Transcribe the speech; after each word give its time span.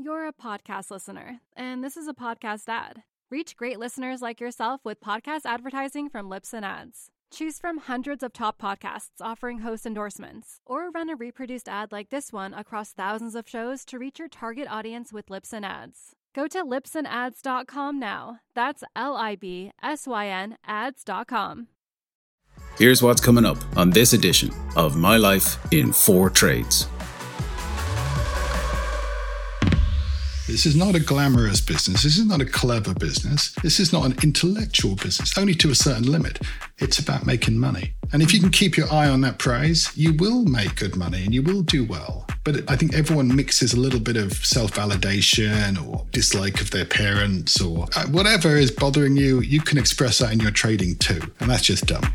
You're 0.00 0.28
a 0.28 0.32
podcast 0.32 0.92
listener, 0.92 1.40
and 1.56 1.82
this 1.82 1.96
is 1.96 2.06
a 2.06 2.14
podcast 2.14 2.68
ad. 2.68 3.02
Reach 3.32 3.56
great 3.56 3.80
listeners 3.80 4.22
like 4.22 4.40
yourself 4.40 4.80
with 4.84 5.00
podcast 5.00 5.40
advertising 5.44 6.08
from 6.08 6.30
Libsyn 6.30 6.62
Ads. 6.62 7.08
Choose 7.32 7.58
from 7.58 7.78
hundreds 7.78 8.22
of 8.22 8.32
top 8.32 8.62
podcasts 8.62 9.20
offering 9.20 9.58
host 9.58 9.84
endorsements, 9.84 10.60
or 10.64 10.90
run 10.90 11.10
a 11.10 11.16
reproduced 11.16 11.68
ad 11.68 11.90
like 11.90 12.10
this 12.10 12.32
one 12.32 12.54
across 12.54 12.92
thousands 12.92 13.34
of 13.34 13.48
shows 13.48 13.84
to 13.86 13.98
reach 13.98 14.20
your 14.20 14.28
target 14.28 14.68
audience 14.70 15.12
with 15.12 15.26
Libsyn 15.26 15.64
Ads. 15.64 16.14
Go 16.32 16.46
to 16.46 16.64
libsynads.com 16.64 17.98
now. 17.98 18.38
That's 18.54 18.84
L 18.94 19.16
I 19.16 19.34
B 19.34 19.72
S 19.82 20.06
Y 20.06 20.28
N 20.28 20.58
ads.com. 20.64 21.66
Here's 22.78 23.02
what's 23.02 23.20
coming 23.20 23.44
up 23.44 23.58
on 23.76 23.90
this 23.90 24.12
edition 24.12 24.52
of 24.76 24.96
My 24.96 25.16
Life 25.16 25.58
in 25.72 25.92
Four 25.92 26.30
Trades. 26.30 26.86
This 30.48 30.64
is 30.64 30.74
not 30.74 30.94
a 30.94 31.00
glamorous 31.00 31.60
business. 31.60 32.04
This 32.04 32.16
is 32.16 32.24
not 32.24 32.40
a 32.40 32.46
clever 32.46 32.94
business. 32.94 33.52
This 33.62 33.78
is 33.78 33.92
not 33.92 34.06
an 34.06 34.16
intellectual 34.22 34.96
business, 34.96 35.36
only 35.36 35.54
to 35.56 35.70
a 35.70 35.74
certain 35.74 36.10
limit. 36.10 36.40
It's 36.78 36.98
about 36.98 37.26
making 37.26 37.58
money. 37.58 37.92
And 38.14 38.22
if 38.22 38.32
you 38.32 38.40
can 38.40 38.50
keep 38.50 38.74
your 38.74 38.90
eye 38.90 39.10
on 39.10 39.20
that 39.20 39.38
prize, 39.38 39.90
you 39.94 40.14
will 40.14 40.46
make 40.46 40.76
good 40.76 40.96
money 40.96 41.22
and 41.22 41.34
you 41.34 41.42
will 41.42 41.60
do 41.60 41.84
well. 41.84 42.26
But 42.44 42.68
I 42.70 42.76
think 42.76 42.94
everyone 42.94 43.36
mixes 43.36 43.74
a 43.74 43.78
little 43.78 44.00
bit 44.00 44.16
of 44.16 44.32
self 44.32 44.72
validation 44.72 45.86
or 45.86 46.06
dislike 46.12 46.62
of 46.62 46.70
their 46.70 46.86
parents 46.86 47.60
or 47.60 47.86
uh, 47.94 48.06
whatever 48.06 48.56
is 48.56 48.70
bothering 48.70 49.18
you. 49.18 49.40
You 49.40 49.60
can 49.60 49.76
express 49.76 50.18
that 50.20 50.32
in 50.32 50.40
your 50.40 50.50
trading 50.50 50.96
too. 50.96 51.20
And 51.40 51.50
that's 51.50 51.64
just 51.64 51.84
dumb. 51.84 52.10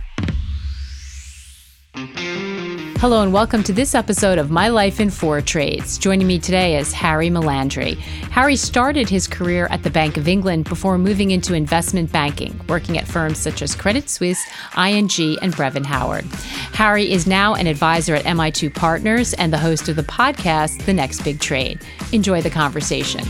Hello 3.03 3.21
and 3.21 3.33
welcome 3.33 3.63
to 3.63 3.73
this 3.73 3.95
episode 3.95 4.37
of 4.37 4.49
My 4.49 4.69
Life 4.69 5.01
in 5.01 5.09
Four 5.09 5.41
Trades. 5.41 5.97
Joining 5.97 6.25
me 6.25 6.39
today 6.39 6.77
is 6.77 6.93
Harry 6.93 7.27
Melandri. 7.27 7.97
Harry 8.31 8.55
started 8.55 9.09
his 9.09 9.27
career 9.27 9.67
at 9.71 9.83
the 9.83 9.89
Bank 9.89 10.15
of 10.15 10.29
England 10.29 10.69
before 10.69 10.97
moving 10.97 11.31
into 11.31 11.53
investment 11.53 12.13
banking, 12.13 12.57
working 12.69 12.97
at 12.97 13.05
firms 13.05 13.39
such 13.39 13.61
as 13.61 13.75
Credit 13.75 14.09
Suisse, 14.09 14.41
ING, 14.77 15.09
and 15.41 15.53
Brevan 15.53 15.83
Howard. 15.83 16.23
Harry 16.71 17.11
is 17.11 17.27
now 17.27 17.55
an 17.55 17.67
advisor 17.67 18.15
at 18.15 18.23
MI2 18.23 18.73
Partners 18.73 19.33
and 19.33 19.51
the 19.51 19.57
host 19.57 19.89
of 19.89 19.97
the 19.97 20.03
podcast 20.03 20.85
The 20.85 20.93
Next 20.93 21.23
Big 21.25 21.41
Trade. 21.41 21.81
Enjoy 22.13 22.41
the 22.41 22.49
conversation. 22.49 23.25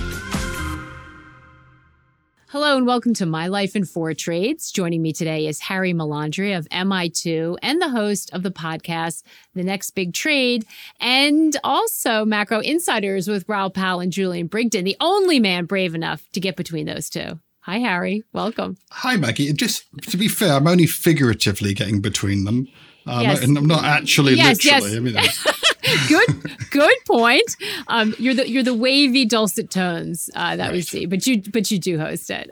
Hello 2.53 2.77
and 2.77 2.85
welcome 2.85 3.15
to 3.15 3.25
My 3.25 3.47
Life 3.47 3.75
in 3.75 3.83
Four 3.83 4.13
Trades. 4.13 4.71
Joining 4.71 5.01
me 5.01 5.11
today 5.11 5.47
is 5.47 5.59
Harry 5.59 5.91
Melandri 5.91 6.55
of 6.55 6.69
MI2 6.69 7.57
and 7.63 7.81
the 7.81 7.89
host 7.89 8.31
of 8.31 8.43
the 8.43 8.51
podcast, 8.51 9.23
The 9.55 9.63
Next 9.63 9.89
Big 9.95 10.13
Trade, 10.13 10.63
and 10.99 11.57
also 11.63 12.25
Macro 12.25 12.59
Insiders 12.59 13.27
with 13.27 13.49
Raoul 13.49 13.71
Pal 13.71 14.01
and 14.01 14.11
Julian 14.11 14.47
Brigden, 14.47 14.85
the 14.85 14.95
only 14.99 15.39
man 15.39 15.65
brave 15.65 15.95
enough 15.95 16.29
to 16.33 16.39
get 16.39 16.55
between 16.55 16.85
those 16.85 17.09
two. 17.09 17.39
Hi, 17.61 17.79
Harry. 17.79 18.21
Welcome. 18.33 18.77
Hi, 18.91 19.15
Maggie. 19.15 19.51
Just 19.53 19.85
to 20.11 20.15
be 20.15 20.27
fair, 20.27 20.53
I'm 20.53 20.67
only 20.67 20.85
figuratively 20.85 21.73
getting 21.73 22.01
between 22.01 22.43
them. 22.43 22.67
Um, 23.07 23.23
yes. 23.23 23.43
I'm 23.43 23.65
not 23.65 23.83
actually 23.83 24.35
yes, 24.35 24.63
literally. 24.63 24.91
Yes. 24.91 25.43
I 25.47 25.49
mean, 25.49 25.63
good, 26.07 26.69
good 26.71 26.95
point. 27.07 27.55
Um, 27.87 28.13
you're 28.17 28.33
the 28.33 28.49
you're 28.49 28.63
the 28.63 28.73
wavy 28.73 29.25
dulcet 29.25 29.69
tones 29.69 30.29
uh, 30.35 30.55
that 30.55 30.67
right. 30.67 30.73
we 30.73 30.81
see, 30.81 31.05
but 31.05 31.25
you 31.25 31.41
but 31.51 31.69
you 31.71 31.79
do 31.79 31.97
host 31.99 32.29
it. 32.29 32.49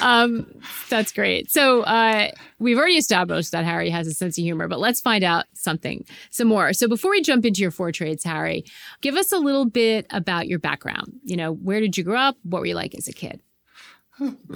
um, 0.02 0.46
that's 0.88 1.12
great. 1.12 1.50
So 1.50 1.82
uh, 1.82 2.30
we've 2.58 2.78
already 2.78 2.96
established 2.96 3.52
that 3.52 3.64
Harry 3.64 3.90
has 3.90 4.06
a 4.06 4.12
sense 4.12 4.38
of 4.38 4.44
humor, 4.44 4.68
but 4.68 4.80
let's 4.80 5.00
find 5.00 5.24
out 5.24 5.46
something 5.54 6.04
some 6.30 6.48
more. 6.48 6.72
So 6.72 6.88
before 6.88 7.10
we 7.10 7.22
jump 7.22 7.44
into 7.44 7.60
your 7.60 7.70
four 7.70 7.92
trades, 7.92 8.24
Harry, 8.24 8.64
give 9.00 9.16
us 9.16 9.32
a 9.32 9.38
little 9.38 9.64
bit 9.66 10.06
about 10.10 10.48
your 10.48 10.58
background. 10.58 11.20
You 11.24 11.36
know, 11.36 11.52
where 11.52 11.80
did 11.80 11.96
you 11.96 12.04
grow 12.04 12.18
up? 12.18 12.36
What 12.42 12.60
were 12.60 12.66
you 12.66 12.74
like 12.74 12.94
as 12.94 13.08
a 13.08 13.12
kid? 13.12 13.40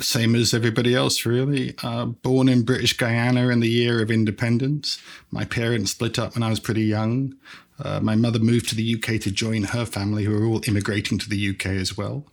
Same 0.01 0.35
as 0.35 0.53
everybody 0.53 0.95
else, 0.95 1.25
really. 1.25 1.75
Uh, 1.83 2.07
born 2.07 2.49
in 2.49 2.63
British 2.63 2.97
Guiana 2.97 3.49
in 3.49 3.61
the 3.61 3.69
year 3.69 4.03
of 4.03 4.11
independence. 4.11 5.01
My 5.31 5.45
parents 5.45 5.93
split 5.93 6.19
up 6.19 6.35
when 6.35 6.43
I 6.43 6.51
was 6.51 6.61
pretty 6.61 6.83
young. 6.83 7.35
Uh, 7.83 8.01
my 8.01 8.17
mother 8.17 8.39
moved 8.39 8.69
to 8.69 8.75
the 8.75 8.95
UK 8.95 9.21
to 9.21 9.31
join 9.31 9.65
her 9.65 9.85
family, 9.85 10.25
who 10.25 10.33
were 10.33 10.47
all 10.47 10.63
immigrating 10.67 11.19
to 11.19 11.29
the 11.29 11.51
UK 11.51 11.67
as 11.67 11.97
well. 11.97 12.25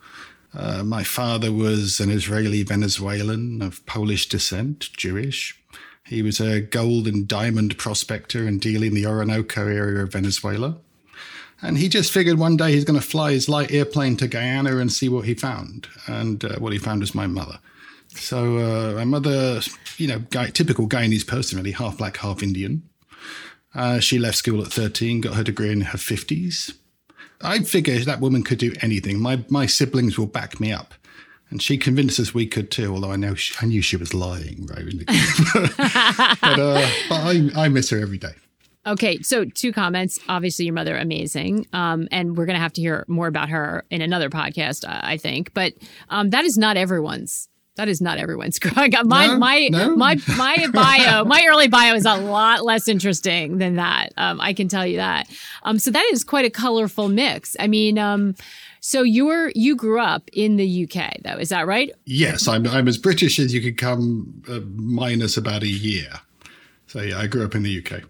Uh, 0.55 0.83
my 0.83 1.03
father 1.03 1.51
was 1.51 1.99
an 1.99 2.11
Israeli 2.11 2.63
Venezuelan 2.63 3.61
of 3.61 3.85
Polish 3.85 4.29
descent, 4.29 4.89
Jewish. 4.95 5.59
He 6.05 6.21
was 6.21 6.39
a 6.39 6.61
gold 6.61 7.07
and 7.07 7.27
diamond 7.27 7.77
prospector 7.77 8.45
and 8.45 8.61
dealing 8.61 8.89
in 8.89 8.95
the 8.95 9.05
Orinoco 9.05 9.67
area 9.67 10.03
of 10.03 10.13
Venezuela. 10.13 10.77
And 11.61 11.77
he 11.77 11.87
just 11.87 12.11
figured 12.11 12.37
one 12.37 12.57
day 12.57 12.73
he's 12.73 12.83
going 12.83 12.99
to 12.99 13.05
fly 13.05 13.31
his 13.31 13.47
light 13.47 13.71
airplane 13.71 14.17
to 14.17 14.27
Guyana 14.27 14.77
and 14.77 14.91
see 14.91 15.07
what 15.07 15.25
he 15.25 15.33
found. 15.33 15.87
And 16.07 16.43
uh, 16.43 16.59
what 16.59 16.73
he 16.73 16.79
found 16.79 16.99
was 16.99 17.15
my 17.15 17.25
mother. 17.25 17.57
So 18.09 18.57
uh, 18.57 18.93
my 18.95 19.05
mother, 19.05 19.61
you 19.97 20.07
know, 20.07 20.19
guy, 20.29 20.49
typical 20.49 20.87
Guyanese 20.87 21.25
person, 21.25 21.57
really, 21.57 21.71
half 21.71 21.97
black, 21.97 22.17
half 22.17 22.43
Indian. 22.43 22.83
Uh, 23.75 23.99
she 23.99 24.19
left 24.19 24.37
school 24.37 24.61
at 24.61 24.71
13, 24.71 25.21
got 25.21 25.35
her 25.35 25.43
degree 25.43 25.71
in 25.71 25.81
her 25.81 25.97
50s. 25.97 26.75
I 27.41 27.59
figured 27.59 28.03
that 28.03 28.21
woman 28.21 28.43
could 28.43 28.59
do 28.59 28.73
anything. 28.81 29.19
My, 29.19 29.43
my 29.49 29.65
siblings 29.65 30.17
will 30.17 30.27
back 30.27 30.59
me 30.59 30.71
up. 30.71 30.93
And 31.49 31.61
she 31.61 31.77
convinced 31.77 32.19
us 32.19 32.33
we 32.33 32.47
could 32.47 32.71
too, 32.71 32.93
although 32.93 33.11
I 33.11 33.15
know 33.15 33.35
she, 33.35 33.53
I 33.61 33.67
knew 33.67 33.81
she 33.81 33.97
was 33.97 34.13
lying, 34.13 34.65
right? 34.65 34.85
but, 36.41 36.59
uh, 36.59 36.89
but 37.09 37.15
I, 37.15 37.49
I 37.55 37.67
miss 37.69 37.89
her 37.91 37.99
every 37.99 38.17
day. 38.17 38.33
Okay, 38.85 39.21
so 39.21 39.45
two 39.45 39.71
comments. 39.71 40.19
Obviously, 40.27 40.65
your 40.65 40.73
mother 40.73 40.97
amazing, 40.97 41.67
um, 41.71 42.07
and 42.11 42.35
we're 42.35 42.45
going 42.45 42.57
to 42.57 42.61
have 42.61 42.73
to 42.73 42.81
hear 42.81 43.05
more 43.07 43.27
about 43.27 43.49
her 43.49 43.85
in 43.89 44.01
another 44.01 44.29
podcast, 44.29 44.83
I 44.85 45.15
think. 45.17 45.53
But 45.53 45.73
um, 46.09 46.31
that 46.31 46.43
is 46.43 46.57
not 46.57 46.75
everyone's 46.75 47.47
that 47.75 47.87
is 47.87 48.01
not 48.01 48.17
everyone's 48.17 48.59
growing 48.59 48.95
up. 48.95 49.05
My 49.05 49.27
no, 49.27 49.37
my 49.37 49.67
no. 49.71 49.95
my 49.95 50.17
my 50.35 50.67
bio, 50.73 51.23
my 51.25 51.45
early 51.47 51.67
bio 51.67 51.95
is 51.95 52.05
a 52.05 52.15
lot 52.15 52.63
less 52.63 52.87
interesting 52.87 53.57
than 53.57 53.75
that. 53.75 54.09
Um, 54.17 54.39
I 54.39 54.53
can 54.53 54.67
tell 54.67 54.85
you 54.85 54.97
that. 54.97 55.27
Um, 55.63 55.79
so 55.79 55.91
that 55.91 56.07
is 56.11 56.23
quite 56.23 56.45
a 56.45 56.49
colorful 56.49 57.09
mix. 57.09 57.55
I 57.59 57.67
mean, 57.67 57.97
um, 57.97 58.35
so 58.79 59.01
you 59.01 59.25
were 59.25 59.51
you 59.55 59.75
grew 59.75 59.99
up 59.99 60.29
in 60.33 60.57
the 60.57 60.83
UK, 60.83 61.21
though, 61.23 61.37
is 61.37 61.49
that 61.49 61.65
right? 61.65 61.91
Yes, 62.05 62.47
I'm 62.47 62.67
I'm 62.67 62.87
as 62.87 62.97
British 62.97 63.39
as 63.39 63.53
you 63.53 63.61
could 63.61 63.77
come, 63.77 64.43
uh, 64.49 64.59
minus 64.75 65.37
about 65.37 65.63
a 65.63 65.69
year. 65.69 66.09
So 66.87 67.01
yeah, 67.01 67.17
I 67.17 67.27
grew 67.27 67.43
up 67.43 67.55
in 67.55 67.63
the 67.63 67.79
UK. 67.79 68.03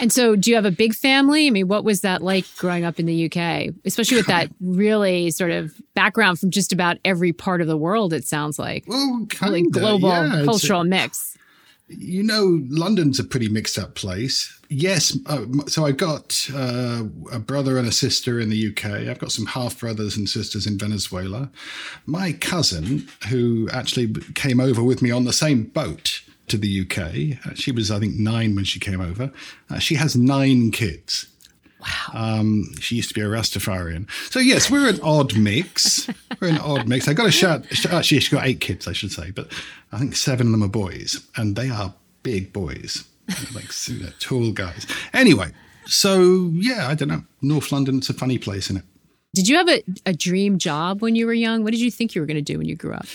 And 0.00 0.12
so, 0.12 0.36
do 0.36 0.50
you 0.50 0.56
have 0.56 0.64
a 0.64 0.70
big 0.70 0.94
family? 0.94 1.46
I 1.46 1.50
mean, 1.50 1.68
what 1.68 1.84
was 1.84 2.00
that 2.00 2.22
like 2.22 2.44
growing 2.56 2.84
up 2.84 2.98
in 2.98 3.06
the 3.06 3.26
UK, 3.26 3.74
especially 3.84 4.16
with 4.16 4.26
that 4.26 4.50
really 4.60 5.30
sort 5.30 5.50
of 5.50 5.74
background 5.94 6.38
from 6.38 6.50
just 6.50 6.72
about 6.72 6.98
every 7.04 7.32
part 7.32 7.60
of 7.60 7.66
the 7.66 7.76
world? 7.76 8.12
It 8.12 8.24
sounds 8.24 8.58
like 8.58 8.84
well, 8.86 9.26
kinda, 9.28 9.52
really 9.52 9.70
global 9.70 10.08
yeah, 10.08 10.42
cultural 10.44 10.84
mix. 10.84 11.36
You 11.88 12.22
know, 12.22 12.62
London's 12.68 13.18
a 13.18 13.24
pretty 13.24 13.48
mixed 13.48 13.78
up 13.78 13.94
place. 13.94 14.58
Yes, 14.70 15.18
uh, 15.26 15.44
so 15.66 15.84
I've 15.84 15.98
got 15.98 16.48
uh, 16.54 17.02
a 17.30 17.38
brother 17.38 17.76
and 17.76 17.86
a 17.86 17.92
sister 17.92 18.40
in 18.40 18.48
the 18.48 18.68
UK. 18.68 19.08
I've 19.08 19.18
got 19.18 19.30
some 19.30 19.44
half 19.44 19.78
brothers 19.78 20.16
and 20.16 20.26
sisters 20.26 20.66
in 20.66 20.78
Venezuela. 20.78 21.50
My 22.06 22.32
cousin, 22.32 23.06
who 23.28 23.68
actually 23.70 24.14
came 24.34 24.60
over 24.60 24.82
with 24.82 25.02
me 25.02 25.10
on 25.10 25.24
the 25.24 25.32
same 25.34 25.64
boat 25.64 26.22
to 26.48 26.56
the 26.56 26.82
UK. 26.82 27.46
Uh, 27.46 27.54
she 27.54 27.72
was, 27.72 27.90
I 27.90 27.98
think, 27.98 28.14
nine 28.16 28.54
when 28.54 28.64
she 28.64 28.78
came 28.78 29.00
over. 29.00 29.32
Uh, 29.70 29.78
she 29.78 29.94
has 29.96 30.16
nine 30.16 30.70
kids. 30.70 31.26
Wow. 31.80 32.38
Um, 32.40 32.64
she 32.80 32.96
used 32.96 33.08
to 33.08 33.14
be 33.14 33.20
a 33.20 33.26
Rastafarian. 33.26 34.08
So, 34.30 34.38
yes, 34.38 34.70
we're 34.70 34.88
an 34.88 35.00
odd 35.02 35.36
mix. 35.36 36.08
We're 36.40 36.48
an 36.48 36.58
odd 36.58 36.86
mix. 36.86 37.08
I 37.08 37.12
got 37.12 37.26
a 37.26 37.32
shout, 37.32 37.64
actually, 37.70 38.20
she's 38.20 38.28
got 38.28 38.46
eight 38.46 38.60
kids, 38.60 38.86
I 38.86 38.92
should 38.92 39.10
say, 39.10 39.30
but 39.30 39.52
I 39.90 39.98
think 39.98 40.14
seven 40.14 40.46
of 40.48 40.52
them 40.52 40.62
are 40.62 40.68
boys, 40.68 41.26
and 41.36 41.56
they 41.56 41.70
are 41.70 41.94
big 42.22 42.52
boys, 42.52 43.04
like 43.54 43.68
tall 44.20 44.52
guys. 44.52 44.86
Anyway, 45.12 45.50
so 45.86 46.50
yeah, 46.54 46.88
I 46.88 46.94
don't 46.94 47.08
know. 47.08 47.24
North 47.40 47.72
London, 47.72 47.98
it's 47.98 48.10
a 48.10 48.14
funny 48.14 48.38
place, 48.38 48.66
isn't 48.66 48.78
it? 48.78 48.84
Did 49.34 49.48
you 49.48 49.56
have 49.56 49.68
a, 49.68 49.82
a 50.04 50.12
dream 50.12 50.58
job 50.58 51.00
when 51.00 51.16
you 51.16 51.26
were 51.26 51.32
young? 51.32 51.64
What 51.64 51.72
did 51.72 51.80
you 51.80 51.90
think 51.90 52.14
you 52.14 52.20
were 52.20 52.26
going 52.26 52.36
to 52.36 52.42
do 52.42 52.58
when 52.58 52.68
you 52.68 52.76
grew 52.76 52.92
up? 52.92 53.06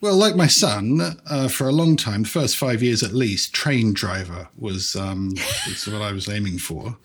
Well, 0.00 0.16
like 0.16 0.36
my 0.36 0.48
son, 0.48 1.00
uh, 1.26 1.48
for 1.48 1.66
a 1.66 1.72
long 1.72 1.96
time, 1.96 2.22
the 2.24 2.28
first 2.28 2.56
five 2.56 2.82
years 2.82 3.02
at 3.02 3.12
least, 3.12 3.54
train 3.54 3.94
driver 3.94 4.48
was, 4.56 4.94
um, 4.96 5.30
was 5.66 5.86
what 5.86 6.02
I 6.02 6.12
was 6.12 6.28
aiming 6.28 6.58
for. 6.58 6.98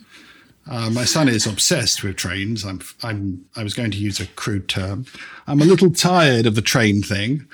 Uh, 0.69 0.89
my 0.89 1.03
son 1.03 1.27
is 1.27 1.47
obsessed 1.47 2.03
with 2.03 2.15
trains. 2.15 2.63
I'm, 2.63 2.80
I'm, 3.01 3.45
I 3.56 3.63
was 3.63 3.74
going 3.74 3.89
to 3.91 3.97
use 3.97 4.19
a 4.19 4.27
crude 4.27 4.68
term. 4.69 5.06
I'm 5.47 5.62
a 5.62 5.65
little 5.65 5.89
tired 5.91 6.45
of 6.45 6.53
the 6.53 6.62
train 6.62 7.01
thing. 7.01 7.47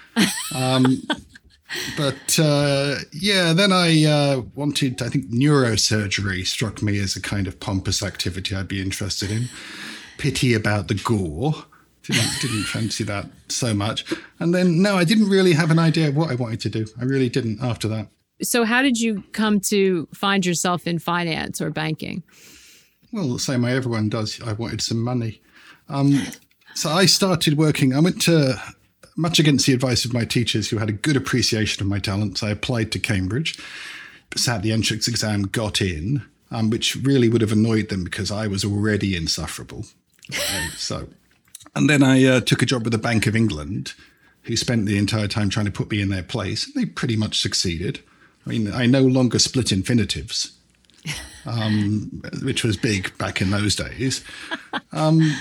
Um, 0.54 1.02
but 1.98 2.38
uh, 2.40 2.96
yeah, 3.14 3.54
then 3.54 3.72
I 3.72 4.04
uh, 4.04 4.42
wanted, 4.54 5.02
I 5.02 5.10
think 5.10 5.32
neurosurgery 5.32 6.46
struck 6.46 6.82
me 6.82 7.00
as 7.00 7.16
a 7.16 7.22
kind 7.22 7.48
of 7.48 7.60
pompous 7.60 8.04
activity 8.04 8.54
I'd 8.54 8.68
be 8.68 8.82
interested 8.82 9.32
in. 9.32 9.46
Pity 10.18 10.54
about 10.54 10.88
the 10.90 10.96
gore. 10.96 11.66
Didn't, 12.08 12.42
didn't 12.42 12.64
fancy 12.66 13.04
that 13.06 13.26
so 13.50 13.74
much. 13.74 14.06
And 14.40 14.54
then, 14.54 14.82
no, 14.82 14.96
I 14.96 15.04
didn't 15.04 15.30
really 15.30 15.54
have 15.54 15.72
an 15.72 15.80
idea 15.80 16.10
of 16.10 16.16
what 16.16 16.30
I 16.30 16.36
wanted 16.36 16.60
to 16.62 16.70
do. 16.70 16.86
I 17.00 17.04
really 17.04 17.30
didn't 17.30 17.62
after 17.62 17.88
that. 17.88 18.08
So, 18.42 18.64
how 18.64 18.82
did 18.82 19.00
you 19.00 19.24
come 19.32 19.60
to 19.62 20.08
find 20.14 20.46
yourself 20.46 20.86
in 20.88 21.00
finance 21.00 21.62
or 21.62 21.70
banking? 21.72 22.24
Well, 23.12 23.34
the 23.34 23.40
same 23.40 23.62
way 23.64 23.76
everyone 23.76 24.10
does. 24.10 24.42
I 24.42 24.54
wanted 24.54 24.82
some 24.82 25.02
money. 25.02 25.42
Um, 25.90 26.22
So 26.76 26.90
I 26.90 27.06
started 27.06 27.58
working. 27.58 27.94
I 27.94 28.00
went 28.02 28.22
to 28.24 28.62
much 29.16 29.40
against 29.40 29.66
the 29.66 29.74
advice 29.74 30.04
of 30.04 30.14
my 30.14 30.26
teachers, 30.26 30.70
who 30.70 30.78
had 30.78 30.90
a 30.90 30.94
good 30.94 31.16
appreciation 31.16 31.82
of 31.82 31.88
my 31.88 32.00
talents. 32.00 32.44
I 32.44 32.50
applied 32.50 32.92
to 32.92 33.00
Cambridge, 33.00 33.58
sat 34.36 34.62
the 34.62 34.74
entrance 34.74 35.08
exam, 35.08 35.44
got 35.44 35.80
in, 35.82 36.26
um, 36.52 36.70
which 36.70 36.98
really 36.98 37.30
would 37.30 37.40
have 37.40 37.54
annoyed 37.54 37.88
them 37.88 38.04
because 38.04 38.30
I 38.30 38.48
was 38.48 38.66
already 38.66 39.16
insufferable. 39.16 39.86
So, 40.76 41.08
and 41.76 41.90
then 41.90 42.04
I 42.04 42.24
uh, 42.26 42.40
took 42.42 42.62
a 42.62 42.66
job 42.66 42.84
with 42.84 42.94
the 42.94 42.98
Bank 42.98 43.28
of 43.28 43.36
England, 43.36 43.94
who 44.44 44.56
spent 44.56 44.86
the 44.86 44.98
entire 44.98 45.28
time 45.28 45.50
trying 45.50 45.66
to 45.66 45.72
put 45.72 45.92
me 45.92 46.02
in 46.02 46.10
their 46.10 46.24
place. 46.24 46.72
They 46.74 46.86
pretty 46.86 47.16
much 47.16 47.40
succeeded. 47.40 48.00
I 48.46 48.50
mean, 48.50 48.72
I 48.72 48.86
no 48.86 49.02
longer 49.02 49.40
split 49.40 49.72
infinitives 49.72 50.56
um, 51.46 52.22
which 52.44 52.64
was 52.64 52.78
big 52.78 53.16
back 53.18 53.42
in 53.42 53.52
those 53.52 53.76
days. 53.76 54.24
Um, 54.92 55.36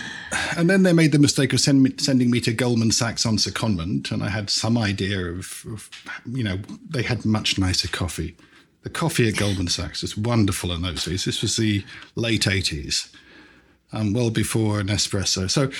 and 0.57 0.69
then 0.69 0.83
they 0.83 0.93
made 0.93 1.13
the 1.13 1.19
mistake 1.19 1.53
of 1.53 1.61
send 1.61 1.83
me, 1.83 1.93
sending 1.99 2.31
me 2.31 2.41
to 2.41 2.53
Goldman 2.53 2.93
Sachs 2.93 3.27
on 3.27 3.37
secondment, 3.37 4.11
and 4.11 4.23
I 4.23 4.29
had 4.29 4.51
some 4.51 4.77
idea 4.77 5.27
of, 5.27 5.65
of, 5.73 5.91
you 6.27 6.45
know, 6.45 6.59
they 6.89 7.03
had 7.03 7.25
much 7.25 7.59
nicer 7.59 7.89
coffee. 7.89 8.37
The 8.83 8.91
coffee 8.91 9.29
at 9.29 9.37
Goldman 9.37 9.69
Sachs 9.69 10.03
was 10.03 10.17
wonderful 10.17 10.73
in 10.73 10.83
those 10.83 11.05
days. 11.05 11.25
This 11.25 11.41
was 11.43 11.57
the 11.57 11.85
late 12.17 12.43
80s, 12.43 13.15
um, 13.93 14.13
well 14.13 14.31
before 14.31 14.83
Nespresso. 14.83 15.51
So 15.51 15.71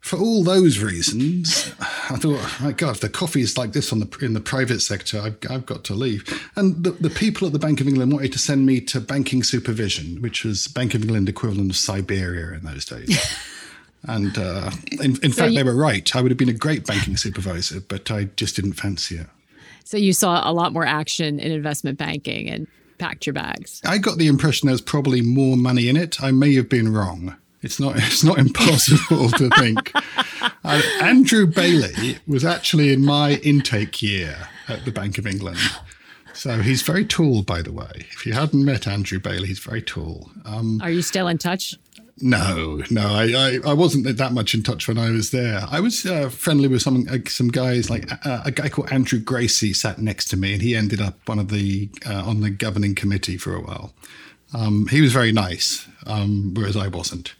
for 0.00 0.18
all 0.18 0.42
those 0.42 0.78
reasons, 0.78 1.72
I 1.78 2.16
thought, 2.16 2.40
my 2.60 2.72
God, 2.72 2.96
if 2.96 3.00
the 3.00 3.08
coffee 3.08 3.42
is 3.42 3.58
like 3.58 3.72
this 3.72 3.92
on 3.92 4.00
the 4.00 4.18
in 4.22 4.32
the 4.32 4.40
private 4.40 4.80
sector, 4.80 5.20
I've, 5.20 5.36
I've 5.48 5.66
got 5.66 5.84
to 5.84 5.94
leave. 5.94 6.24
And 6.56 6.82
the, 6.82 6.92
the 6.92 7.10
people 7.10 7.46
at 7.46 7.52
the 7.52 7.58
Bank 7.58 7.80
of 7.80 7.86
England 7.86 8.12
wanted 8.12 8.32
to 8.32 8.38
send 8.38 8.66
me 8.66 8.80
to 8.82 9.00
banking 9.00 9.42
supervision, 9.42 10.22
which 10.22 10.42
was 10.42 10.66
Bank 10.68 10.94
of 10.94 11.02
England 11.02 11.28
equivalent 11.28 11.70
of 11.70 11.76
Siberia 11.76 12.56
in 12.56 12.64
those 12.64 12.86
days. 12.86 13.36
and 14.04 14.36
uh, 14.38 14.70
in, 14.92 15.16
in 15.22 15.32
so 15.32 15.42
fact, 15.42 15.52
you, 15.52 15.58
they 15.58 15.64
were 15.64 15.76
right. 15.76 16.16
I 16.16 16.22
would 16.22 16.30
have 16.30 16.38
been 16.38 16.48
a 16.48 16.54
great 16.54 16.86
banking 16.86 17.16
supervisor, 17.16 17.80
but 17.80 18.10
I 18.10 18.24
just 18.36 18.56
didn't 18.56 18.74
fancy 18.74 19.18
it. 19.18 19.26
So 19.84 19.96
you 19.96 20.12
saw 20.12 20.48
a 20.48 20.52
lot 20.52 20.72
more 20.72 20.86
action 20.86 21.38
in 21.38 21.52
investment 21.52 21.98
banking 21.98 22.48
and 22.48 22.66
packed 22.98 23.26
your 23.26 23.34
bags. 23.34 23.82
I 23.84 23.98
got 23.98 24.18
the 24.18 24.28
impression 24.28 24.66
there 24.66 24.72
was 24.72 24.80
probably 24.80 25.20
more 25.20 25.56
money 25.56 25.88
in 25.88 25.96
it. 25.96 26.22
I 26.22 26.30
may 26.30 26.54
have 26.54 26.68
been 26.68 26.92
wrong. 26.92 27.36
It's 27.62 27.78
not. 27.78 27.96
It's 28.10 28.24
not 28.24 28.38
impossible 28.38 29.30
to 29.30 29.48
think. 29.58 29.92
Uh, 30.64 30.82
Andrew 31.00 31.46
Bailey 31.46 32.18
was 32.26 32.44
actually 32.44 32.92
in 32.92 33.04
my 33.04 33.34
intake 33.42 34.02
year 34.02 34.48
at 34.68 34.84
the 34.84 34.92
Bank 34.92 35.18
of 35.18 35.26
England. 35.26 35.58
So 36.32 36.62
he's 36.62 36.82
very 36.82 37.04
tall, 37.04 37.42
by 37.42 37.60
the 37.60 37.72
way. 37.72 38.06
If 38.12 38.24
you 38.24 38.32
hadn't 38.32 38.64
met 38.64 38.86
Andrew 38.86 39.18
Bailey, 39.18 39.48
he's 39.48 39.58
very 39.58 39.82
tall. 39.82 40.30
Um, 40.44 40.80
Are 40.82 40.90
you 40.90 41.02
still 41.02 41.28
in 41.28 41.38
touch? 41.38 41.76
No, 42.22 42.82
no, 42.90 43.08
I, 43.14 43.32
I, 43.32 43.70
I, 43.70 43.72
wasn't 43.72 44.16
that 44.16 44.32
much 44.32 44.54
in 44.54 44.62
touch 44.62 44.86
when 44.86 44.98
I 44.98 45.10
was 45.10 45.30
there. 45.30 45.62
I 45.70 45.80
was 45.80 46.04
uh, 46.04 46.28
friendly 46.28 46.68
with 46.68 46.82
some 46.82 47.06
uh, 47.10 47.18
some 47.26 47.48
guys, 47.48 47.88
like 47.88 48.10
uh, 48.26 48.42
a 48.44 48.50
guy 48.50 48.68
called 48.68 48.92
Andrew 48.92 49.18
Gracie 49.18 49.72
sat 49.72 49.98
next 49.98 50.26
to 50.26 50.36
me, 50.36 50.52
and 50.52 50.60
he 50.60 50.76
ended 50.76 51.00
up 51.00 51.16
one 51.26 51.38
of 51.38 51.48
the 51.48 51.88
uh, 52.06 52.22
on 52.26 52.40
the 52.40 52.50
governing 52.50 52.94
committee 52.94 53.38
for 53.38 53.54
a 53.54 53.60
while. 53.60 53.94
Um, 54.52 54.86
he 54.88 55.00
was 55.00 55.12
very 55.14 55.32
nice, 55.32 55.88
um, 56.06 56.52
whereas 56.54 56.76
I 56.76 56.88
wasn't. 56.88 57.34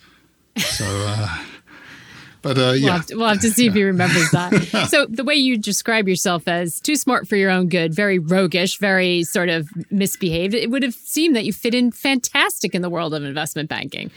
So, 0.61 0.85
uh, 0.87 1.39
but 2.43 2.59
uh, 2.59 2.73
yeah, 2.73 2.85
we'll 2.85 2.93
have, 2.93 3.07
to, 3.07 3.17
we'll 3.17 3.29
have, 3.29 3.41
to, 3.41 3.51
see 3.51 3.67
if 3.67 3.75
he 3.75 3.83
remembers 3.83 4.31
that. 4.31 4.89
so 4.91 5.07
the 5.07 5.25
way 5.25 5.35
you 5.35 5.59
describe 5.59 6.09
yourself 6.09 6.49
as 6.49 6.81
too 6.81 6.97
smart 6.97 7.29
for 7.29 7.37
your 7.37 7.51
own 7.51 7.69
good, 7.69 7.95
very 7.95 8.19
roguish, 8.19 8.79
very 8.79 9.25
sort 9.25 9.49
of 9.49 9.69
misbehaved, 9.91 10.55
it 10.55 10.71
would 10.71 10.83
have 10.83 10.95
seemed 10.95 11.37
that 11.37 11.45
you 11.45 11.53
fit 11.53 11.75
in 11.75 11.91
fantastic 11.91 12.75
in 12.75 12.83
the 12.83 12.91
world 12.91 13.15
of 13.15 13.25
investment 13.25 13.69
banking. 13.69 14.11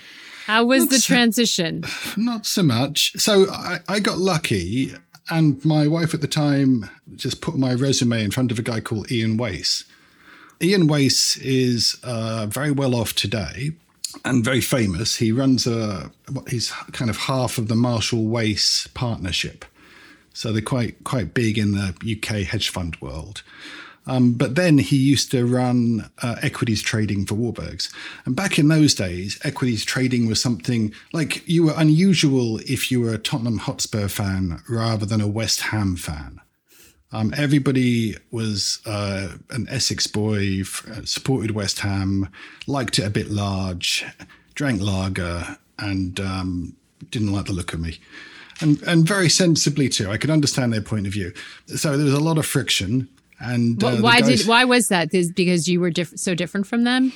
How 0.46 0.66
was 0.66 0.84
not 0.84 0.92
the 0.92 1.00
transition? 1.00 1.84
So, 1.84 2.12
not 2.18 2.46
so 2.46 2.64
much. 2.64 3.14
So 3.18 3.50
I, 3.52 3.80
I 3.88 4.00
got 4.00 4.18
lucky, 4.18 4.94
and 5.30 5.64
my 5.66 5.88
wife 5.88 6.14
at 6.14 6.22
the 6.22 6.28
time 6.28 6.90
just 7.16 7.42
put 7.42 7.58
my 7.58 7.74
resume 7.74 8.24
in 8.24 8.32
front 8.32 8.52
of 8.52 8.60
a 8.60 8.62
guy 8.62 8.80
called 8.80 9.12
Ian 9.12 9.38
Wace. 9.38 9.84
Ian 10.62 10.88
Wace 10.88 11.36
is 11.38 11.98
uh, 12.04 12.46
very 12.48 12.72
well 12.72 12.96
off 12.96 13.14
today, 13.14 13.72
and 14.26 14.44
very 14.44 14.62
famous. 14.62 15.16
He 15.16 15.32
runs 15.32 15.68
a 15.68 16.12
he's 16.48 16.72
kind 16.92 17.10
of 17.10 17.18
half 17.18 17.58
of 17.58 17.68
the 17.68 17.76
Marshall 17.76 18.26
Wace 18.26 18.88
partnership, 18.94 19.66
so 20.34 20.52
they're 20.52 20.62
quite 20.62 21.04
quite 21.04 21.34
big 21.34 21.58
in 21.58 21.72
the 21.72 21.94
UK 22.18 22.44
hedge 22.44 22.70
fund 22.70 23.00
world. 23.02 23.44
Um, 24.06 24.34
but 24.34 24.56
then 24.56 24.80
he 24.80 24.98
used 24.98 25.32
to 25.32 25.46
run 25.46 26.10
uh, 26.22 26.36
equities 26.42 26.82
trading 26.82 27.26
for 27.26 27.36
Warburgs. 27.36 27.92
And 28.26 28.36
back 28.36 28.60
in 28.60 28.68
those 28.68 28.94
days, 28.94 29.40
equities 29.44 29.86
trading 29.86 30.28
was 30.28 30.42
something 30.42 30.94
like 31.14 31.48
you 31.48 31.66
were 31.66 31.74
unusual 31.78 32.58
if 32.60 32.92
you 32.92 33.00
were 33.00 33.14
a 33.14 33.18
Tottenham 33.18 33.60
Hotspur 33.60 34.10
fan 34.10 34.62
rather 34.68 35.06
than 35.06 35.22
a 35.22 35.28
West 35.28 35.62
Ham 35.62 35.96
fan. 35.96 36.42
Um, 37.14 37.32
everybody 37.38 38.16
was 38.32 38.82
uh, 38.88 39.30
an 39.52 39.68
Essex 39.70 40.08
boy, 40.08 40.64
supported 41.06 41.52
West 41.52 41.80
Ham, 41.80 42.28
liked 42.66 42.98
it 42.98 43.06
a 43.06 43.10
bit 43.12 43.30
large, 43.30 44.04
drank 44.56 44.82
lager, 44.82 45.58
and 45.78 46.20
um, 46.20 46.76
didn't 47.12 47.32
like 47.32 47.46
the 47.46 47.54
look 47.54 47.72
of 47.72 47.80
me. 47.80 48.00
And, 48.62 48.82
and 48.84 49.08
very 49.08 49.30
sensibly 49.30 49.90
too. 49.90 50.10
I 50.10 50.18
could 50.18 50.32
understand 50.32 50.74
their 50.74 50.82
point 50.82 51.06
of 51.06 51.14
view. 51.14 51.34
So 51.68 51.98
there 51.98 52.06
was 52.06 52.14
a 52.16 52.20
lot 52.20 52.40
of 52.40 52.48
friction. 52.48 53.08
And 53.40 53.84
uh, 53.84 53.98
why 53.98 54.22
guys, 54.22 54.40
did 54.40 54.48
why 54.48 54.64
was 54.64 54.88
that? 54.88 55.14
Is 55.14 55.32
because 55.32 55.68
you 55.68 55.80
were 55.80 55.92
diff- 55.92 56.18
so 56.18 56.34
different 56.34 56.66
from 56.66 56.84
them? 56.84 57.14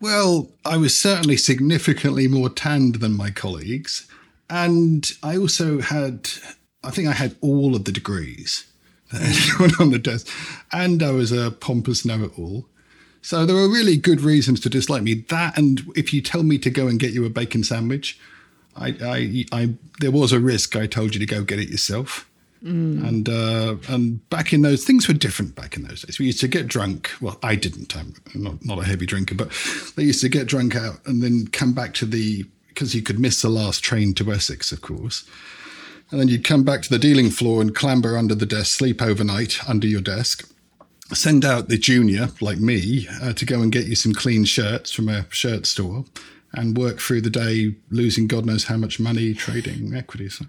Well, 0.00 0.50
I 0.64 0.76
was 0.76 0.96
certainly 0.96 1.36
significantly 1.36 2.28
more 2.28 2.48
tanned 2.48 2.96
than 2.96 3.16
my 3.16 3.30
colleagues, 3.30 4.08
and 4.50 5.10
I 5.22 5.36
also 5.36 5.80
had, 5.80 6.28
I 6.82 6.90
think 6.90 7.06
I 7.08 7.12
had 7.12 7.36
all 7.40 7.76
of 7.76 7.84
the 7.84 7.92
degrees. 7.92 8.64
Anyone 9.20 9.72
on 9.80 9.90
the 9.90 9.98
desk. 9.98 10.28
And 10.72 11.02
I 11.02 11.10
was 11.10 11.32
a 11.32 11.50
pompous 11.50 12.04
know 12.04 12.24
it 12.24 12.38
all. 12.38 12.66
So 13.22 13.46
there 13.46 13.54
were 13.54 13.68
really 13.68 13.96
good 13.96 14.20
reasons 14.20 14.58
to 14.60 14.68
dislike 14.68 15.02
me. 15.02 15.14
That, 15.28 15.56
and 15.56 15.82
if 15.94 16.12
you 16.12 16.20
tell 16.20 16.42
me 16.42 16.58
to 16.58 16.70
go 16.70 16.88
and 16.88 16.98
get 16.98 17.12
you 17.12 17.24
a 17.24 17.30
bacon 17.30 17.62
sandwich, 17.62 18.18
I, 18.76 18.88
I, 19.02 19.44
I 19.52 19.74
there 20.00 20.10
was 20.10 20.32
a 20.32 20.40
risk. 20.40 20.74
I 20.76 20.86
told 20.86 21.14
you 21.14 21.20
to 21.20 21.26
go 21.26 21.44
get 21.44 21.60
it 21.60 21.68
yourself. 21.68 22.28
Mm. 22.64 23.06
And 23.06 23.28
uh, 23.28 23.76
and 23.88 24.28
back 24.30 24.52
in 24.52 24.62
those 24.62 24.84
things 24.84 25.08
were 25.08 25.14
different 25.14 25.54
back 25.54 25.76
in 25.76 25.82
those 25.82 26.02
days. 26.02 26.18
We 26.18 26.26
used 26.26 26.40
to 26.40 26.48
get 26.48 26.68
drunk. 26.68 27.10
Well, 27.20 27.38
I 27.42 27.56
didn't. 27.56 27.96
I'm 27.96 28.14
not, 28.34 28.64
not 28.64 28.78
a 28.78 28.84
heavy 28.84 29.06
drinker, 29.06 29.34
but 29.34 29.50
they 29.96 30.04
used 30.04 30.20
to 30.20 30.28
get 30.28 30.46
drunk 30.46 30.76
out 30.76 31.04
and 31.06 31.22
then 31.22 31.48
come 31.48 31.72
back 31.72 31.94
to 31.94 32.06
the 32.06 32.44
because 32.68 32.94
you 32.94 33.02
could 33.02 33.18
miss 33.18 33.42
the 33.42 33.48
last 33.48 33.82
train 33.82 34.14
to 34.14 34.32
Essex, 34.32 34.72
of 34.72 34.80
course. 34.80 35.28
And 36.12 36.20
then 36.20 36.28
you'd 36.28 36.44
come 36.44 36.62
back 36.62 36.82
to 36.82 36.90
the 36.90 36.98
dealing 36.98 37.30
floor 37.30 37.62
and 37.62 37.74
clamber 37.74 38.18
under 38.18 38.34
the 38.34 38.46
desk, 38.46 38.76
sleep 38.76 39.00
overnight 39.00 39.66
under 39.66 39.86
your 39.86 40.02
desk, 40.02 40.46
send 41.14 41.42
out 41.42 41.68
the 41.68 41.78
junior, 41.78 42.28
like 42.42 42.58
me, 42.58 43.08
uh, 43.22 43.32
to 43.32 43.46
go 43.46 43.62
and 43.62 43.72
get 43.72 43.86
you 43.86 43.96
some 43.96 44.12
clean 44.12 44.44
shirts 44.44 44.92
from 44.92 45.08
a 45.08 45.24
shirt 45.30 45.66
store 45.66 46.04
and 46.54 46.76
work 46.76 47.00
through 47.00 47.22
the 47.22 47.30
day 47.30 47.74
losing 47.90 48.26
God 48.26 48.44
knows 48.44 48.64
how 48.64 48.76
much 48.76 49.00
money 49.00 49.32
trading 49.32 49.94
equities. 49.94 50.42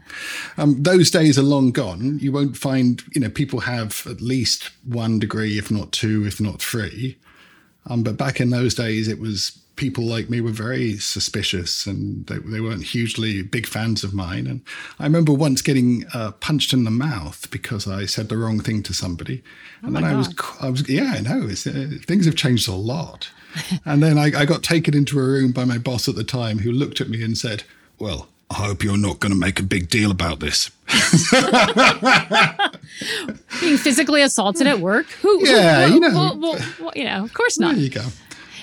Um, 0.57 0.83
those 0.83 1.09
days 1.09 1.39
are 1.39 1.43
long 1.43 1.71
gone. 1.71 2.19
You 2.19 2.33
won't 2.33 2.57
find, 2.57 3.01
you 3.15 3.21
know, 3.21 3.29
people 3.29 3.61
have 3.61 4.05
at 4.05 4.19
least 4.19 4.69
one 4.83 5.17
degree, 5.17 5.57
if 5.57 5.71
not 5.71 5.93
two, 5.93 6.25
if 6.27 6.41
not 6.41 6.61
three. 6.61 7.17
Um, 7.87 8.03
but 8.03 8.17
back 8.17 8.39
in 8.39 8.49
those 8.49 8.73
days, 8.73 9.07
it 9.07 9.19
was 9.19 9.59
people 9.75 10.03
like 10.03 10.29
me 10.29 10.39
were 10.39 10.51
very 10.51 10.97
suspicious 10.97 11.87
and 11.87 12.25
they, 12.27 12.37
they 12.37 12.61
weren't 12.61 12.83
hugely 12.83 13.41
big 13.41 13.65
fans 13.65 14.03
of 14.03 14.13
mine. 14.13 14.45
And 14.45 14.61
I 14.99 15.03
remember 15.03 15.33
once 15.33 15.61
getting 15.61 16.05
uh, 16.13 16.31
punched 16.31 16.73
in 16.73 16.83
the 16.83 16.91
mouth 16.91 17.49
because 17.49 17.87
I 17.87 18.05
said 18.05 18.29
the 18.29 18.37
wrong 18.37 18.59
thing 18.59 18.83
to 18.83 18.93
somebody. 18.93 19.41
Oh 19.83 19.87
and 19.87 19.95
then 19.95 20.03
I 20.03 20.15
was, 20.15 20.33
I 20.61 20.69
was, 20.69 20.87
yeah, 20.87 21.15
I 21.17 21.21
know. 21.21 21.47
Uh, 21.47 21.99
things 22.05 22.25
have 22.25 22.35
changed 22.35 22.67
a 22.67 22.73
lot. 22.73 23.29
and 23.85 24.01
then 24.03 24.17
I, 24.17 24.41
I 24.41 24.45
got 24.45 24.63
taken 24.63 24.95
into 24.95 25.19
a 25.19 25.23
room 25.23 25.51
by 25.51 25.65
my 25.65 25.77
boss 25.77 26.07
at 26.07 26.15
the 26.15 26.23
time 26.23 26.59
who 26.59 26.71
looked 26.71 27.01
at 27.01 27.09
me 27.09 27.23
and 27.23 27.37
said, 27.37 27.63
Well, 27.99 28.29
I 28.53 28.67
hope 28.67 28.83
you're 28.83 28.97
not 28.97 29.19
going 29.19 29.31
to 29.31 29.37
make 29.37 29.59
a 29.59 29.63
big 29.63 29.89
deal 29.89 30.11
about 30.11 30.39
this. 30.39 30.69
Being 33.59 33.77
physically 33.77 34.21
assaulted 34.21 34.67
at 34.67 34.79
work? 34.79 35.07
Who? 35.23 35.47
Yeah, 35.47 35.87
who, 35.87 35.95
you 35.95 35.99
know. 35.99 36.11
Well, 36.13 36.39
well, 36.39 36.59
well, 36.79 36.91
you 36.95 37.05
know, 37.05 37.23
of 37.23 37.33
course 37.33 37.57
not. 37.57 37.73
There 37.73 37.83
you 37.83 37.89
go. 37.89 38.05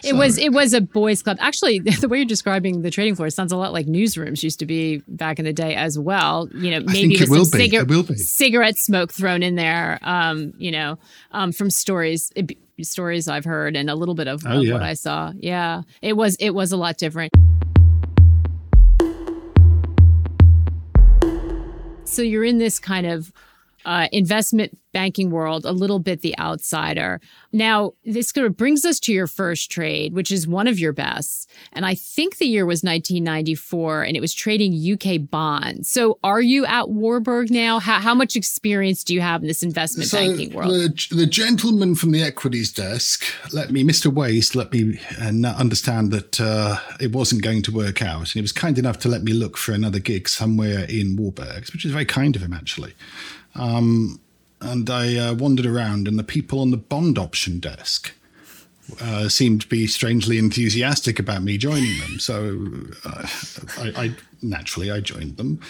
It 0.04 0.14
was 0.14 0.38
it 0.38 0.50
was 0.50 0.74
a 0.74 0.80
boys' 0.80 1.22
club. 1.22 1.38
Actually, 1.40 1.78
the 1.80 2.08
way 2.08 2.18
you're 2.18 2.24
describing 2.24 2.82
the 2.82 2.90
trading 2.90 3.16
floor 3.16 3.30
sounds 3.30 3.50
a 3.50 3.56
lot 3.56 3.72
like 3.72 3.86
newsrooms 3.86 4.44
used 4.44 4.60
to 4.60 4.66
be 4.66 5.02
back 5.08 5.40
in 5.40 5.44
the 5.44 5.52
day 5.52 5.74
as 5.74 5.98
well. 5.98 6.48
You 6.54 6.70
know, 6.70 6.80
maybe 6.86 7.16
with 7.18 7.28
some 7.28 7.44
cigar- 7.46 8.16
cigarette 8.16 8.78
smoke 8.78 9.12
thrown 9.12 9.42
in 9.42 9.56
there. 9.56 9.98
Um, 10.02 10.54
you 10.56 10.70
know, 10.70 10.98
um, 11.32 11.50
from 11.50 11.68
stories 11.68 12.32
it, 12.36 12.56
stories 12.82 13.26
I've 13.26 13.44
heard 13.44 13.76
and 13.76 13.90
a 13.90 13.96
little 13.96 14.14
bit 14.14 14.28
of, 14.28 14.44
oh, 14.46 14.60
yeah. 14.60 14.74
what 14.74 14.82
I 14.82 14.94
saw. 14.94 15.32
Yeah, 15.36 15.82
it 16.00 16.14
was 16.14 16.36
it 16.36 16.50
was 16.50 16.70
a 16.70 16.76
lot 16.76 16.96
different. 16.96 17.32
So 22.10 22.22
you're 22.22 22.44
in 22.44 22.58
this 22.58 22.80
kind 22.80 23.06
of 23.06 23.32
uh, 23.84 24.08
investment 24.12 24.78
banking 24.92 25.30
world, 25.30 25.64
a 25.64 25.72
little 25.72 26.00
bit 26.00 26.20
the 26.20 26.36
outsider. 26.38 27.20
Now, 27.52 27.92
this 28.04 28.32
kind 28.32 28.46
of 28.46 28.56
brings 28.56 28.84
us 28.84 28.98
to 29.00 29.12
your 29.12 29.26
first 29.28 29.70
trade, 29.70 30.14
which 30.14 30.32
is 30.32 30.48
one 30.48 30.66
of 30.66 30.80
your 30.80 30.92
best. 30.92 31.48
And 31.72 31.86
I 31.86 31.94
think 31.94 32.38
the 32.38 32.46
year 32.46 32.66
was 32.66 32.82
1994, 32.82 34.02
and 34.02 34.16
it 34.16 34.20
was 34.20 34.34
trading 34.34 34.72
UK 34.74 35.30
bonds. 35.30 35.88
So, 35.88 36.18
are 36.24 36.40
you 36.40 36.66
at 36.66 36.90
Warburg 36.90 37.50
now? 37.50 37.78
How, 37.78 38.00
how 38.00 38.14
much 38.14 38.36
experience 38.36 39.04
do 39.04 39.14
you 39.14 39.20
have 39.20 39.42
in 39.42 39.48
this 39.48 39.62
investment 39.62 40.08
so 40.08 40.18
banking 40.18 40.52
world? 40.52 40.70
The, 40.70 41.06
the 41.14 41.26
gentleman 41.26 41.94
from 41.94 42.10
the 42.10 42.22
equities 42.22 42.72
desk 42.72 43.24
let 43.52 43.70
me, 43.70 43.84
Mr. 43.84 44.12
Wace, 44.12 44.54
let 44.54 44.72
me 44.72 44.98
uh, 45.20 45.54
understand 45.56 46.10
that 46.12 46.40
uh, 46.40 46.78
it 47.00 47.12
wasn't 47.12 47.42
going 47.42 47.62
to 47.62 47.72
work 47.72 48.02
out. 48.02 48.20
And 48.20 48.28
he 48.28 48.40
was 48.40 48.52
kind 48.52 48.78
enough 48.78 48.98
to 49.00 49.08
let 49.08 49.22
me 49.22 49.32
look 49.32 49.56
for 49.56 49.72
another 49.72 49.98
gig 49.98 50.28
somewhere 50.28 50.84
in 50.88 51.16
Warburg, 51.16 51.68
which 51.72 51.84
is 51.84 51.92
very 51.92 52.04
kind 52.04 52.36
of 52.36 52.42
him, 52.42 52.52
actually. 52.52 52.94
Um, 53.54 54.20
and 54.60 54.90
I 54.90 55.16
uh, 55.16 55.34
wandered 55.34 55.66
around, 55.66 56.06
and 56.06 56.18
the 56.18 56.24
people 56.24 56.60
on 56.60 56.70
the 56.70 56.76
bond 56.76 57.18
option 57.18 57.60
desk 57.60 58.12
uh, 59.00 59.28
seemed 59.28 59.62
to 59.62 59.68
be 59.68 59.86
strangely 59.86 60.38
enthusiastic 60.38 61.18
about 61.18 61.42
me 61.42 61.56
joining 61.56 61.98
them. 62.00 62.18
So 62.18 62.60
uh, 63.04 63.26
I, 63.78 64.04
I, 64.04 64.14
naturally 64.42 64.90
I 64.90 65.00
joined 65.00 65.36
them, 65.36 65.60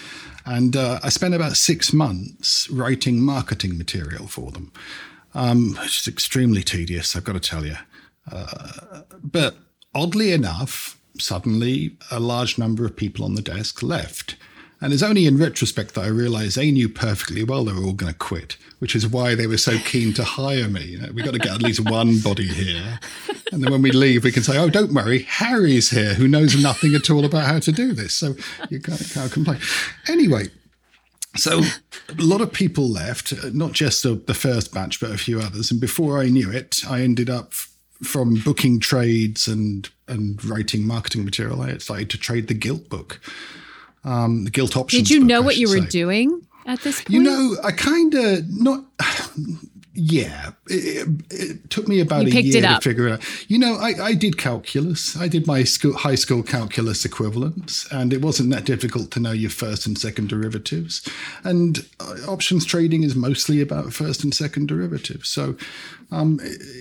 and 0.45 0.77
uh, 0.77 1.01
I 1.03 1.09
spent 1.09 1.35
about 1.35 1.57
six 1.57 1.93
months 1.93 2.69
writing 2.71 3.21
marketing 3.21 3.79
material 3.79 4.27
for 4.27 4.51
them. 4.51 4.73
Um, 5.35 5.79
it's 5.83 6.09
extremely 6.09 6.63
tedious, 6.63 7.15
I've 7.15 7.25
got 7.25 7.35
to 7.35 7.41
tell 7.41 7.65
you. 7.65 7.77
Uh, 8.31 9.03
but 9.23 9.57
oddly 9.95 10.33
enough, 10.33 10.99
suddenly 11.19 11.97
a 12.11 12.19
large 12.21 12.59
number 12.59 12.85
of 12.85 12.97
people 12.97 13.25
on 13.25 13.35
the 13.35 13.43
desk 13.43 13.83
left. 13.83 14.37
And 14.83 14.93
it's 14.93 15.03
only 15.03 15.27
in 15.27 15.37
retrospect 15.37 15.95
that 15.95 16.05
I 16.05 16.09
realized 16.09 16.57
they 16.57 16.71
knew 16.71 16.89
perfectly 16.89 17.45
well 17.45 17.65
they 17.65 17.73
were 17.73 17.85
all 17.85 17.93
going 17.93 18.13
to 18.13 18.19
quit, 18.19 18.57
which 18.79 18.97
is 18.97 19.07
why 19.07 19.35
they 19.35 19.47
were 19.47 19.59
so 19.59 19.79
keen 19.79 20.15
to 20.15 20.25
hire 20.25 20.69
me. 20.69 20.85
You 20.85 20.99
know, 21.01 21.13
we 21.13 21.23
got 21.23 21.35
to 21.35 21.39
get 21.39 21.53
at 21.53 21.63
least 21.63 21.81
one 21.91 22.19
body 22.21 22.47
here. 22.47 22.99
And 23.53 23.63
then 23.63 23.71
when 23.71 23.83
we 23.83 23.93
leave, 23.93 24.25
we 24.25 24.33
can 24.33 24.43
say, 24.43 24.57
oh, 24.57 24.71
don't 24.71 24.95
worry, 24.95 25.23
Harry's 25.25 25.91
here, 25.91 26.15
who 26.15 26.27
knows 26.27 26.61
nothing 26.61 26.95
at 26.95 27.11
all 27.11 27.25
about 27.25 27.45
how 27.45 27.59
to 27.59 27.73
do 27.73 27.93
this. 27.93 28.15
So 28.15 28.35
you 28.71 28.81
can't, 28.81 29.07
can't 29.13 29.31
complain. 29.31 29.61
Anyway, 30.09 30.47
so 31.37 31.61
a 32.09 32.23
lot 32.23 32.41
of 32.41 32.53
people 32.53 32.89
left, 32.89 33.35
not 33.53 33.73
just 33.73 34.03
the 34.03 34.35
first 34.35 34.73
batch, 34.73 34.99
but 34.99 35.11
a 35.11 35.19
few 35.19 35.41
others. 35.41 35.71
And 35.71 35.81
before 35.81 36.21
I 36.21 36.29
knew 36.29 36.51
it, 36.51 36.81
I 36.89 37.03
ended 37.03 37.29
up 37.29 37.53
from 38.03 38.37
booking 38.37 38.81
trades 38.81 39.47
and 39.47 39.91
and 40.09 40.43
writing 40.45 40.87
marketing 40.87 41.25
material. 41.25 41.63
I 41.63 41.77
started 41.79 42.11
to 42.11 42.19
trade 42.19 42.49
the 42.49 42.55
gilt 42.55 42.89
book 42.89 43.21
um, 44.05 44.45
the 44.45 44.51
gilt 44.51 44.77
options. 44.77 45.03
Did 45.03 45.11
you 45.11 45.21
book, 45.21 45.29
know 45.29 45.43
what 45.43 45.57
you 45.57 45.69
were 45.69 45.81
doing 45.81 46.47
at 46.67 46.81
this 46.81 47.03
point? 47.03 47.11
You 47.11 47.23
know, 47.23 47.57
I 47.63 47.73
kind 47.73 48.15
of 48.15 48.49
not. 48.49 48.85
Yeah, 49.93 50.53
it, 50.69 51.09
it, 51.31 51.69
took 51.69 51.89
me 51.89 52.01
about 52.01 52.25
you 52.25 52.39
a 52.39 52.41
year 52.41 52.63
to 52.63 52.81
figure 52.81 53.09
it 53.09 53.13
out. 53.15 53.51
You 53.51 53.59
know, 53.59 53.75
I, 53.75 53.95
I 54.01 54.15
did 54.15 54.39
calculus. 54.39 55.17
I 55.17 55.27
did 55.27 55.49
my 55.49 55.65
school, 55.65 55.95
high 55.95 56.15
school 56.15 56.45
calculus 56.45 57.05
equivalents, 57.05 57.91
and 57.93 58.13
it 58.13 58.23
wasn't 58.23 58.51
that 58.51 58.65
difficult 58.65 59.11
to 59.11 59.21
know 59.21 59.33
your 59.33 59.51
first 59.51 59.87
and 59.87 59.99
second 59.99 60.29
derivatives. 60.29 61.07
And 61.43 61.85
uh, 61.99 62.15
options 62.29 62.65
trading 62.65 63.03
is 63.03 63.17
mostly 63.17 63.61
about 63.61 63.93
first 63.93 64.23
and 64.23 64.33
second 64.33 64.69
derivatives. 64.69 65.29
So, 65.29 65.57
um, 66.13 66.41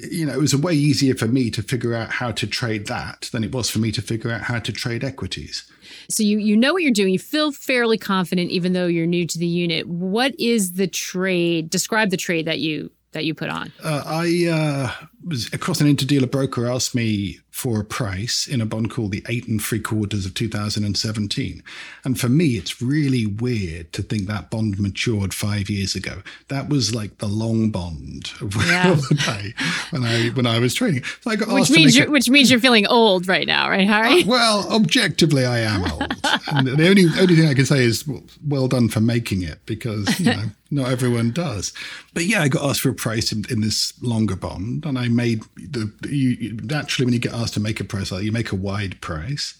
you 0.09 0.27
know, 0.27 0.33
it 0.33 0.39
was 0.39 0.53
a 0.53 0.59
way 0.59 0.73
easier 0.73 1.15
for 1.15 1.27
me 1.27 1.49
to 1.49 1.63
figure 1.63 1.95
out 1.95 2.11
how 2.11 2.31
to 2.31 2.45
trade 2.45 2.85
that 2.87 3.27
than 3.33 3.43
it 3.43 3.51
was 3.51 3.71
for 3.71 3.79
me 3.79 3.91
to 3.93 4.03
figure 4.03 4.31
out 4.31 4.43
how 4.43 4.59
to 4.59 4.71
trade 4.71 5.03
equities. 5.03 5.69
So 6.09 6.23
you 6.23 6.37
you 6.37 6.55
know 6.55 6.73
what 6.73 6.83
you're 6.83 6.91
doing. 6.91 7.13
You 7.13 7.19
feel 7.19 7.51
fairly 7.51 7.97
confident, 7.97 8.51
even 8.51 8.73
though 8.73 8.87
you're 8.87 9.05
new 9.05 9.25
to 9.27 9.37
the 9.39 9.47
unit. 9.47 9.87
What 9.87 10.39
is 10.39 10.73
the 10.73 10.87
trade? 10.87 11.69
Describe 11.69 12.09
the 12.09 12.17
trade 12.17 12.45
that 12.45 12.59
you 12.59 12.91
that 13.11 13.25
you 13.25 13.33
put 13.33 13.49
on. 13.49 13.71
Uh, 13.83 14.03
I 14.05 14.47
uh, 14.51 15.05
was 15.25 15.51
across 15.53 15.81
an 15.81 15.87
interdealer 15.87 16.29
broker 16.29 16.67
asked 16.67 16.93
me 16.93 17.39
for 17.59 17.81
a 17.81 17.83
price 17.83 18.47
in 18.47 18.61
a 18.61 18.65
bond 18.65 18.89
called 18.89 19.11
the 19.11 19.21
eight 19.27 19.45
and 19.49 19.61
three 19.61 19.81
quarters 19.81 20.25
of 20.25 20.33
2017. 20.33 21.61
And 22.05 22.17
for 22.17 22.29
me, 22.29 22.51
it's 22.51 22.81
really 22.81 23.25
weird 23.25 23.91
to 23.91 24.01
think 24.01 24.27
that 24.27 24.49
bond 24.49 24.79
matured 24.79 25.33
five 25.33 25.69
years 25.69 25.93
ago. 25.93 26.21
That 26.47 26.69
was 26.69 26.95
like 26.95 27.17
the 27.17 27.27
long 27.27 27.69
bond 27.69 28.31
of, 28.39 28.55
yeah. 28.65 28.93
the 28.93 29.15
day 29.25 29.53
when 29.89 30.05
I 30.05 30.29
when 30.29 30.47
I 30.47 30.57
was 30.59 30.73
trading. 30.73 31.03
So 31.19 31.31
I 31.31 31.35
got 31.35 31.49
which 31.49 31.69
means 31.69 31.97
you're, 31.97 32.09
which 32.09 32.29
means 32.29 32.49
you're 32.49 32.61
feeling 32.61 32.87
old 32.87 33.27
right 33.27 33.45
now, 33.45 33.69
right, 33.69 33.85
Harry? 33.85 34.23
Uh, 34.23 34.27
well, 34.27 34.73
objectively, 34.73 35.45
I 35.45 35.59
am 35.59 35.83
old. 35.91 36.15
and 36.53 36.65
the 36.65 36.87
only 36.87 37.07
only 37.19 37.35
thing 37.35 37.49
I 37.49 37.53
can 37.53 37.65
say 37.65 37.83
is 37.83 38.09
well 38.47 38.69
done 38.69 38.87
for 38.87 39.01
making 39.01 39.43
it 39.43 39.59
because 39.65 40.17
you 40.17 40.27
know 40.27 40.43
not 40.71 40.91
everyone 40.91 41.31
does. 41.31 41.73
But 42.13 42.25
yeah, 42.25 42.41
I 42.41 42.47
got 42.47 42.63
asked 42.63 42.81
for 42.81 42.89
a 42.89 42.93
price 42.93 43.33
in, 43.33 43.43
in 43.49 43.61
this 43.61 43.93
longer 44.01 44.37
bond, 44.37 44.85
and 44.85 44.97
I 44.97 45.09
made 45.09 45.43
the 45.57 45.91
you, 46.07 46.53
naturally 46.63 47.05
when 47.05 47.13
you 47.13 47.19
get 47.19 47.33
asked 47.33 47.48
to 47.51 47.59
make 47.59 47.79
a 47.79 47.83
price 47.83 48.11
like 48.11 48.23
you 48.23 48.31
make 48.31 48.51
a 48.51 48.55
wide 48.55 48.99
price 49.01 49.57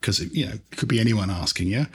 because 0.00 0.20
you 0.34 0.46
know 0.46 0.52
it 0.52 0.76
could 0.76 0.88
be 0.88 1.00
anyone 1.00 1.30
asking 1.30 1.68
you. 1.68 1.86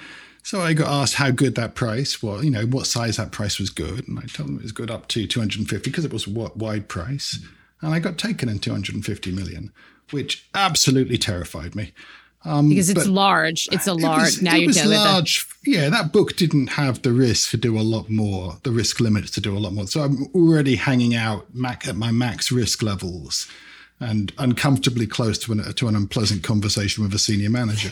So 0.44 0.60
I 0.60 0.74
got 0.74 0.90
asked 0.90 1.16
how 1.16 1.32
good 1.32 1.56
that 1.56 1.74
price 1.74 2.22
was, 2.22 2.44
you 2.44 2.52
know, 2.52 2.66
what 2.66 2.86
size 2.86 3.16
that 3.16 3.32
price 3.32 3.60
was 3.60 3.70
good, 3.70 4.06
and 4.08 4.20
I 4.20 4.24
told 4.24 4.50
them 4.50 4.58
it 4.58 4.64
was 4.64 4.74
good 4.74 4.92
up 4.92 5.08
to 5.10 5.26
250 5.26 5.90
because 5.90 6.04
it 6.04 6.12
was 6.12 6.28
a 6.28 6.32
wide 6.32 6.90
price, 6.90 7.40
and 7.82 7.94
I 7.94 8.00
got 8.00 8.18
taken 8.18 8.50
in 8.50 8.60
250 8.60 9.32
million, 9.32 9.72
which 10.12 10.46
absolutely 10.54 11.18
terrified 11.18 11.76
me. 11.76 11.94
Um, 12.46 12.68
because 12.68 12.90
it's 12.90 13.08
large. 13.08 13.70
It's 13.72 13.88
a 13.88 13.94
large. 13.94 14.22
It 14.22 14.26
was, 14.26 14.42
now 14.42 14.56
you're 14.56 14.86
large. 14.86 15.48
Yeah, 15.66 15.88
that 15.90 16.12
book 16.12 16.36
didn't 16.36 16.72
have 16.72 17.02
the 17.02 17.14
risk 17.14 17.52
to 17.52 17.58
do 17.58 17.80
a 17.80 17.82
lot 17.82 18.10
more, 18.10 18.58
the 18.64 18.72
risk 18.72 19.00
limits 19.00 19.32
to 19.32 19.42
do 19.42 19.58
a 19.58 19.60
lot 19.60 19.72
more. 19.72 19.88
So 19.88 20.02
I'm 20.02 20.28
already 20.36 20.76
hanging 20.76 21.16
out 21.16 21.48
at 21.88 21.96
my 21.96 22.12
max 22.12 22.52
risk 22.52 22.84
levels 22.84 23.48
and 24.04 24.34
uncomfortably 24.38 25.08
close 25.08 25.38
to 25.40 25.52
an, 25.52 25.74
to 25.74 25.88
an 25.88 25.96
unpleasant 25.96 26.44
conversation 26.44 27.04
with 27.04 27.14
a 27.14 27.20
senior 27.20 27.50
manager. 27.50 27.92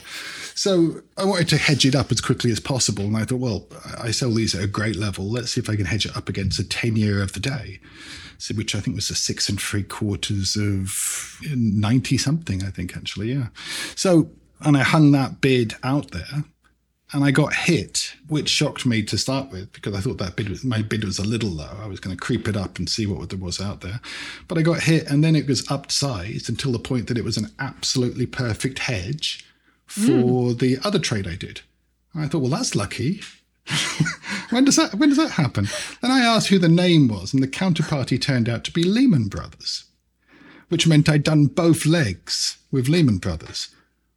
So 0.55 1.01
I 1.17 1.25
wanted 1.25 1.49
to 1.49 1.57
hedge 1.57 1.85
it 1.85 1.95
up 1.95 2.11
as 2.11 2.21
quickly 2.21 2.51
as 2.51 2.59
possible. 2.59 3.05
And 3.05 3.17
I 3.17 3.25
thought, 3.25 3.39
well, 3.39 3.67
I 3.97 4.11
sell 4.11 4.31
these 4.31 4.53
at 4.53 4.63
a 4.63 4.67
great 4.67 4.95
level. 4.95 5.29
Let's 5.29 5.51
see 5.51 5.61
if 5.61 5.69
I 5.69 5.75
can 5.75 5.85
hedge 5.85 6.05
it 6.05 6.15
up 6.15 6.29
against 6.29 6.59
a 6.59 6.67
10 6.67 6.95
year 6.95 7.21
of 7.21 7.33
the 7.33 7.39
day, 7.39 7.79
so, 8.37 8.53
which 8.55 8.75
I 8.75 8.79
think 8.79 8.95
was 8.95 9.09
a 9.09 9.15
six 9.15 9.49
and 9.49 9.59
three 9.59 9.83
quarters 9.83 10.55
of 10.55 11.39
90 11.49 12.17
something, 12.17 12.63
I 12.63 12.69
think, 12.69 12.95
actually. 12.95 13.31
Yeah. 13.31 13.47
So, 13.95 14.29
and 14.59 14.77
I 14.77 14.81
hung 14.81 15.11
that 15.11 15.41
bid 15.41 15.75
out 15.83 16.11
there 16.11 16.43
and 17.13 17.23
I 17.23 17.31
got 17.31 17.53
hit, 17.53 18.13
which 18.27 18.47
shocked 18.47 18.85
me 18.85 19.03
to 19.03 19.17
start 19.17 19.51
with 19.51 19.71
because 19.73 19.93
I 19.93 19.99
thought 19.99 20.17
that 20.19 20.35
bid 20.35 20.49
was, 20.49 20.63
my 20.63 20.81
bid 20.81 21.03
was 21.03 21.19
a 21.19 21.23
little 21.23 21.49
low. 21.49 21.77
I 21.81 21.87
was 21.87 21.99
going 21.99 22.15
to 22.15 22.21
creep 22.21 22.47
it 22.47 22.55
up 22.55 22.79
and 22.79 22.89
see 22.89 23.05
what 23.05 23.29
there 23.29 23.39
was 23.39 23.59
out 23.59 23.81
there, 23.81 23.99
but 24.47 24.57
I 24.57 24.61
got 24.61 24.81
hit, 24.81 25.09
and 25.09 25.23
then 25.23 25.35
it 25.35 25.47
was 25.47 25.63
upsized 25.63 26.47
until 26.47 26.71
the 26.71 26.79
point 26.79 27.07
that 27.07 27.17
it 27.17 27.23
was 27.23 27.37
an 27.37 27.51
absolutely 27.59 28.25
perfect 28.25 28.79
hedge 28.79 29.45
for 29.85 30.11
mm. 30.11 30.59
the 30.59 30.77
other 30.83 30.99
trade 30.99 31.27
I 31.27 31.35
did. 31.35 31.61
And 32.13 32.23
I 32.23 32.27
thought, 32.27 32.39
well, 32.39 32.51
that's 32.51 32.75
lucky. 32.75 33.21
when 34.49 34.65
does 34.65 34.75
that 34.77 34.95
when 34.95 35.09
does 35.09 35.17
that 35.17 35.31
happen? 35.31 35.67
Then 36.01 36.11
I 36.11 36.21
asked 36.21 36.47
who 36.47 36.59
the 36.59 36.69
name 36.69 37.07
was, 37.07 37.33
and 37.33 37.43
the 37.43 37.47
counterparty 37.47 38.19
turned 38.19 38.47
out 38.49 38.63
to 38.65 38.71
be 38.71 38.83
Lehman 38.83 39.27
Brothers, 39.27 39.85
which 40.69 40.87
meant 40.87 41.09
I'd 41.09 41.23
done 41.23 41.47
both 41.47 41.85
legs 41.85 42.57
with 42.71 42.87
Lehman 42.87 43.17
Brothers, 43.17 43.69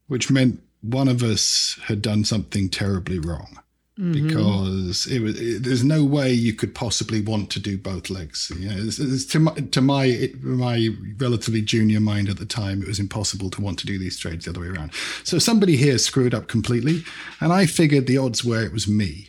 which 0.06 0.30
meant 0.30 0.60
one 0.84 1.08
of 1.08 1.22
us 1.22 1.78
had 1.84 2.02
done 2.02 2.24
something 2.24 2.68
terribly 2.68 3.18
wrong 3.18 3.58
mm-hmm. 3.98 4.12
because 4.12 5.06
it 5.06 5.20
was 5.20 5.40
it, 5.40 5.62
there's 5.62 5.84
no 5.84 6.04
way 6.04 6.32
you 6.32 6.52
could 6.52 6.74
possibly 6.74 7.20
want 7.20 7.50
to 7.50 7.60
do 7.60 7.78
both 7.78 8.10
legs. 8.10 8.52
You 8.58 8.68
know, 8.68 8.76
it's, 8.76 8.98
it's 8.98 9.24
to 9.26 9.40
my 9.40 9.52
to 9.52 9.80
my 9.80 10.04
it, 10.06 10.42
my 10.42 10.90
relatively 11.18 11.62
junior 11.62 12.00
mind 12.00 12.28
at 12.28 12.38
the 12.38 12.46
time, 12.46 12.82
it 12.82 12.88
was 12.88 13.00
impossible 13.00 13.50
to 13.50 13.60
want 13.60 13.78
to 13.80 13.86
do 13.86 13.98
these 13.98 14.18
trades 14.18 14.44
the 14.44 14.50
other 14.50 14.60
way 14.60 14.68
around. 14.68 14.92
So 15.24 15.38
somebody 15.38 15.76
here 15.76 15.98
screwed 15.98 16.34
up 16.34 16.48
completely, 16.48 17.02
and 17.40 17.52
I 17.52 17.66
figured 17.66 18.06
the 18.06 18.18
odds 18.18 18.44
were 18.44 18.62
it 18.62 18.72
was 18.72 18.88
me 18.88 19.28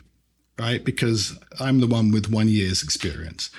right? 0.57 0.83
Because 0.85 1.37
I'm 1.59 1.81
the 1.81 1.87
one 1.87 2.11
with 2.11 2.29
one 2.29 2.47
year's 2.47 2.81
experience. 2.81 3.49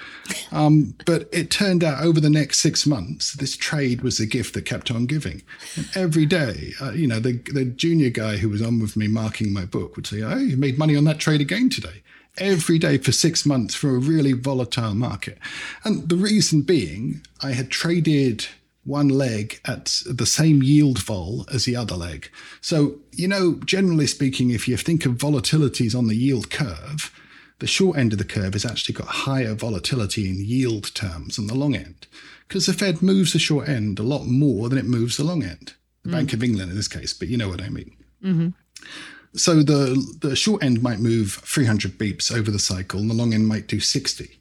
Um, 0.50 0.94
but 1.04 1.28
it 1.30 1.50
turned 1.50 1.84
out 1.84 2.02
over 2.02 2.20
the 2.20 2.30
next 2.30 2.60
six 2.60 2.86
months, 2.86 3.34
this 3.34 3.56
trade 3.56 4.00
was 4.00 4.18
a 4.18 4.26
gift 4.26 4.54
that 4.54 4.64
kept 4.64 4.90
on 4.90 5.06
giving. 5.06 5.42
And 5.76 5.88
every 5.94 6.24
day, 6.24 6.72
uh, 6.80 6.92
you 6.92 7.06
know, 7.06 7.20
the, 7.20 7.38
the 7.52 7.64
junior 7.64 8.10
guy 8.10 8.38
who 8.38 8.48
was 8.48 8.62
on 8.62 8.80
with 8.80 8.96
me 8.96 9.08
marking 9.08 9.52
my 9.52 9.66
book 9.66 9.96
would 9.96 10.06
say, 10.06 10.22
Oh, 10.22 10.38
you 10.38 10.56
made 10.56 10.78
money 10.78 10.96
on 10.96 11.04
that 11.04 11.18
trade 11.18 11.40
again 11.40 11.68
today. 11.68 12.02
Every 12.38 12.78
day 12.78 12.98
for 12.98 13.12
six 13.12 13.46
months 13.46 13.74
for 13.74 13.90
a 13.90 13.98
really 13.98 14.32
volatile 14.32 14.94
market. 14.94 15.38
And 15.84 16.08
the 16.08 16.16
reason 16.16 16.62
being, 16.62 17.22
I 17.42 17.52
had 17.52 17.70
traded 17.70 18.46
one 18.86 19.08
leg 19.08 19.60
at 19.64 20.00
the 20.06 20.26
same 20.26 20.62
yield 20.62 21.02
vol 21.02 21.44
as 21.52 21.64
the 21.64 21.76
other 21.76 21.96
leg. 21.96 22.30
So, 22.60 22.98
you 23.12 23.28
know, 23.28 23.54
generally 23.64 24.06
speaking, 24.06 24.50
if 24.50 24.68
you 24.68 24.76
think 24.76 25.04
of 25.04 25.14
volatilities 25.14 25.96
on 25.96 26.06
the 26.06 26.16
yield 26.16 26.50
curve, 26.50 27.12
the 27.58 27.66
short 27.66 27.98
end 27.98 28.12
of 28.12 28.18
the 28.18 28.24
curve 28.24 28.52
has 28.52 28.64
actually 28.64 28.94
got 28.94 29.08
higher 29.08 29.54
volatility 29.54 30.28
in 30.28 30.36
yield 30.38 30.94
terms 30.94 31.36
than 31.36 31.48
the 31.48 31.54
long 31.54 31.74
end 31.74 32.06
because 32.46 32.66
the 32.66 32.72
Fed 32.72 33.02
moves 33.02 33.32
the 33.32 33.38
short 33.38 33.68
end 33.68 33.98
a 33.98 34.04
lot 34.04 34.26
more 34.26 34.68
than 34.68 34.78
it 34.78 34.84
moves 34.84 35.16
the 35.16 35.24
long 35.24 35.42
end. 35.42 35.74
The 36.02 36.10
mm. 36.10 36.12
Bank 36.12 36.32
of 36.32 36.42
England 36.42 36.70
in 36.70 36.76
this 36.76 36.88
case, 36.88 37.12
but 37.12 37.28
you 37.28 37.36
know 37.36 37.48
what 37.48 37.62
I 37.62 37.68
mean. 37.68 37.96
Mm-hmm. 38.22 38.48
So 39.34 39.62
the 39.62 40.16
the 40.20 40.36
short 40.36 40.62
end 40.62 40.82
might 40.82 40.98
move 41.00 41.40
300 41.44 41.98
beeps 41.98 42.34
over 42.34 42.50
the 42.50 42.58
cycle, 42.58 43.00
and 43.00 43.10
the 43.10 43.14
long 43.14 43.34
end 43.34 43.46
might 43.46 43.66
do 43.66 43.80
60. 43.80 44.38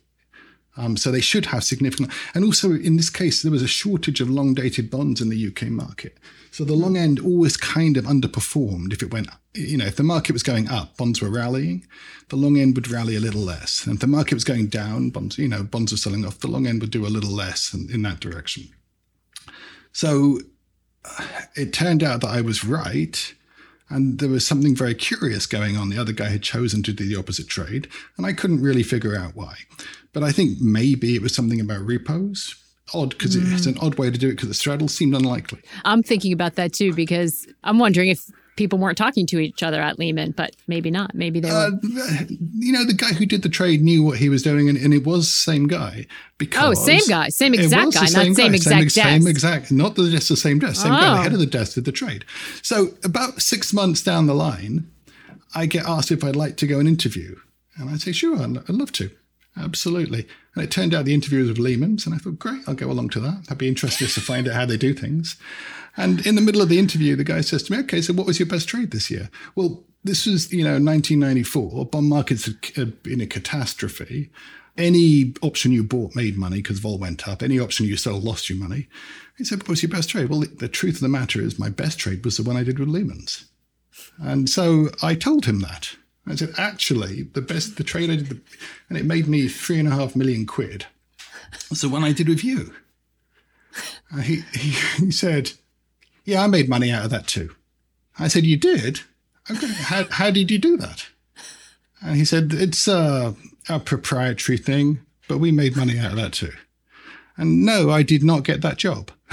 Um, 0.78 0.98
so 0.98 1.12
they 1.12 1.22
should 1.22 1.48
have 1.48 1.64
significant. 1.64 2.12
And 2.34 2.44
also 2.44 2.72
in 2.72 2.98
this 2.98 3.10
case, 3.10 3.42
there 3.42 3.52
was 3.52 3.62
a 3.62 3.68
shortage 3.68 4.20
of 4.22 4.30
long 4.30 4.54
dated 4.54 4.90
bonds 4.90 5.22
in 5.22 5.30
the 5.30 5.48
UK 5.48 5.70
market. 5.70 6.18
So 6.52 6.64
the 6.64 6.74
long 6.74 6.96
end 6.96 7.20
always 7.20 7.58
kind 7.58 7.98
of 7.98 8.06
underperformed 8.06 8.94
if 8.94 9.02
it 9.04 9.12
went, 9.12 9.28
you 9.54 9.78
know, 9.78 9.86
if 9.86 9.98
the 9.98 10.04
market 10.04 10.34
was 10.34 10.44
going 10.44 10.70
up, 10.70 10.96
bonds 10.96 11.22
were 11.22 11.30
rallying, 11.30 11.86
the 12.30 12.38
long 12.38 12.58
end 12.58 12.76
would 12.76 12.90
rally 12.90 13.16
a 13.16 13.20
little 13.20 13.42
less. 13.42 13.86
And 13.86 13.96
if 13.96 14.00
the 14.00 14.08
market 14.08 14.36
was 14.36 14.46
going 14.46 14.68
down, 14.68 15.10
bonds, 15.10 15.38
you 15.38 15.48
know, 15.48 15.64
bonds 15.64 15.92
were 15.92 15.98
selling 15.98 16.26
off, 16.26 16.40
the 16.40 16.48
long 16.48 16.66
end 16.66 16.82
would 16.82 16.92
do 16.92 17.06
a 17.06 17.08
little 17.08 17.32
less 17.32 17.74
in, 17.74 17.90
in 17.92 18.02
that 18.04 18.22
direction. 18.22 18.70
So 19.92 20.40
uh, 21.04 21.26
it 21.56 21.74
turned 21.74 22.04
out 22.04 22.22
that 22.22 22.30
I 22.30 22.42
was 22.42 22.64
right. 22.64 23.34
And 23.90 24.20
there 24.20 24.30
was 24.30 24.46
something 24.46 24.76
very 24.76 24.96
curious 24.96 25.46
going 25.46 25.78
on. 25.78 25.90
The 25.90 26.00
other 26.00 26.12
guy 26.12 26.30
had 26.30 26.42
chosen 26.42 26.82
to 26.84 26.94
do 26.94 27.08
the 27.08 27.16
opposite 27.16 27.48
trade, 27.48 27.88
and 28.18 28.26
I 28.26 28.34
couldn't 28.34 28.62
really 28.62 28.84
figure 28.84 29.16
out 29.16 29.36
why. 29.36 29.56
But 30.12 30.24
I 30.24 30.32
think 30.32 30.60
maybe 30.60 31.16
it 31.16 31.22
was 31.22 31.36
something 31.36 31.60
about 31.60 31.86
repos. 31.86 32.56
Odd, 32.94 33.10
because 33.10 33.36
mm. 33.36 33.52
it's 33.52 33.66
an 33.66 33.78
odd 33.80 33.98
way 33.98 34.12
to 34.12 34.18
do 34.18 34.28
it 34.30 34.34
because 34.34 34.48
the 34.48 34.54
straddle 34.54 34.88
seemed 34.88 35.16
unlikely. 35.16 35.60
I'm 35.84 36.04
thinking 36.04 36.32
about 36.32 36.54
that 36.56 36.72
too, 36.72 36.94
because 36.94 37.48
I'm 37.64 37.80
wondering 37.80 38.10
if 38.10 38.30
people 38.56 38.80
weren't 38.80 38.98
talking 38.98 39.26
to 39.28 39.40
each 39.40 39.64
other 39.64 39.82
at 39.82 40.00
Lehman, 40.00 40.32
but 40.32 40.56
maybe 40.68 40.90
not. 40.92 41.14
Maybe 41.14 41.40
they 41.40 41.50
were. 41.50 41.56
Uh, 41.56 42.24
you 42.58 42.72
know, 42.72 42.86
the 42.86 42.94
guy 42.94 43.14
who 43.14 43.26
did 43.26 43.42
the 43.42 43.50
trade 43.50 43.82
knew 43.82 44.04
what 44.04 44.18
he 44.18 44.30
was 44.30 44.44
doing, 44.44 44.70
and, 44.70 44.78
and 44.78 44.94
it 44.94 45.06
was 45.06 45.34
same 45.34 45.68
guy. 45.68 46.06
Because 46.38 46.80
oh, 46.80 46.86
same 46.86 47.08
guy, 47.08 47.30
same 47.30 47.54
exact 47.54 47.94
guy, 47.94 48.06
same 48.06 48.30
not 48.30 48.36
same 48.36 48.50
guy, 48.52 48.56
exact 48.56 48.92
same, 48.92 49.04
desk. 49.04 49.22
Same 49.22 49.28
exact, 49.28 49.72
not 49.72 49.96
just 49.96 50.30
the 50.30 50.38
same 50.38 50.60
desk, 50.60 50.82
same 50.82 50.94
oh. 50.94 50.98
guy, 50.98 51.16
the 51.16 51.22
head 51.24 51.34
of 51.34 51.40
the 51.40 51.46
desk 51.46 51.76
did 51.76 51.86
the 51.86 51.92
trade. 51.92 52.26
So 52.62 52.90
about 53.04 53.42
six 53.42 53.74
months 53.74 54.02
down 54.04 54.28
the 54.28 54.36
line, 54.36 54.90
I 55.54 55.66
get 55.66 55.86
asked 55.86 56.12
if 56.12 56.24
I'd 56.24 56.36
like 56.36 56.58
to 56.58 56.68
go 56.68 56.80
and 56.80 56.88
interview, 56.88 57.36
and 57.78 57.90
I 57.90 57.98
say, 57.98 58.12
sure, 58.12 58.38
I'd, 58.38 58.58
I'd 58.58 58.70
love 58.70 58.92
to. 58.94 59.10
Absolutely. 59.58 60.28
And 60.54 60.64
it 60.66 60.72
turned 60.72 60.94
out 60.94 61.06
the 61.06 61.14
interview 61.14 61.40
was 61.40 61.50
with 61.50 61.60
Lehman's, 61.60 62.06
and 62.06 62.14
I 62.14 62.18
thought, 62.18 62.40
great, 62.40 62.62
I'll 62.68 62.74
go 62.74 62.92
along 62.92 63.10
to 63.10 63.20
that. 63.22 63.46
I'd 63.50 63.58
be 63.58 63.70
interested 63.70 64.10
to 64.10 64.22
find 64.22 64.48
out 64.48 64.56
how 64.56 64.66
they 64.66 64.78
do 64.78 64.94
things. 64.94 65.38
And 65.98 66.26
in 66.26 66.36
the 66.36 66.42
middle 66.42 66.62
of 66.62 66.70
the 66.70 66.80
interview, 66.80 67.16
the 67.16 67.24
guy 67.24 67.42
says 67.42 67.64
to 67.64 67.72
me, 67.72 67.80
okay, 67.80 68.02
so 68.02 68.14
what 68.14 68.26
was 68.26 68.40
your 68.40 68.48
best 68.48 68.68
trade 68.68 68.92
this 68.92 69.10
year? 69.10 69.30
Well, 69.56 69.84
this 70.04 70.26
was, 70.26 70.52
you 70.52 70.64
know, 70.64 70.74
1994. 70.74 71.86
Bond 71.86 72.10
markets 72.10 72.50
had 72.76 73.02
been 73.02 73.22
a 73.22 73.28
catastrophe. 73.28 74.30
Any 74.78 75.34
option 75.42 75.72
you 75.72 75.84
bought 75.84 76.16
made 76.16 76.38
money 76.38 76.58
because 76.58 76.80
vol 76.80 76.98
went 76.98 77.28
up. 77.28 77.42
Any 77.42 77.60
option 77.60 77.86
you 77.86 77.96
sold 77.96 78.24
lost 78.24 78.50
you 78.50 78.56
money. 78.56 78.88
He 79.38 79.46
said, 79.46 79.60
what 79.60 79.70
was 79.70 79.84
your 79.84 79.90
best 79.90 80.10
trade? 80.10 80.30
Well, 80.30 80.42
the 80.42 80.68
truth 80.68 80.96
of 80.96 81.02
the 81.02 81.10
matter 81.10 81.42
is 81.42 81.58
my 81.58 81.70
best 81.70 81.98
trade 81.98 82.24
was 82.26 82.38
the 82.38 82.44
one 82.44 82.58
I 82.58 82.64
did 82.64 82.78
with 82.78 82.90
Lehman's. 82.90 83.46
And 84.20 84.50
so 84.50 84.90
I 85.02 85.16
told 85.16 85.46
him 85.46 85.62
that. 85.62 85.96
I 86.28 86.36
said, 86.36 86.54
actually, 86.58 87.24
the 87.24 87.42
best, 87.42 87.78
the 87.78 87.84
trade 87.84 88.10
I 88.10 88.16
did, 88.16 88.42
and 88.90 88.98
it 88.98 89.06
made 89.06 89.28
me 89.28 89.48
three 89.48 89.80
and 89.80 89.88
a 89.88 89.92
half 89.92 90.16
million 90.16 90.46
quid. 90.46 90.88
That's 91.52 91.82
the 91.82 91.90
one 91.90 92.04
I 92.04 92.14
did 92.14 92.28
with 92.28 92.44
you. 92.44 92.74
Uh, 94.14 94.22
he, 94.22 94.42
he, 94.54 94.70
he 95.06 95.12
said, 95.12 95.52
yeah, 96.26 96.44
I 96.44 96.48
made 96.48 96.68
money 96.68 96.92
out 96.92 97.06
of 97.06 97.12
that 97.12 97.28
too. 97.28 97.56
I 98.20 98.28
said, 98.28 98.44
you 98.44 98.58
did? 98.58 99.02
Okay. 99.50 99.68
How, 99.68 100.06
how 100.10 100.32
did 100.32 100.52
you 100.52 100.58
do 100.58 100.76
that? 100.78 101.08
And 102.02 102.16
he 102.16 102.26
said, 102.26 102.52
it's 102.54 102.88
a, 102.88 103.36
a 103.70 103.80
proprietary 103.80 104.58
thing, 104.58 105.00
but 105.28 105.38
we 105.38 105.52
made 105.52 105.78
money 105.78 105.98
out 105.98 106.12
of 106.12 106.18
that 106.18 106.34
too. 106.34 106.54
And 107.38 107.66
no, 107.66 107.90
I 107.90 108.02
did 108.04 108.24
not 108.24 108.44
get 108.44 108.62
that 108.62 108.78
job. 108.78 109.12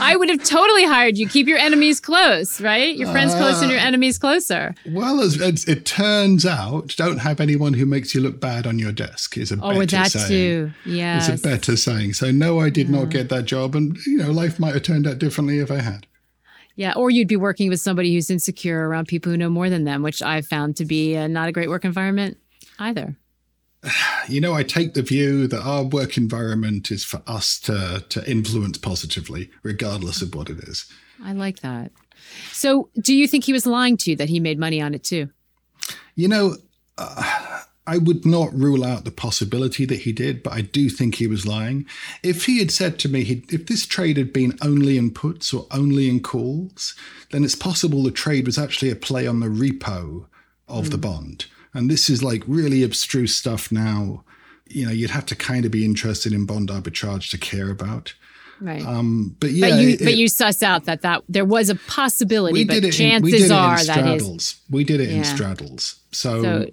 I 0.00 0.16
would 0.18 0.28
have 0.28 0.42
totally 0.42 0.84
hired 0.84 1.16
you. 1.16 1.28
Keep 1.28 1.46
your 1.46 1.58
enemies 1.58 2.00
close, 2.00 2.60
right? 2.60 2.96
Your 2.96 3.08
friends 3.12 3.34
uh, 3.34 3.38
close 3.38 3.62
and 3.62 3.70
your 3.70 3.78
enemies 3.78 4.18
closer. 4.18 4.74
Well, 4.86 5.20
as, 5.20 5.40
as, 5.40 5.64
it 5.68 5.84
turns 5.84 6.44
out, 6.44 6.96
don't 6.96 7.18
have 7.18 7.38
anyone 7.38 7.74
who 7.74 7.86
makes 7.86 8.14
you 8.14 8.20
look 8.20 8.40
bad 8.40 8.66
on 8.66 8.80
your 8.80 8.90
desk 8.92 9.36
is 9.36 9.52
a 9.52 9.58
oh, 9.62 9.74
better 9.74 9.86
that 9.86 10.10
saying. 10.10 10.28
too. 10.28 10.72
Yeah, 10.86 11.18
it's 11.18 11.28
a 11.28 11.36
better 11.48 11.76
saying. 11.76 12.14
So 12.14 12.32
no, 12.32 12.58
I 12.58 12.70
did 12.70 12.88
yeah. 12.88 12.98
not 12.98 13.10
get 13.10 13.28
that 13.28 13.44
job, 13.44 13.76
and 13.76 13.96
you 14.06 14.16
know, 14.16 14.32
life 14.32 14.58
might 14.58 14.74
have 14.74 14.82
turned 14.82 15.06
out 15.06 15.18
differently 15.18 15.58
if 15.58 15.70
I 15.70 15.80
had. 15.80 16.06
Yeah, 16.76 16.94
or 16.96 17.10
you'd 17.10 17.28
be 17.28 17.36
working 17.36 17.68
with 17.68 17.80
somebody 17.80 18.14
who's 18.14 18.30
insecure 18.30 18.88
around 18.88 19.06
people 19.06 19.30
who 19.30 19.36
know 19.36 19.50
more 19.50 19.68
than 19.68 19.84
them, 19.84 20.02
which 20.02 20.22
I've 20.22 20.46
found 20.46 20.76
to 20.76 20.86
be 20.86 21.14
a, 21.14 21.28
not 21.28 21.48
a 21.48 21.52
great 21.52 21.68
work 21.68 21.84
environment 21.84 22.38
either 22.78 23.16
you 24.28 24.40
know, 24.40 24.54
I 24.54 24.62
take 24.62 24.94
the 24.94 25.02
view 25.02 25.46
that 25.46 25.62
our 25.62 25.84
work 25.84 26.16
environment 26.16 26.90
is 26.90 27.04
for 27.04 27.22
us 27.26 27.58
to 27.60 28.04
to 28.08 28.30
influence 28.30 28.78
positively, 28.78 29.50
regardless 29.62 30.22
of 30.22 30.34
what 30.34 30.50
it 30.50 30.58
is. 30.60 30.90
I 31.22 31.32
like 31.32 31.60
that. 31.60 31.92
So, 32.52 32.90
do 33.00 33.14
you 33.14 33.26
think 33.26 33.44
he 33.44 33.52
was 33.52 33.66
lying 33.66 33.96
to 33.98 34.10
you 34.10 34.16
that 34.16 34.28
he 34.28 34.40
made 34.40 34.58
money 34.58 34.80
on 34.80 34.94
it 34.94 35.04
too? 35.04 35.30
You 36.14 36.28
know, 36.28 36.56
uh, 36.98 37.62
I 37.86 37.98
would 37.98 38.24
not 38.24 38.54
rule 38.54 38.84
out 38.84 39.04
the 39.04 39.10
possibility 39.10 39.84
that 39.86 40.00
he 40.00 40.12
did, 40.12 40.42
but 40.42 40.52
I 40.52 40.60
do 40.60 40.88
think 40.88 41.16
he 41.16 41.26
was 41.26 41.46
lying. 41.46 41.86
If 42.22 42.44
he 42.44 42.58
had 42.58 42.70
said 42.70 42.98
to 43.00 43.08
me, 43.08 43.24
he, 43.24 43.44
if 43.48 43.66
this 43.66 43.86
trade 43.86 44.16
had 44.16 44.32
been 44.32 44.56
only 44.62 44.96
in 44.96 45.10
puts 45.10 45.52
or 45.52 45.66
only 45.70 46.08
in 46.08 46.20
calls, 46.20 46.94
then 47.32 47.42
it's 47.42 47.54
possible 47.54 48.02
the 48.02 48.10
trade 48.10 48.46
was 48.46 48.58
actually 48.58 48.90
a 48.90 48.96
play 48.96 49.26
on 49.26 49.40
the 49.40 49.48
repo 49.48 50.26
of 50.68 50.86
mm. 50.86 50.90
the 50.90 50.98
bond. 50.98 51.46
And 51.72 51.90
this 51.90 52.10
is 52.10 52.22
like 52.22 52.42
really 52.46 52.82
abstruse 52.82 53.34
stuff 53.34 53.70
now. 53.70 54.24
You 54.66 54.86
know, 54.86 54.92
you'd 54.92 55.10
have 55.10 55.26
to 55.26 55.36
kind 55.36 55.64
of 55.64 55.70
be 55.70 55.84
interested 55.84 56.32
in 56.32 56.46
bond 56.46 56.68
arbitrage 56.68 57.30
to 57.30 57.38
care 57.38 57.70
about. 57.70 58.14
Right. 58.60 58.84
Um, 58.84 59.36
but 59.40 59.52
yeah, 59.52 59.70
but 59.70 59.80
you, 59.80 59.88
it, 59.90 59.98
but 60.00 60.16
you 60.16 60.28
suss 60.28 60.62
out 60.62 60.84
that 60.84 61.02
that 61.02 61.22
there 61.28 61.44
was 61.44 61.70
a 61.70 61.74
possibility, 61.74 62.64
but 62.64 62.82
chances 62.92 63.50
in, 63.50 63.52
are 63.52 63.82
that 63.84 64.20
is 64.20 64.60
we 64.68 64.84
did 64.84 65.00
it 65.00 65.08
yeah. 65.08 65.18
in 65.18 65.24
straddles. 65.24 65.98
So, 66.12 66.42
so, 66.42 66.66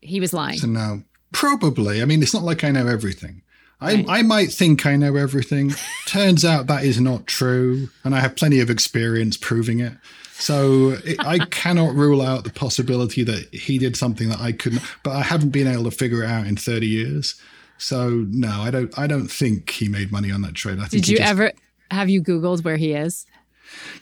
he 0.00 0.20
was 0.20 0.32
lying. 0.32 0.58
So 0.58 0.66
now, 0.66 1.02
probably. 1.32 2.00
I 2.00 2.06
mean, 2.06 2.22
it's 2.22 2.32
not 2.32 2.44
like 2.44 2.64
I 2.64 2.70
know 2.70 2.86
everything. 2.86 3.42
I, 3.80 3.94
right. 3.94 4.06
I 4.08 4.22
might 4.22 4.52
think 4.52 4.86
I 4.86 4.96
know 4.96 5.16
everything. 5.16 5.72
Turns 6.06 6.44
out 6.44 6.66
that 6.68 6.84
is 6.84 7.00
not 7.00 7.26
true, 7.26 7.88
and 8.04 8.14
I 8.14 8.20
have 8.20 8.36
plenty 8.36 8.60
of 8.60 8.70
experience 8.70 9.36
proving 9.36 9.80
it. 9.80 9.92
So 10.38 10.96
it, 11.04 11.24
I 11.24 11.38
cannot 11.46 11.94
rule 11.94 12.22
out 12.22 12.44
the 12.44 12.50
possibility 12.50 13.22
that 13.24 13.52
he 13.54 13.78
did 13.78 13.96
something 13.96 14.28
that 14.28 14.40
I 14.40 14.52
couldn't, 14.52 14.82
but 15.02 15.12
I 15.12 15.22
haven't 15.22 15.50
been 15.50 15.66
able 15.66 15.84
to 15.84 15.90
figure 15.90 16.24
it 16.24 16.30
out 16.30 16.46
in 16.46 16.56
30 16.56 16.86
years. 16.86 17.40
So 17.78 18.10
no, 18.28 18.48
I 18.48 18.70
don't. 18.70 18.96
I 18.96 19.06
don't 19.08 19.28
think 19.28 19.70
he 19.70 19.88
made 19.88 20.12
money 20.12 20.30
on 20.30 20.42
that 20.42 20.54
trade. 20.54 20.78
I 20.78 20.86
think 20.86 21.04
did 21.04 21.08
you 21.08 21.16
just, 21.16 21.28
ever 21.28 21.52
have 21.90 22.08
you 22.08 22.22
Googled 22.22 22.64
where 22.64 22.76
he 22.76 22.92
is? 22.92 23.26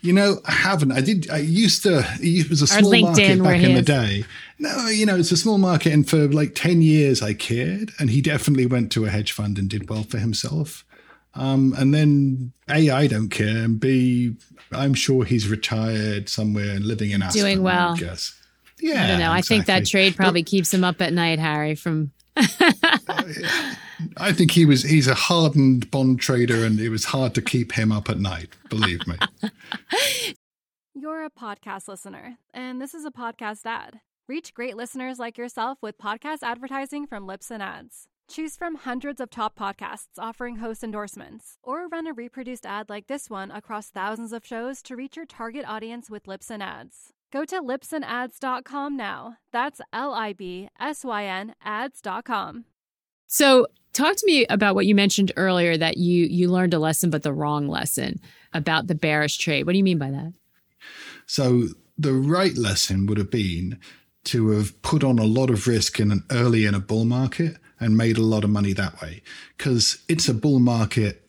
You 0.03 0.13
know, 0.13 0.41
I 0.45 0.53
haven't. 0.53 0.93
I 0.93 1.01
did. 1.01 1.31
I 1.31 1.39
used 1.39 1.83
to. 1.85 2.05
It 2.21 2.51
was 2.51 2.61
a 2.61 2.67
small 2.67 2.91
market 2.91 3.43
back 3.43 3.63
in 3.63 3.75
the 3.75 3.83
day. 3.83 4.25
No, 4.59 4.89
you 4.89 5.07
know, 5.07 5.17
it's 5.17 5.33
a 5.33 5.37
small 5.37 5.59
market, 5.59 5.93
and 5.93 6.09
for 6.09 6.29
like 6.29 6.55
ten 6.55 6.83
years, 6.83 7.23
I 7.23 7.33
cared. 7.33 7.93
And 7.99 8.11
he 8.11 8.21
definitely 8.21 8.67
went 8.67 8.93
to 8.93 9.07
a 9.07 9.11
hedge 9.11 9.33
fund 9.33 9.59
and 9.59 9.69
did 9.69 9.89
well 9.89 10.03
for 10.03 10.19
himself. 10.19 10.85
Um, 11.35 11.75
and 11.79 11.95
then 11.95 12.53
A, 12.69 12.91
I 12.91 13.07
don't 13.07 13.29
care, 13.29 13.65
and 13.65 13.79
B, 13.79 14.35
I'm 14.73 14.95
sure 14.95 15.25
he's 15.25 15.49
retired 15.49 16.29
somewhere 16.29 16.71
and 16.71 16.85
living 16.85 17.11
in 17.13 17.23
Aspen. 17.23 17.43
Doing 17.43 17.63
well. 17.63 17.95
I 17.95 17.99
guess. 17.99 18.37
Yeah. 18.81 19.05
I 19.05 19.07
don't 19.07 19.19
know. 19.19 19.33
Exactly. 19.33 19.39
I 19.39 19.43
think 19.43 19.67
that 19.67 19.87
trade 19.87 20.17
probably 20.17 20.43
but, 20.43 20.51
keeps 20.51 20.73
him 20.73 20.85
up 20.85 21.01
at 21.01 21.13
night, 21.13 21.39
Harry, 21.39 21.75
from 21.75 22.13
I 24.17 24.33
think 24.33 24.53
he 24.53 24.65
was 24.65 24.83
he's 24.83 25.09
a 25.09 25.15
hardened 25.15 25.91
bond 25.91 26.21
trader 26.21 26.65
and 26.65 26.81
it 26.81 26.89
was 26.89 27.05
hard 27.05 27.35
to 27.35 27.43
keep 27.43 27.73
him 27.73 27.93
up 27.93 28.09
at 28.09 28.19
night, 28.19 28.49
believe 28.69 29.07
me. 29.07 29.17
You're 30.95 31.25
a 31.25 31.31
podcast 31.31 31.89
listener, 31.89 32.39
and 32.53 32.81
this 32.81 32.95
is 32.95 33.05
a 33.05 33.11
podcast 33.11 33.61
ad. 33.65 34.01
Reach 34.29 34.55
great 34.55 34.77
listeners 34.77 35.19
like 35.19 35.39
yourself 35.39 35.79
with 35.83 35.99
podcast 35.99 36.39
advertising 36.43 37.07
from 37.07 37.27
Libsyn 37.27 37.61
Ads. 37.61 38.07
Choose 38.31 38.57
from 38.57 38.77
hundreds 38.77 39.21
of 39.21 39.29
top 39.29 39.59
podcasts 39.59 40.17
offering 40.17 40.59
host 40.59 40.85
endorsements, 40.85 41.59
or 41.65 41.89
run 41.89 42.07
a 42.07 42.13
reproduced 42.13 42.65
ad 42.65 42.89
like 42.89 43.09
this 43.09 43.29
one 43.29 43.51
across 43.51 43.91
thousands 43.91 44.33
of 44.33 44.47
shows 44.47 44.83
to 44.83 44.95
reach 44.95 45.17
your 45.17 45.27
target 45.27 45.65
audience 45.67 46.09
with 46.09 46.27
Libsyn 46.27 46.63
Ads. 46.63 47.13
Go 47.33 47.45
to 47.45 47.61
libsynads.com 47.61 48.97
now. 48.97 49.39
That's 49.51 49.81
L 49.93 50.15
I 50.15 50.33
B 50.33 50.69
S 50.79 51.05
Y 51.05 51.25
N 51.25 51.57
ads.com. 51.65 52.67
So, 53.27 53.67
talk 53.93 54.15
to 54.15 54.27
me 54.27 54.47
about 54.47 54.77
what 54.77 54.87
you 54.87 54.95
mentioned 54.95 55.33
earlier 55.37 55.77
that 55.77 55.97
you 55.97 56.27
you 56.27 56.49
learned 56.49 56.73
a 56.73 56.79
lesson 56.79 57.11
but 57.11 57.25
the 57.25 57.33
wrong 57.33 57.67
lesson 57.67 58.21
about 58.53 58.87
the 58.87 58.95
bearish 58.95 59.39
trade. 59.39 59.67
What 59.67 59.73
do 59.73 59.79
you 59.79 59.85
mean 59.85 59.99
by 59.99 60.13
that? 60.13 60.33
So, 61.27 61.65
the 61.99 62.13
right 62.13 62.57
lesson 62.57 63.07
would 63.07 63.19
have 63.19 63.33
been 63.33 63.81
to 64.27 64.51
have 64.51 64.81
put 64.83 65.03
on 65.03 65.19
a 65.19 65.25
lot 65.25 65.51
of 65.51 65.67
risk 65.67 65.99
in 65.99 66.13
an 66.13 66.23
early 66.31 66.65
in 66.65 66.77
a 66.77 66.81
bull 66.81 67.05
market 67.05 67.57
and 67.81 67.97
made 67.97 68.19
a 68.19 68.23
lot 68.23 68.45
of 68.45 68.51
money 68.51 68.73
that 68.75 69.01
way 69.01 69.23
because 69.57 70.05
it's 70.09 70.29
a 70.29 70.35
bull 70.35 70.61
market 70.61 71.27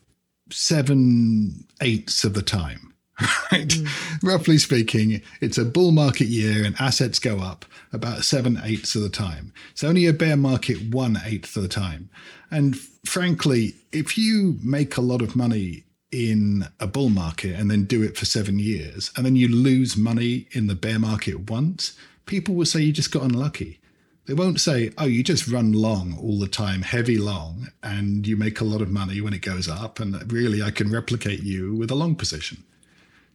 seven 0.50 1.64
eighths 1.80 2.24
of 2.24 2.34
the 2.34 2.42
time. 2.42 2.88
Right. 3.52 3.68
Mm. 3.68 4.22
Roughly 4.22 4.56
speaking, 4.58 5.20
it's 5.42 5.58
a 5.58 5.64
bull 5.66 5.92
market 5.92 6.28
year 6.28 6.64
and 6.64 6.74
assets 6.80 7.18
go 7.18 7.38
up 7.38 7.66
about 7.92 8.24
seven 8.24 8.58
eighths 8.64 8.94
of 8.94 9.02
the 9.02 9.10
time. 9.10 9.52
It's 9.72 9.84
only 9.84 10.06
a 10.06 10.12
bear 10.12 10.36
market 10.36 10.78
one 10.90 11.18
eighth 11.24 11.54
of 11.54 11.62
the 11.62 11.68
time. 11.68 12.08
And 12.50 12.76
frankly, 13.06 13.74
if 13.92 14.16
you 14.16 14.58
make 14.62 14.96
a 14.96 15.02
lot 15.02 15.20
of 15.20 15.36
money 15.36 15.84
in 16.10 16.66
a 16.80 16.86
bull 16.86 17.10
market 17.10 17.58
and 17.58 17.70
then 17.70 17.84
do 17.84 18.02
it 18.02 18.16
for 18.16 18.24
seven 18.24 18.58
years, 18.58 19.10
and 19.16 19.24
then 19.26 19.36
you 19.36 19.48
lose 19.48 19.96
money 19.96 20.46
in 20.52 20.66
the 20.66 20.74
bear 20.74 20.98
market 20.98 21.50
once, 21.50 21.96
people 22.26 22.54
will 22.54 22.66
say 22.66 22.80
you 22.80 22.92
just 22.92 23.12
got 23.12 23.22
unlucky. 23.22 23.78
They 24.26 24.34
won't 24.34 24.60
say, 24.60 24.92
oh, 24.98 25.06
you 25.06 25.24
just 25.24 25.48
run 25.48 25.72
long 25.72 26.16
all 26.16 26.38
the 26.38 26.46
time, 26.46 26.82
heavy 26.82 27.18
long, 27.18 27.68
and 27.82 28.26
you 28.26 28.36
make 28.36 28.60
a 28.60 28.64
lot 28.64 28.80
of 28.80 28.90
money 28.90 29.20
when 29.20 29.34
it 29.34 29.42
goes 29.42 29.68
up, 29.68 29.98
and 29.98 30.32
really 30.32 30.62
I 30.62 30.70
can 30.70 30.92
replicate 30.92 31.42
you 31.42 31.74
with 31.74 31.90
a 31.90 31.96
long 31.96 32.14
position. 32.14 32.62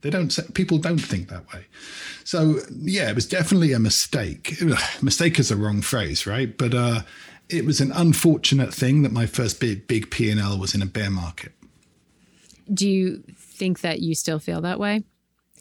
They 0.01 0.09
don't 0.09 0.31
say, 0.31 0.43
people 0.53 0.77
don't 0.77 0.99
think 0.99 1.27
that 1.27 1.51
way. 1.53 1.65
So 2.23 2.59
yeah, 2.71 3.09
it 3.09 3.15
was 3.15 3.27
definitely 3.27 3.73
a 3.73 3.79
mistake. 3.79 4.55
Mistake 5.01 5.39
is 5.39 5.51
a 5.51 5.57
wrong 5.57 5.81
phrase, 5.81 6.25
right? 6.25 6.57
But 6.57 6.73
uh, 6.73 7.01
it 7.49 7.65
was 7.65 7.81
an 7.81 7.91
unfortunate 7.91 8.73
thing 8.73 9.01
that 9.01 9.11
my 9.11 9.25
first 9.25 9.59
big 9.59 9.87
big 9.87 10.11
P 10.11 10.29
and 10.29 10.39
L 10.39 10.57
was 10.57 10.75
in 10.75 10.81
a 10.81 10.85
bear 10.85 11.09
market. 11.09 11.51
Do 12.73 12.87
you 12.87 13.23
think 13.35 13.81
that 13.81 14.01
you 14.01 14.13
still 14.13 14.39
feel 14.39 14.61
that 14.61 14.79
way? 14.79 15.03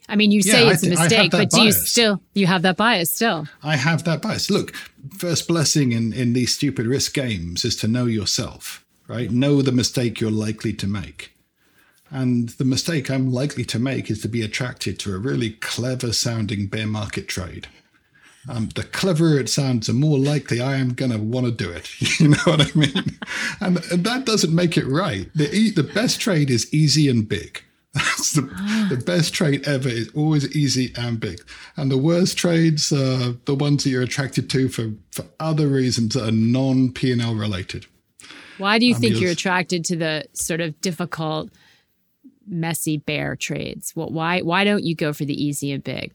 I 0.09 0.16
mean, 0.16 0.31
you 0.31 0.42
say 0.42 0.64
yeah, 0.64 0.73
it's 0.73 0.83
th- 0.83 0.97
a 0.97 1.01
mistake, 1.01 1.31
but 1.31 1.51
do 1.51 1.62
you 1.62 1.73
still 1.73 2.23
you 2.35 2.47
have 2.47 2.62
that 2.62 2.77
bias 2.77 3.11
still? 3.11 3.47
I 3.62 3.77
have 3.77 4.05
that 4.05 4.23
bias. 4.23 4.51
Look, 4.51 4.75
first 5.19 5.49
blessing 5.49 5.92
in 5.92 6.12
in 6.12 6.33
these 6.33 6.55
stupid 6.55 6.87
risk 6.87 7.14
games 7.14 7.64
is 7.64 7.77
to 7.77 7.88
know 7.88 8.07
yourself, 8.07 8.85
right? 9.09 9.31
Know 9.31 9.62
the 9.62 9.73
mistake 9.73 10.21
you're 10.21 10.31
likely 10.31 10.73
to 10.75 10.87
make. 10.87 11.33
And 12.11 12.51
the 12.51 12.64
mistake 12.64 13.11
I'm 13.11 13.33
likely 13.33 13.64
to 13.64 13.79
make 13.79 14.11
is 14.11 14.23
to 14.23 14.29
be 14.29 14.42
attracted 14.42 14.99
to 15.01 15.14
a 15.14 15.19
really 15.19 15.51
clever 15.51 16.12
sounding 16.12 16.69
bear 16.69 16.87
market 16.87 17.27
trade. 17.27 17.66
Um, 18.49 18.69
the 18.75 18.85
cleverer 18.85 19.40
it 19.40 19.49
sounds, 19.49 19.88
the 19.88 19.92
more 19.92 20.19
likely 20.19 20.61
I 20.61 20.77
am 20.77 20.95
going 20.95 21.11
to 21.11 21.19
want 21.19 21.47
to 21.47 21.53
do 21.53 21.71
it. 21.71 21.90
You 22.21 22.29
know 22.29 22.38
what 22.45 22.61
I 22.61 22.79
mean? 22.79 23.19
And, 23.61 23.85
and 23.90 24.05
that 24.05 24.25
doesn't 24.25 24.55
make 24.55 24.77
it 24.77 24.87
right. 24.87 25.29
The, 25.35 25.71
the 25.71 25.83
best 25.83 26.21
trade 26.21 26.51
is 26.51 26.73
easy 26.73 27.09
and 27.09 27.29
big. 27.29 27.62
That's 27.96 28.32
the, 28.32 28.42
the 28.90 29.02
best 29.02 29.32
trade 29.32 29.66
ever 29.66 29.88
is 29.88 30.11
always 30.14 30.54
easy 30.54 30.92
and 30.96 31.18
big. 31.18 31.40
And 31.78 31.90
the 31.90 31.96
worst 31.96 32.37
trades 32.37 32.92
are 32.92 33.32
the 33.46 33.54
ones 33.54 33.85
that 33.85 33.90
you're 33.90 34.02
attracted 34.02 34.50
to 34.50 34.68
for, 34.68 34.92
for 35.12 35.24
other 35.40 35.66
reasons 35.66 36.12
that 36.12 36.28
are 36.28 36.32
non 36.32 36.92
P&L 36.92 37.35
related. 37.35 37.87
Why 38.59 38.78
do 38.78 38.85
you 38.85 38.94
um, 38.94 39.00
think 39.00 39.18
you're 39.18 39.30
attracted 39.30 39.85
to 39.87 39.96
the 39.96 40.26
sort 40.35 40.61
of 40.61 40.78
difficult, 40.82 41.50
messy 42.46 42.98
bear 42.98 43.35
trades? 43.35 43.94
Well, 43.96 44.11
why 44.11 44.40
why 44.40 44.64
don't 44.64 44.85
you 44.85 44.94
go 44.94 45.12
for 45.12 45.24
the 45.24 45.42
easy 45.42 45.72
and 45.72 45.82
big? 45.82 46.12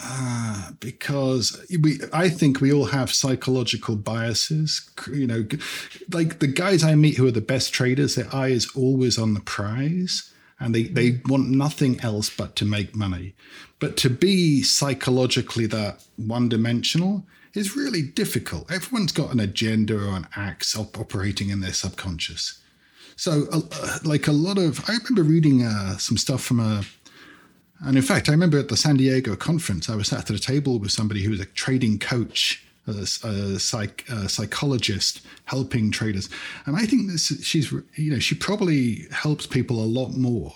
Uh, 0.00 0.72
because 0.78 1.64
we, 1.80 1.98
I 2.12 2.28
think 2.28 2.60
we 2.60 2.72
all 2.72 2.84
have 2.86 3.12
psychological 3.12 3.96
biases. 3.96 4.88
You 5.12 5.26
know, 5.26 5.46
like 6.12 6.40
the 6.40 6.46
guys 6.46 6.84
I 6.84 6.94
meet 6.94 7.16
who 7.16 7.26
are 7.26 7.32
the 7.32 7.40
best 7.40 7.72
traders, 7.72 8.14
their 8.14 8.32
eye 8.34 8.48
is 8.48 8.70
always 8.76 9.18
on 9.18 9.34
the 9.34 9.40
prize 9.40 10.32
and 10.58 10.74
they, 10.74 10.84
they 10.84 11.20
want 11.26 11.48
nothing 11.48 12.00
else 12.00 12.30
but 12.30 12.56
to 12.56 12.64
make 12.64 12.96
money. 12.96 13.34
But 13.78 13.96
to 13.98 14.10
be 14.10 14.62
psychologically 14.62 15.66
that 15.66 16.04
one 16.16 16.48
dimensional 16.48 17.26
is 17.54 17.76
really 17.76 18.02
difficult. 18.02 18.70
Everyone's 18.70 19.12
got 19.12 19.32
an 19.32 19.40
agenda 19.40 19.96
or 19.96 20.16
an 20.16 20.26
axe 20.36 20.76
op- 20.76 20.98
operating 20.98 21.50
in 21.50 21.60
their 21.60 21.72
subconscious. 21.72 22.60
So, 23.16 23.46
uh, 23.50 23.98
like 24.04 24.26
a 24.26 24.32
lot 24.32 24.58
of, 24.58 24.88
I 24.88 24.94
remember 24.96 25.22
reading 25.22 25.64
uh, 25.64 25.96
some 25.96 26.18
stuff 26.18 26.42
from 26.42 26.60
a 26.60 26.84
and 27.80 27.96
in 27.96 28.02
fact, 28.02 28.28
I 28.28 28.32
remember 28.32 28.58
at 28.58 28.68
the 28.68 28.76
San 28.76 28.96
Diego 28.96 29.36
conference, 29.36 29.90
I 29.90 29.96
was 29.96 30.08
sat 30.08 30.30
at 30.30 30.36
a 30.36 30.40
table 30.40 30.78
with 30.78 30.90
somebody 30.90 31.22
who 31.22 31.30
was 31.30 31.40
a 31.40 31.46
trading 31.46 31.98
coach, 31.98 32.65
a, 32.86 33.26
a, 33.26 33.58
psych, 33.58 34.04
a 34.08 34.28
psychologist 34.28 35.20
helping 35.44 35.90
traders. 35.90 36.28
And 36.66 36.76
I 36.76 36.86
think 36.86 37.10
this, 37.10 37.26
she's, 37.44 37.72
you 37.94 38.12
know, 38.12 38.18
she 38.18 38.34
probably 38.34 39.06
helps 39.10 39.46
people 39.46 39.82
a 39.82 39.86
lot 39.86 40.16
more 40.16 40.54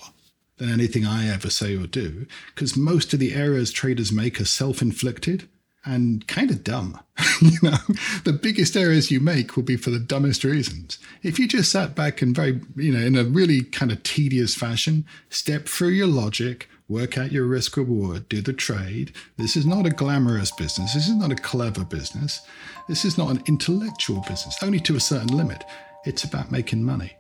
than 0.59 0.71
anything 0.71 1.07
I 1.07 1.29
ever 1.29 1.51
say 1.51 1.77
or 1.77 1.87
do, 1.87 2.27
because 2.55 2.77
most 2.77 3.13
of 3.13 3.19
the 3.19 3.35
errors 3.35 3.73
traders 3.73 4.13
make 4.13 4.41
are 4.41 4.45
self 4.45 4.83
inflicted 4.83 5.49
and 5.85 6.27
kind 6.27 6.51
of 6.51 6.63
dumb. 6.63 7.01
you 7.41 7.59
know, 7.63 7.79
the 8.25 8.39
biggest 8.41 8.77
errors 8.77 9.11
you 9.11 9.21
make 9.21 9.57
will 9.57 9.63
be 9.63 9.77
for 9.77 9.91
the 9.91 9.99
dumbest 9.99 10.45
reasons. 10.45 10.99
If 11.23 11.39
you 11.39 11.49
just 11.49 11.73
sat 11.73 11.95
back 11.95 12.21
and 12.21 12.37
very, 12.37 12.61
you 12.77 12.93
know, 12.93 13.01
in 13.01 13.17
a 13.17 13.25
really 13.25 13.63
kind 13.63 13.91
of 13.91 14.03
tedious 14.03 14.55
fashion, 14.55 15.07
step 15.31 15.67
through 15.67 15.89
your 15.89 16.07
logic, 16.07 16.69
work 16.91 17.17
out 17.17 17.31
your 17.31 17.47
risk 17.47 17.77
reward, 17.77 18.29
do 18.29 18.43
the 18.43 18.53
trade. 18.53 19.13
This 19.39 19.57
is 19.57 19.65
not 19.65 19.87
a 19.87 19.91
glamorous 19.91 20.51
business. 20.51 20.93
This 20.93 21.07
is 21.07 21.15
not 21.15 21.31
a 21.31 21.37
clever 21.37 21.85
business. 21.85 22.41
This 22.89 23.05
is 23.05 23.17
not 23.17 23.31
an 23.31 23.43
intellectual 23.47 24.21
business, 24.29 24.57
only 24.63 24.81
to 24.81 24.97
a 24.97 25.01
certain 25.01 25.37
limit. 25.37 25.65
It's 26.05 26.25
about 26.25 26.51
making 26.51 26.83
money. 26.83 27.13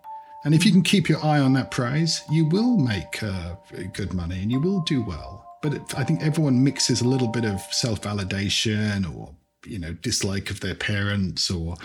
And 0.44 0.54
if 0.54 0.66
you 0.66 0.72
can 0.72 0.82
keep 0.82 1.08
your 1.08 1.24
eye 1.24 1.38
on 1.38 1.52
that 1.52 1.70
prize, 1.70 2.22
you 2.30 2.46
will 2.46 2.78
make 2.78 3.22
uh, 3.22 3.54
good 3.92 4.12
money 4.12 4.42
and 4.42 4.50
you 4.50 4.58
will 4.60 4.80
do 4.80 5.02
well. 5.02 5.46
But 5.62 5.74
it, 5.74 5.98
I 5.98 6.02
think 6.02 6.22
everyone 6.22 6.64
mixes 6.64 7.00
a 7.00 7.08
little 7.08 7.28
bit 7.28 7.44
of 7.44 7.60
self 7.70 8.00
validation 8.02 9.14
or, 9.14 9.34
you 9.66 9.78
know, 9.78 9.92
dislike 9.92 10.50
of 10.50 10.60
their 10.60 10.74
parents 10.74 11.50
or 11.50 11.76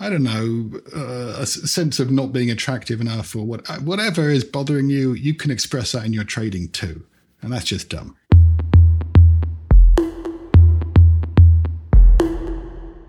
I 0.00 0.10
don't 0.10 0.24
know, 0.24 0.80
uh, 0.94 1.40
a 1.40 1.46
sense 1.46 2.00
of 2.00 2.10
not 2.10 2.32
being 2.32 2.50
attractive 2.50 3.00
enough 3.00 3.34
or 3.36 3.44
what, 3.44 3.66
whatever 3.82 4.28
is 4.28 4.44
bothering 4.44 4.90
you, 4.90 5.12
you 5.12 5.34
can 5.34 5.52
express 5.52 5.92
that 5.92 6.04
in 6.04 6.12
your 6.12 6.24
trading 6.24 6.68
too. 6.70 7.06
And 7.44 7.52
that's 7.52 7.66
just 7.66 7.90
dumb. 7.90 8.16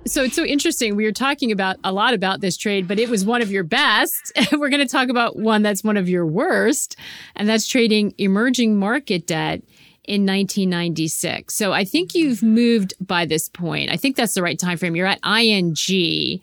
So 0.07 0.23
it's 0.23 0.35
so 0.35 0.43
interesting. 0.43 0.97
We 0.97 1.05
were 1.05 1.13
talking 1.13 1.53
about 1.53 1.77
a 1.85 1.93
lot 1.93 2.13
about 2.13 2.41
this 2.41 2.57
trade, 2.57 2.85
but 2.85 2.99
it 2.99 3.09
was 3.09 3.25
one 3.25 3.41
of 3.41 3.49
your 3.49 3.63
best. 3.63 4.33
We're 4.51 4.69
going 4.69 4.85
to 4.85 4.91
talk 4.91 5.07
about 5.07 5.37
one 5.37 5.61
that's 5.61 5.85
one 5.85 5.95
of 5.95 6.09
your 6.09 6.25
worst, 6.25 6.97
and 7.35 7.47
that's 7.47 7.65
trading 7.65 8.13
emerging 8.17 8.77
market 8.77 9.25
debt 9.25 9.63
in 10.03 10.25
1996. 10.25 11.55
So 11.55 11.71
I 11.71 11.85
think 11.85 12.13
you've 12.13 12.43
moved 12.43 12.93
by 12.99 13.25
this 13.25 13.47
point. 13.47 13.89
I 13.89 13.95
think 13.95 14.17
that's 14.17 14.33
the 14.33 14.43
right 14.43 14.59
time 14.59 14.77
frame. 14.77 14.97
You're 14.97 15.07
at 15.07 15.25
ING 15.25 16.41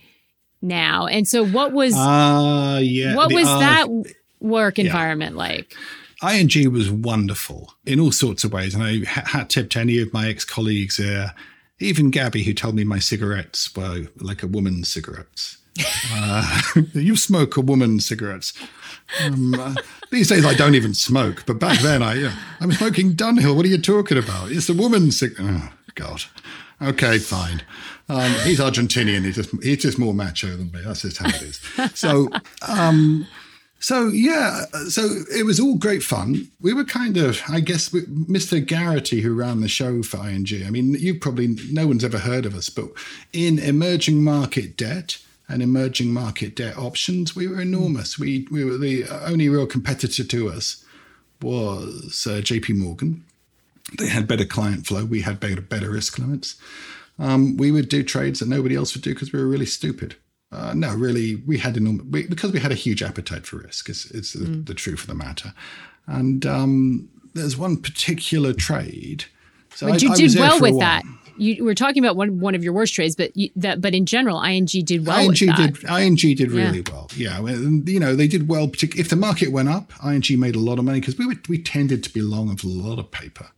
now. 0.63 1.07
And 1.07 1.29
so 1.29 1.47
what 1.47 1.73
was 1.73 1.95
uh, 1.95 2.81
yeah, 2.83 3.15
what 3.15 3.29
the, 3.29 3.35
was 3.35 3.47
uh, 3.47 3.59
that 3.59 3.89
work 4.41 4.79
environment 4.79 5.33
yeah. 5.33 5.39
like? 5.39 5.77
ING 6.23 6.73
was 6.73 6.91
wonderful 6.91 7.75
in 7.85 7.99
all 8.01 8.13
sorts 8.13 8.45
of 8.45 8.53
ways. 8.53 8.75
And 8.75 8.83
I 8.83 9.05
hat 9.09 9.51
tip 9.51 9.71
to 9.71 9.81
any 9.81 9.99
of 9.99 10.13
my 10.13 10.29
ex 10.29 10.45
colleagues 10.45 10.97
there, 10.97 11.35
even 11.79 12.11
Gabby, 12.11 12.43
who 12.45 12.55
told 12.55 12.75
me 12.75 12.85
my 12.85 12.99
cigarettes 12.99 13.75
were 13.75 14.07
like 14.21 14.43
a 14.43 14.47
woman's 14.47 14.93
cigarettes. 14.93 15.59
uh, 16.13 16.63
you 16.93 17.17
smoke 17.17 17.57
a 17.57 17.61
woman's 17.61 18.07
cigarettes. 18.07 18.53
Um, 19.23 19.55
uh, 19.55 19.75
these 20.11 20.29
days 20.29 20.47
I 20.47 20.55
don't 20.55 20.75
even 20.75 20.95
smoke, 20.95 21.45
but 21.47 21.59
back 21.59 21.81
then 21.81 22.03
I, 22.03 22.23
uh, 22.25 22.33
I'm 22.61 22.73
smoking 22.73 23.13
Dunhill. 23.15 23.57
What 23.57 23.65
are 23.65 23.71
you 23.71 23.79
talking 23.79 24.19
about? 24.19 24.51
It's 24.51 24.69
a 24.69 24.75
woman's 24.75 25.19
cigarette. 25.19 25.55
Oh, 25.55 25.73
God. 25.95 26.23
Okay, 26.81 27.19
fine. 27.19 27.63
Um, 28.09 28.33
he's 28.45 28.59
Argentinian. 28.59 29.25
He's 29.25 29.37
just 29.37 29.51
he's 29.63 29.83
just 29.83 29.99
more 29.99 30.13
macho 30.13 30.49
than 30.49 30.73
me. 30.73 30.81
That's 30.85 31.03
just 31.03 31.19
how 31.19 31.29
it 31.29 31.43
is. 31.43 31.61
So 31.95 32.29
um, 32.69 33.27
so 33.83 34.07
yeah, 34.07 34.67
so 34.89 35.09
it 35.35 35.45
was 35.45 35.59
all 35.59 35.75
great 35.75 36.05
fun. 36.05 36.49
We 36.61 36.73
were 36.73 36.85
kind 36.85 37.17
of, 37.17 37.43
I 37.49 37.59
guess, 37.59 37.89
Mr. 37.89 38.65
Garrity, 38.65 39.23
who 39.23 39.35
ran 39.35 39.61
the 39.61 39.67
show 39.67 40.05
for 40.05 40.19
ING. 40.19 40.47
I 40.65 40.71
mean, 40.71 40.95
you 40.95 41.19
probably 41.19 41.57
no 41.69 41.89
one's 41.89 42.05
ever 42.05 42.19
heard 42.19 42.47
of 42.47 42.55
us, 42.55 42.69
but 42.69 42.91
in 43.33 43.59
emerging 43.59 44.23
market 44.23 44.77
debt 44.77 45.19
and 45.49 45.63
emerging 45.63 46.13
market 46.13 46.55
debt 46.55 46.79
options, 46.79 47.35
we 47.35 47.49
were 47.49 47.61
enormous. 47.61 48.21
We 48.21 48.47
we 48.53 48.65
were 48.65 48.79
the 48.79 49.05
only 49.27 49.49
real 49.49 49.67
competitor 49.67 50.23
to 50.23 50.49
us 50.49 50.85
was 51.41 52.25
uh, 52.25 52.41
J.P. 52.41 52.75
Morgan. 52.75 53.25
They 53.99 54.07
had 54.07 54.29
better 54.29 54.45
client 54.45 54.87
flow. 54.87 55.05
We 55.05 55.23
had 55.23 55.41
better 55.41 55.61
better 55.61 55.91
risk 55.91 56.21
limits. 56.21 56.55
Um, 57.19 57.57
we 57.57 57.73
would 57.73 57.89
do 57.89 58.05
trades 58.05 58.39
that 58.39 58.49
nobody 58.49 58.77
else 58.77 58.95
would 58.95 59.03
do 59.03 59.13
because 59.13 59.33
we 59.33 59.41
were 59.41 59.49
really 59.49 59.67
stupid. 59.67 60.15
Uh, 60.53 60.75
no, 60.75 60.95
really, 60.95 61.37
we 61.37 61.57
had 61.57 61.77
enormous, 61.79 62.05
we, 62.11 62.27
because 62.27 62.53
we 62.53 62.61
had 62.61 62.71
a 62.71 62.77
huge 62.77 63.03
appetite 63.03 63.47
for 63.47 63.57
risk. 63.57 63.89
It's, 63.89 64.11
it's 64.11 64.35
the, 64.35 64.45
mm. 64.45 64.67
the, 64.67 64.75
truth 64.75 65.01
of 65.01 65.07
the 65.07 65.15
matter. 65.15 65.55
And 66.07 66.45
um, 66.45 67.09
there's 67.33 67.57
one 67.57 67.79
particular 67.79 68.53
trade. 68.53 69.25
So 69.75 69.87
but 69.87 70.03
I, 70.03 70.07
you 70.07 70.15
did 70.15 70.39
well 70.39 70.61
with 70.61 70.79
that. 70.79 71.05
You 71.39 71.65
were 71.65 71.75
talking 71.75 72.05
about 72.05 72.15
one 72.15 72.41
one 72.41 72.55
of 72.55 72.63
your 72.63 72.75
worst 72.75 72.93
trades, 72.93 73.17
but 73.17 73.35
you, 73.35 73.49
that 73.57 73.81
but 73.81 73.95
in 73.95 74.05
general, 74.05 74.43
ING 74.43 74.67
did 74.67 75.07
well. 75.07 75.21
ING 75.21 75.33
did 75.33 75.83
ING 75.85 76.15
did 76.15 76.53
really 76.53 76.79
yeah. 76.79 76.93
well. 76.93 77.11
Yeah, 77.17 77.39
and, 77.39 77.89
you 77.89 77.99
know 77.99 78.15
they 78.15 78.29
did 78.29 78.49
well. 78.49 78.71
If 78.75 79.09
the 79.09 79.17
market 79.17 79.51
went 79.51 79.71
up, 79.71 79.93
ING 80.05 80.39
made 80.39 80.55
a 80.55 80.61
lot 80.61 80.79
of 80.79 80.85
money 80.85 81.01
because 81.01 81.17
we 81.17 81.27
were, 81.27 81.37
we 81.49 81.61
tended 81.61 82.05
to 82.05 82.13
be 82.13 82.21
long 82.21 82.51
of 82.51 82.63
a 82.63 82.69
lot 82.69 82.99
of 82.99 83.11
paper. 83.11 83.49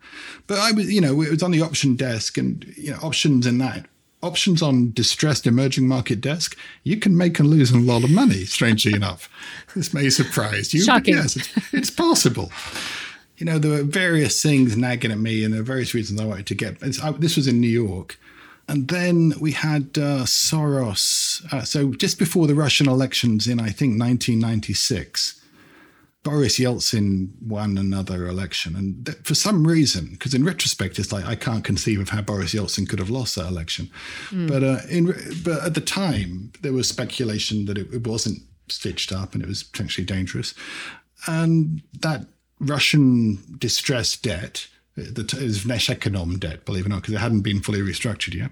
But 0.47 0.61
I 0.61 0.71
was, 0.71 0.91
you 0.93 1.01
know, 1.01 1.21
it 1.21 1.31
was 1.31 1.43
on 1.43 1.51
the 1.51 1.63
option 1.63 1.97
desk, 1.97 2.39
and 2.39 2.65
you 2.77 2.93
know, 2.93 2.99
options 2.99 3.45
in 3.45 3.59
that 3.59 3.87
options 4.25 4.63
on 4.63 4.93
distressed 4.93 5.47
emerging 5.47 5.87
market 5.87 6.21
desk, 6.21 6.57
you 6.83 6.97
can 6.97 7.17
make 7.17 7.39
and 7.39 7.49
lose 7.49 7.71
a 7.71 7.79
lot 7.79 8.05
of 8.05 8.11
money, 8.11 8.45
strangely 8.45 8.95
enough. 8.95 9.29
This 9.77 9.93
may 9.93 10.09
surprise 10.09 10.73
you, 10.73 10.83
Shocking. 10.83 11.17
but 11.17 11.23
yes, 11.23 11.37
it's, 11.37 11.75
it's, 11.75 11.91
possible. 11.91 12.53
You 13.39 13.47
know, 13.47 13.59
there 13.59 13.73
were 13.73 13.83
various 13.83 14.41
things 14.41 14.77
nagging 14.77 15.11
at 15.11 15.19
me, 15.19 15.43
and 15.43 15.53
there 15.53 15.61
were 15.61 15.67
various 15.67 15.95
reasons 15.95 16.21
I 16.21 16.25
wanted 16.25 16.47
to 16.47 16.55
get. 16.55 16.77
I, 17.03 17.11
this 17.13 17.37
was 17.37 17.49
in 17.49 17.61
New 17.61 17.67
York. 17.67 18.19
And 18.69 18.89
then 18.89 19.35
we 19.41 19.53
had 19.53 19.99
uh, 19.99 20.25
Soros. 20.25 21.45
Uh, 21.53 21.65
so 21.65 21.93
just 21.93 22.19
before 22.19 22.47
the 22.47 22.55
Russian 22.55 22.89
elections 22.89 23.47
in, 23.47 23.59
I 23.61 23.71
think, 23.71 24.01
1996, 24.01 25.41
Boris 26.25 26.59
Yeltsin 26.59 27.31
won 27.43 27.77
another 27.79 28.27
election. 28.27 28.75
And 28.75 29.07
th- 29.07 29.19
for 29.19 29.35
some 29.35 29.67
reason, 29.67 30.09
because 30.13 30.35
in 30.35 30.43
retrospect, 30.43 30.99
it's 30.99 31.13
like 31.13 31.27
I 31.27 31.37
can't 31.37 31.63
conceive 31.63 32.01
of 32.01 32.09
how 32.09 32.23
Boris 32.23 32.55
Yeltsin 32.55 32.89
could 32.89 32.99
have 32.99 33.11
lost 33.11 33.37
that 33.37 33.47
election. 33.47 33.91
Mm. 34.31 34.49
But, 34.49 34.65
uh, 34.65 34.79
in, 34.91 35.15
but 35.45 35.63
at 35.63 35.75
the 35.75 35.83
time, 35.83 36.51
there 36.63 36.73
was 36.73 36.89
speculation 36.89 37.67
that 37.67 37.77
it, 37.77 37.93
it 37.93 38.07
wasn't 38.07 38.41
stitched 38.69 39.13
up 39.13 39.35
and 39.35 39.43
it 39.43 39.49
was 39.49 39.63
potentially 39.63 40.07
dangerous. 40.07 40.55
And 41.27 41.83
that 42.01 42.27
Russian 42.59 43.39
distress 43.59 44.17
debt, 44.17 44.67
that 44.97 45.35
is 45.35 45.65
Vneshekonom 45.65 46.41
debt, 46.41 46.65
believe 46.65 46.87
it 46.87 46.89
or 46.89 46.91
not, 46.91 47.03
because 47.03 47.15
it 47.15 47.19
hadn't 47.19 47.43
been 47.43 47.61
fully 47.61 47.81
restructured 47.81 48.35
yet. 48.35 48.51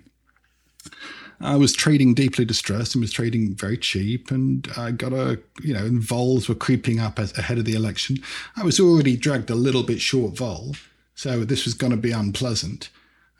I 1.40 1.56
was 1.56 1.72
trading 1.72 2.14
deeply 2.14 2.44
distressed 2.44 2.94
and 2.94 3.02
was 3.02 3.12
trading 3.12 3.54
very 3.54 3.76
cheap, 3.76 4.30
and 4.30 4.68
I 4.76 4.90
got 4.92 5.12
a 5.12 5.40
you 5.62 5.74
know, 5.74 5.84
and 5.84 6.02
vols 6.02 6.48
were 6.48 6.54
creeping 6.54 7.00
up 7.00 7.18
as, 7.18 7.36
ahead 7.36 7.58
of 7.58 7.64
the 7.64 7.74
election. 7.74 8.18
I 8.56 8.64
was 8.64 8.78
already 8.78 9.16
dragged 9.16 9.50
a 9.50 9.54
little 9.54 9.82
bit 9.82 10.00
short 10.00 10.36
vol, 10.36 10.76
so 11.14 11.44
this 11.44 11.64
was 11.64 11.74
going 11.74 11.92
to 11.92 11.96
be 11.96 12.12
unpleasant. 12.12 12.90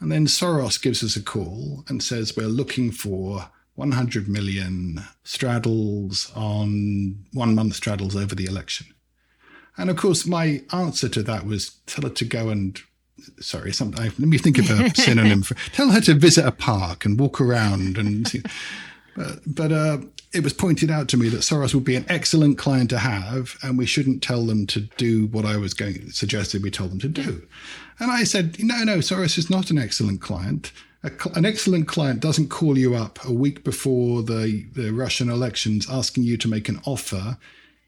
And 0.01 0.11
then 0.11 0.27
Soros 0.27 0.83
gives 0.83 1.05
us 1.05 1.15
a 1.15 1.23
call 1.23 1.85
and 1.89 2.03
says 2.03 2.37
we're 2.37 2.47
looking 2.47 2.91
for 2.91 3.49
100 3.77 4.29
million 4.29 5.05
straddles 5.23 6.31
on 6.35 7.25
one 7.33 7.55
month 7.55 7.77
straddles 7.77 8.17
over 8.17 8.35
the 8.35 8.47
election. 8.47 8.89
And 9.77 9.89
of 9.89 9.97
course, 9.97 10.27
my 10.27 10.63
answer 10.73 11.09
to 11.09 11.23
that 11.23 11.47
was 11.47 11.77
tell 11.87 12.03
her 12.03 12.15
to 12.15 12.25
go 12.25 12.49
and 12.49 12.79
sorry, 13.41 13.73
some, 13.73 13.95
I, 13.97 14.05
let 14.05 14.21
me 14.21 14.39
think 14.39 14.59
of 14.59 14.71
a 14.71 14.95
synonym 14.95 15.43
for. 15.43 15.55
Tell 15.71 15.91
her 15.91 16.01
to 16.03 16.15
visit 16.15 16.47
a 16.47 16.53
park 16.53 17.05
and 17.05 17.19
walk 17.19 17.41
around 17.41 17.99
and. 17.99 18.27
See, 18.27 18.43
but, 19.17 19.41
but 19.47 19.73
uh, 19.73 19.99
it 20.33 20.43
was 20.43 20.55
pointed 20.55 20.91
out 20.91 21.09
to 21.09 21.17
me 21.17 21.29
that 21.29 21.41
Soros 21.41 21.75
would 21.75 21.85
be 21.85 21.97
an 21.97 22.07
excellent 22.09 22.57
client 22.57 22.91
to 22.91 22.99
have, 22.99 23.59
and 23.63 23.77
we 23.77 23.87
shouldn't 23.87 24.23
tell 24.23 24.47
them 24.47 24.67
to 24.69 24.81
do 24.97 25.27
what 25.27 25.45
I 25.45 25.57
was 25.59 25.75
going 25.75 26.11
suggested 26.11 26.63
we 26.63 26.71
told 26.71 26.93
them 26.93 27.01
to 27.01 27.09
do. 27.09 27.47
And 27.99 28.11
I 28.11 28.25
said, 28.25 28.57
no, 28.63 28.85
no, 28.85 28.99
Soros 28.99 29.37
is 29.37 29.51
not 29.51 29.71
an 29.71 29.79
excellent 29.79 30.21
client. 30.21 30.73
an 31.03 31.45
excellent 31.45 31.89
client 31.89 32.21
doesn't 32.21 32.49
call 32.49 32.79
you 32.79 32.95
up 32.95 33.19
a 33.25 33.33
week 33.33 33.65
before 33.65 34.23
the, 34.23 34.65
the 34.73 34.91
Russian 34.91 35.29
elections 35.29 35.87
asking 35.91 36.25
you 36.25 36.37
to 36.39 36.49
make 36.49 36.69
an 36.69 36.81
offer 36.87 37.37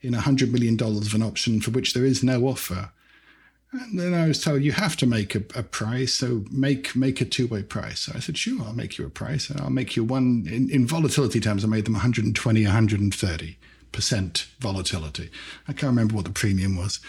in 0.02 0.12
$100 0.12 0.50
million 0.50 0.80
of 0.80 1.14
an 1.14 1.22
option 1.22 1.60
for 1.60 1.70
which 1.70 1.94
there 1.94 2.04
is 2.04 2.22
no 2.22 2.46
offer. 2.46 2.90
And 3.80 3.98
then 3.98 4.14
I 4.14 4.28
was 4.28 4.40
told 4.40 4.62
you 4.62 4.70
have 4.70 4.96
to 4.98 5.06
make 5.06 5.34
a, 5.34 5.42
a 5.56 5.64
price, 5.64 6.14
so 6.14 6.44
make 6.52 6.94
make 6.94 7.20
a 7.20 7.24
two 7.24 7.48
way 7.48 7.64
price. 7.64 8.00
So 8.02 8.12
I 8.14 8.20
said, 8.20 8.38
sure, 8.38 8.62
I'll 8.62 8.72
make 8.72 8.98
you 8.98 9.06
a 9.06 9.10
price, 9.10 9.50
and 9.50 9.60
I'll 9.60 9.70
make 9.70 9.96
you 9.96 10.04
one 10.04 10.46
in, 10.48 10.70
in 10.70 10.86
volatility 10.86 11.40
terms. 11.40 11.64
I 11.64 11.66
made 11.66 11.84
them 11.84 11.94
120, 11.94 12.64
130 12.64 13.58
percent 13.90 14.46
volatility. 14.60 15.30
I 15.66 15.72
can't 15.72 15.90
remember 15.90 16.14
what 16.14 16.24
the 16.24 16.30
premium 16.30 16.76
was. 16.76 17.00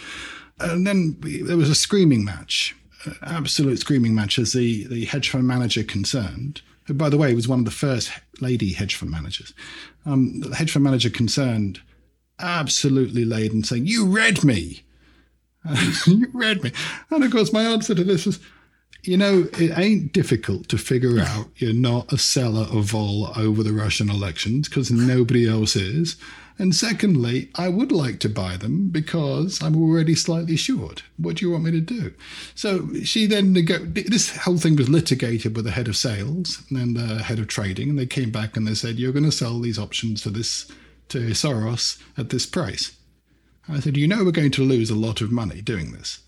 And 0.60 0.88
then 0.88 1.18
we, 1.22 1.42
there 1.44 1.58
was 1.58 1.70
a 1.70 1.76
screaming 1.76 2.24
match, 2.24 2.76
absolute 3.22 3.78
screaming 3.78 4.16
match, 4.16 4.40
as 4.40 4.54
the 4.54 4.88
the 4.88 5.06
hedge 5.06 5.30
fund 5.30 5.46
manager 5.46 5.84
concerned, 5.84 6.64
who 6.86 6.96
by 6.96 7.10
the 7.10 7.18
way 7.18 7.36
was 7.36 7.48
one 7.48 7.60
of 7.60 7.66
the 7.66 7.72
first 7.72 8.12
lady 8.42 8.74
hedge 8.74 8.96
fund 8.96 9.12
managers. 9.12 9.54
Um, 10.08 10.40
the 10.40 10.56
hedge 10.56 10.72
fund 10.72 10.84
manager 10.84 11.12
concerned 11.12 11.82
absolutely 12.40 13.24
laid 13.24 13.54
and 13.54 13.68
saying, 13.68 13.86
"You 13.86 14.08
read 14.08 14.44
me." 14.44 14.85
you 16.08 16.28
read 16.34 16.64
me. 16.64 16.72
And 17.10 17.24
of 17.24 17.32
course, 17.32 17.54
my 17.54 17.64
answer 17.64 17.96
to 17.96 18.04
this 18.04 18.28
is, 18.28 18.40
you 19.04 19.18
know, 19.18 19.48
it 19.58 19.78
ain't 19.78 20.14
difficult 20.14 20.68
to 20.70 20.78
figure 20.78 21.20
out 21.20 21.48
you're 21.58 21.74
not 21.74 22.12
a 22.12 22.18
seller 22.18 22.68
of 22.72 22.86
vol 22.86 23.32
over 23.38 23.64
the 23.64 23.74
Russian 23.74 24.10
elections 24.10 24.68
because 24.68 24.92
nobody 24.92 25.48
else 25.48 25.76
is. 25.76 26.18
And 26.58 26.74
secondly, 26.74 27.50
I 27.56 27.68
would 27.68 27.92
like 27.92 28.20
to 28.20 28.30
buy 28.30 28.56
them 28.56 28.88
because 28.88 29.62
I'm 29.62 29.76
already 29.76 30.16
slightly 30.16 30.56
short. 30.56 31.04
What 31.18 31.36
do 31.36 31.46
you 31.46 31.52
want 31.52 31.66
me 31.66 31.72
to 31.72 31.82
do? 31.82 32.14
So 32.56 32.94
she 33.04 33.26
then, 33.26 33.54
this 33.54 34.38
whole 34.38 34.58
thing 34.58 34.78
was 34.78 34.88
litigated 34.88 35.56
with 35.56 35.66
the 35.66 35.72
head 35.72 35.90
of 35.90 35.98
sales 35.98 36.64
and 36.70 36.96
the 36.96 37.24
head 37.24 37.40
of 37.40 37.48
trading. 37.48 37.90
And 37.90 38.00
they 38.00 38.06
came 38.06 38.32
back 38.32 38.56
and 38.56 38.66
they 38.66 38.74
said, 38.74 38.96
you're 38.96 39.12
going 39.12 39.26
to 39.26 39.32
sell 39.34 39.60
these 39.60 39.78
options 39.78 40.22
to 40.24 40.30
this, 40.30 40.72
to 41.10 41.20
Soros 41.32 42.02
at 42.18 42.30
this 42.30 42.46
price. 42.46 42.96
I 43.68 43.80
said, 43.80 43.98
You 43.98 44.08
know, 44.08 44.24
we're 44.24 44.32
going 44.32 44.52
to 44.52 44.64
lose 44.64 44.90
a 44.90 44.96
lot 44.96 45.22
of 45.22 45.32
money 45.32 45.62
doing 45.62 45.92
this. 45.92 46.20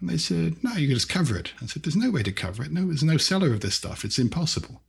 And 0.00 0.08
they 0.08 0.18
said, 0.18 0.62
No, 0.62 0.72
you 0.74 0.88
can 0.88 0.96
just 0.96 1.08
cover 1.08 1.36
it. 1.36 1.52
I 1.62 1.66
said, 1.66 1.82
There's 1.82 1.96
no 1.96 2.10
way 2.10 2.22
to 2.22 2.32
cover 2.32 2.62
it. 2.62 2.72
No, 2.72 2.86
there's 2.86 3.04
no 3.04 3.16
seller 3.16 3.52
of 3.52 3.60
this 3.60 3.74
stuff. 3.74 4.04
It's 4.04 4.18
impossible. 4.18 4.82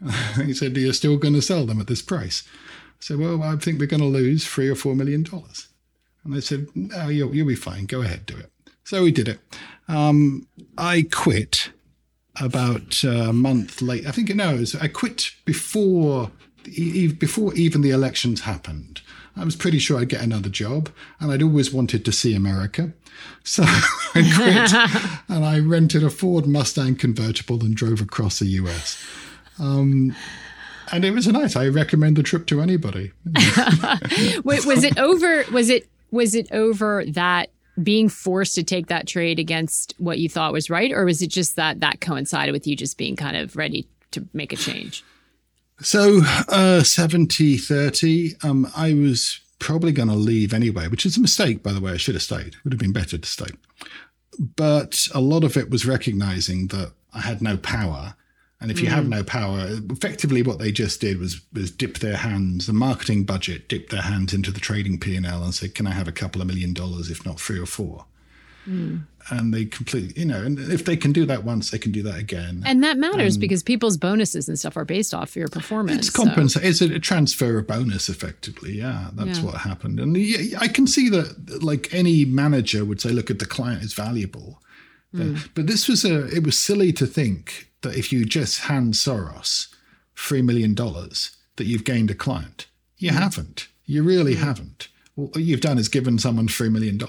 he 0.36 0.52
said, 0.52 0.76
You're 0.76 0.92
still 0.92 1.16
going 1.16 1.34
to 1.34 1.42
sell 1.42 1.66
them 1.66 1.80
at 1.80 1.86
this 1.86 2.02
price. 2.02 2.42
I 2.46 3.00
said, 3.00 3.18
Well, 3.18 3.42
I 3.42 3.56
think 3.56 3.78
we're 3.78 3.86
going 3.86 4.00
to 4.00 4.06
lose 4.06 4.46
three 4.46 4.68
or 4.68 4.74
four 4.74 4.94
million 4.94 5.22
dollars. 5.22 5.68
And 6.24 6.34
they 6.34 6.40
said, 6.40 6.66
No, 6.74 7.08
you'll, 7.08 7.34
you'll 7.34 7.46
be 7.46 7.54
fine. 7.54 7.86
Go 7.86 8.02
ahead, 8.02 8.26
do 8.26 8.36
it. 8.36 8.50
So 8.84 9.02
we 9.02 9.12
did 9.12 9.28
it. 9.28 9.40
Um, 9.88 10.46
I 10.76 11.06
quit 11.10 11.70
about 12.40 13.02
a 13.04 13.32
month 13.32 13.80
late. 13.80 14.06
I 14.06 14.10
think 14.10 14.30
it 14.30 14.36
knows. 14.36 14.74
I 14.74 14.88
quit 14.88 15.30
before 15.44 16.30
before 17.18 17.54
even 17.54 17.80
the 17.80 17.90
elections 17.90 18.40
happened. 18.40 19.00
I 19.36 19.44
was 19.44 19.56
pretty 19.56 19.78
sure 19.78 19.98
I'd 19.98 20.08
get 20.08 20.22
another 20.22 20.48
job, 20.48 20.88
and 21.20 21.30
I'd 21.30 21.42
always 21.42 21.72
wanted 21.72 22.04
to 22.04 22.12
see 22.12 22.34
America. 22.34 22.92
So 23.44 23.62
I 23.66 24.32
quit 24.34 25.20
and 25.36 25.44
I 25.44 25.58
rented 25.58 26.02
a 26.02 26.10
Ford 26.10 26.46
Mustang 26.46 26.96
convertible 26.96 27.62
and 27.62 27.74
drove 27.74 28.00
across 28.00 28.38
the 28.38 28.46
US. 28.46 29.02
Um, 29.58 30.14
and 30.92 31.04
it 31.04 31.12
was 31.12 31.26
a 31.26 31.32
nice. 31.32 31.56
I 31.56 31.68
recommend 31.68 32.16
the 32.16 32.22
trip 32.22 32.46
to 32.46 32.60
anybody. 32.60 33.12
Wait, 34.44 34.64
was 34.64 34.84
it 34.84 34.98
over? 34.98 35.44
Was 35.52 35.68
it 35.68 35.88
was 36.10 36.34
it 36.34 36.50
over 36.52 37.04
that 37.08 37.50
being 37.82 38.08
forced 38.08 38.54
to 38.54 38.62
take 38.62 38.86
that 38.86 39.06
trade 39.06 39.38
against 39.38 39.94
what 39.98 40.18
you 40.18 40.28
thought 40.28 40.52
was 40.52 40.70
right, 40.70 40.92
or 40.92 41.04
was 41.04 41.22
it 41.22 41.28
just 41.28 41.56
that 41.56 41.80
that 41.80 42.00
coincided 42.00 42.52
with 42.52 42.66
you 42.66 42.76
just 42.76 42.96
being 42.96 43.16
kind 43.16 43.36
of 43.36 43.56
ready 43.56 43.86
to 44.12 44.26
make 44.32 44.52
a 44.52 44.56
change? 44.56 45.04
So, 45.80 46.22
uh, 46.48 46.82
70 46.82 47.58
30, 47.58 48.36
um, 48.42 48.70
I 48.76 48.94
was 48.94 49.40
probably 49.58 49.92
going 49.92 50.08
to 50.08 50.14
leave 50.14 50.54
anyway, 50.54 50.88
which 50.88 51.06
is 51.06 51.16
a 51.16 51.20
mistake, 51.20 51.62
by 51.62 51.72
the 51.72 51.80
way. 51.80 51.92
I 51.92 51.96
should 51.96 52.14
have 52.14 52.22
stayed. 52.22 52.54
It 52.54 52.64
would 52.64 52.72
have 52.72 52.80
been 52.80 52.92
better 52.92 53.18
to 53.18 53.28
stay. 53.28 53.50
But 54.38 55.08
a 55.14 55.20
lot 55.20 55.44
of 55.44 55.56
it 55.56 55.70
was 55.70 55.86
recognizing 55.86 56.68
that 56.68 56.92
I 57.14 57.20
had 57.20 57.42
no 57.42 57.56
power. 57.56 58.14
And 58.60 58.70
if 58.70 58.80
you 58.80 58.88
mm. 58.88 58.92
have 58.92 59.06
no 59.06 59.22
power, 59.22 59.66
effectively 59.90 60.42
what 60.42 60.58
they 60.58 60.72
just 60.72 61.00
did 61.00 61.18
was 61.18 61.42
was 61.52 61.70
dip 61.70 61.98
their 61.98 62.16
hands, 62.16 62.66
the 62.66 62.72
marketing 62.72 63.24
budget 63.24 63.68
dipped 63.68 63.90
their 63.90 64.02
hands 64.02 64.32
into 64.32 64.50
the 64.50 64.60
trading 64.60 64.98
P&L 64.98 65.42
and 65.42 65.54
said, 65.54 65.74
can 65.74 65.86
I 65.86 65.92
have 65.92 66.08
a 66.08 66.12
couple 66.12 66.40
of 66.40 66.48
million 66.48 66.72
dollars, 66.72 67.10
if 67.10 67.26
not 67.26 67.38
three 67.38 67.58
or 67.58 67.66
four? 67.66 68.06
Mm. 68.68 69.06
And 69.28 69.52
they 69.52 69.64
completely, 69.64 70.20
you 70.20 70.26
know, 70.26 70.42
and 70.42 70.58
if 70.58 70.84
they 70.84 70.96
can 70.96 71.12
do 71.12 71.26
that 71.26 71.44
once, 71.44 71.70
they 71.70 71.78
can 71.78 71.90
do 71.90 72.02
that 72.04 72.18
again. 72.18 72.62
And 72.64 72.82
that 72.84 72.96
matters 72.96 73.36
because 73.36 73.62
people's 73.62 73.96
bonuses 73.96 74.48
and 74.48 74.58
stuff 74.58 74.76
are 74.76 74.84
based 74.84 75.12
off 75.12 75.34
your 75.34 75.48
performance. 75.48 76.08
It's 76.08 76.16
compensa- 76.16 76.50
so. 76.50 76.60
It's 76.62 76.80
a, 76.80 76.98
transfer 77.00 77.58
of 77.58 77.66
bonus, 77.66 78.08
effectively. 78.08 78.72
Yeah, 78.72 79.08
that's 79.14 79.38
yeah. 79.38 79.44
what 79.44 79.54
happened. 79.56 79.98
And 79.98 80.16
I 80.58 80.68
can 80.68 80.86
see 80.86 81.08
that, 81.08 81.62
like 81.62 81.92
any 81.92 82.24
manager 82.24 82.84
would 82.84 83.00
say, 83.00 83.10
look, 83.10 83.30
at 83.30 83.40
the 83.40 83.46
client 83.46 83.82
is 83.82 83.94
valuable. 83.94 84.62
But, 85.12 85.26
mm. 85.26 85.48
but 85.54 85.66
this 85.66 85.88
was 85.88 86.04
a, 86.04 86.26
it 86.28 86.44
was 86.44 86.58
silly 86.58 86.92
to 86.92 87.06
think 87.06 87.68
that 87.82 87.96
if 87.96 88.12
you 88.12 88.24
just 88.24 88.60
hand 88.60 88.94
Soros 88.94 89.68
$3 90.16 90.44
million, 90.44 90.74
that 90.74 91.64
you've 91.64 91.84
gained 91.84 92.10
a 92.10 92.14
client. 92.14 92.66
You 92.98 93.10
mm. 93.10 93.14
haven't. 93.14 93.68
You 93.86 94.02
really 94.02 94.34
mm. 94.34 94.42
haven't. 94.42 94.88
What 95.14 95.36
you've 95.36 95.60
done 95.60 95.78
is 95.78 95.88
given 95.88 96.18
someone 96.18 96.48
$3 96.48 96.70
million. 96.70 97.00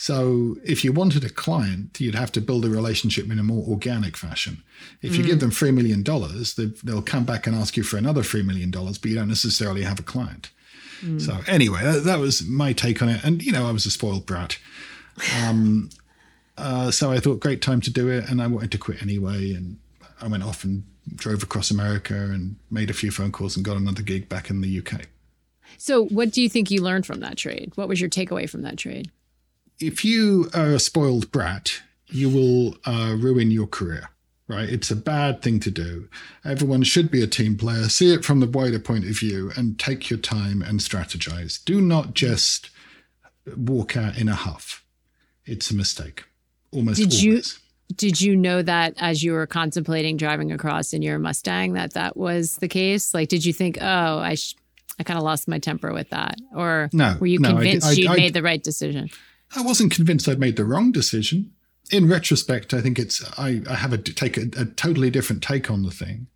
So 0.00 0.56
if 0.64 0.84
you 0.84 0.92
wanted 0.92 1.24
a 1.24 1.28
client, 1.28 2.00
you'd 2.00 2.14
have 2.14 2.30
to 2.32 2.40
build 2.40 2.64
a 2.64 2.70
relationship 2.70 3.28
in 3.32 3.38
a 3.40 3.42
more 3.42 3.68
organic 3.68 4.16
fashion. 4.16 4.62
If 5.02 5.16
you 5.16 5.24
mm. 5.24 5.26
give 5.26 5.40
them 5.40 5.50
$3 5.50 5.74
million, 5.74 6.04
they'll 6.84 7.02
come 7.02 7.24
back 7.24 7.48
and 7.48 7.56
ask 7.56 7.76
you 7.76 7.82
for 7.82 7.96
another 7.96 8.22
$3 8.22 8.46
million, 8.46 8.70
but 8.70 9.04
you 9.04 9.16
don't 9.16 9.26
necessarily 9.26 9.82
have 9.82 9.98
a 9.98 10.04
client. 10.04 10.50
Mm. 11.00 11.20
So 11.20 11.40
anyway, 11.48 11.82
that, 11.82 12.04
that, 12.04 12.20
was 12.20 12.46
my 12.46 12.72
take 12.72 13.02
on 13.02 13.08
it. 13.08 13.24
And, 13.24 13.42
you 13.42 13.50
know, 13.50 13.66
I 13.66 13.72
was 13.72 13.86
a 13.86 13.90
spoiled 13.90 14.24
brat. 14.24 14.56
Um, 15.44 15.90
uh, 16.56 16.92
so 16.92 17.10
I 17.10 17.18
thought, 17.18 17.40
great 17.40 17.60
time 17.60 17.80
to 17.80 17.90
do 17.90 18.08
it. 18.08 18.30
And 18.30 18.40
I 18.40 18.46
wanted 18.46 18.70
to 18.70 18.78
quit 18.78 19.02
anyway. 19.02 19.52
And 19.52 19.78
I 20.20 20.28
went 20.28 20.44
off 20.44 20.62
and 20.62 20.84
drove 21.16 21.42
across 21.42 21.72
America 21.72 22.14
and 22.14 22.54
made 22.70 22.88
a 22.88 22.94
few 22.94 23.10
phone 23.10 23.32
calls 23.32 23.56
and 23.56 23.64
got 23.64 23.76
another 23.76 24.02
gig 24.02 24.28
back 24.28 24.48
in 24.48 24.60
the 24.60 24.78
UK. 24.78 25.06
So 25.76 26.04
what 26.06 26.30
do 26.30 26.40
you 26.40 26.48
think 26.48 26.70
you 26.70 26.82
learned 26.82 27.04
from 27.04 27.18
that 27.18 27.36
trade? 27.36 27.72
What 27.74 27.88
was 27.88 28.00
your 28.00 28.10
takeaway 28.10 28.48
from 28.48 28.62
that 28.62 28.76
trade? 28.76 29.10
If 29.80 30.04
you 30.04 30.50
are 30.54 30.70
a 30.72 30.78
spoiled 30.78 31.30
brat, 31.30 31.80
you 32.08 32.28
will 32.30 32.76
uh, 32.84 33.14
ruin 33.18 33.50
your 33.50 33.66
career, 33.66 34.10
right? 34.48 34.68
It's 34.68 34.90
a 34.90 34.96
bad 34.96 35.42
thing 35.42 35.60
to 35.60 35.70
do. 35.70 36.08
Everyone 36.44 36.82
should 36.82 37.10
be 37.10 37.22
a 37.22 37.26
team 37.26 37.56
player. 37.56 37.88
See 37.88 38.12
it 38.12 38.24
from 38.24 38.40
the 38.40 38.46
wider 38.46 38.78
point 38.78 39.04
of 39.04 39.18
view 39.18 39.50
and 39.56 39.78
take 39.78 40.10
your 40.10 40.18
time 40.18 40.62
and 40.62 40.80
strategize. 40.80 41.62
Do 41.64 41.80
not 41.80 42.14
just 42.14 42.70
walk 43.56 43.96
out 43.96 44.18
in 44.18 44.28
a 44.28 44.34
huff. 44.34 44.84
It's 45.44 45.70
a 45.70 45.74
mistake. 45.74 46.24
Almost 46.72 46.98
did 46.98 47.06
always. 47.12 47.24
You, 47.24 47.94
did 47.96 48.20
you 48.20 48.36
know 48.36 48.60
that 48.62 48.94
as 48.98 49.22
you 49.22 49.32
were 49.32 49.46
contemplating 49.46 50.16
driving 50.18 50.52
across 50.52 50.92
in 50.92 51.00
your 51.00 51.18
Mustang 51.18 51.72
that 51.74 51.94
that 51.94 52.16
was 52.16 52.56
the 52.56 52.68
case? 52.68 53.14
Like, 53.14 53.28
did 53.30 53.44
you 53.46 53.52
think, 53.54 53.78
oh, 53.80 54.18
I, 54.18 54.34
sh- 54.34 54.54
I 54.98 55.04
kind 55.04 55.16
of 55.16 55.24
lost 55.24 55.48
my 55.48 55.58
temper 55.58 55.92
with 55.94 56.10
that. 56.10 56.36
Or 56.54 56.90
No, 56.92 57.16
were 57.18 57.26
you 57.28 57.38
no, 57.38 57.50
convinced 57.54 57.88
did- 57.88 57.96
I- 57.96 58.00
you'd 58.02 58.10
I- 58.10 58.16
made 58.16 58.34
the 58.34 58.42
right 58.42 58.62
decision? 58.62 59.08
I 59.56 59.62
wasn't 59.62 59.92
convinced 59.92 60.28
I'd 60.28 60.38
made 60.38 60.56
the 60.56 60.64
wrong 60.64 60.92
decision. 60.92 61.52
In 61.90 62.08
retrospect, 62.08 62.74
I 62.74 62.82
think 62.82 62.98
it's 62.98 63.24
I, 63.38 63.62
I 63.68 63.74
have 63.74 63.92
a 63.92 63.98
take 63.98 64.36
a, 64.36 64.42
a 64.58 64.66
totally 64.66 65.10
different 65.10 65.42
take 65.42 65.70
on 65.70 65.82
the 65.82 65.90
thing. 65.90 66.26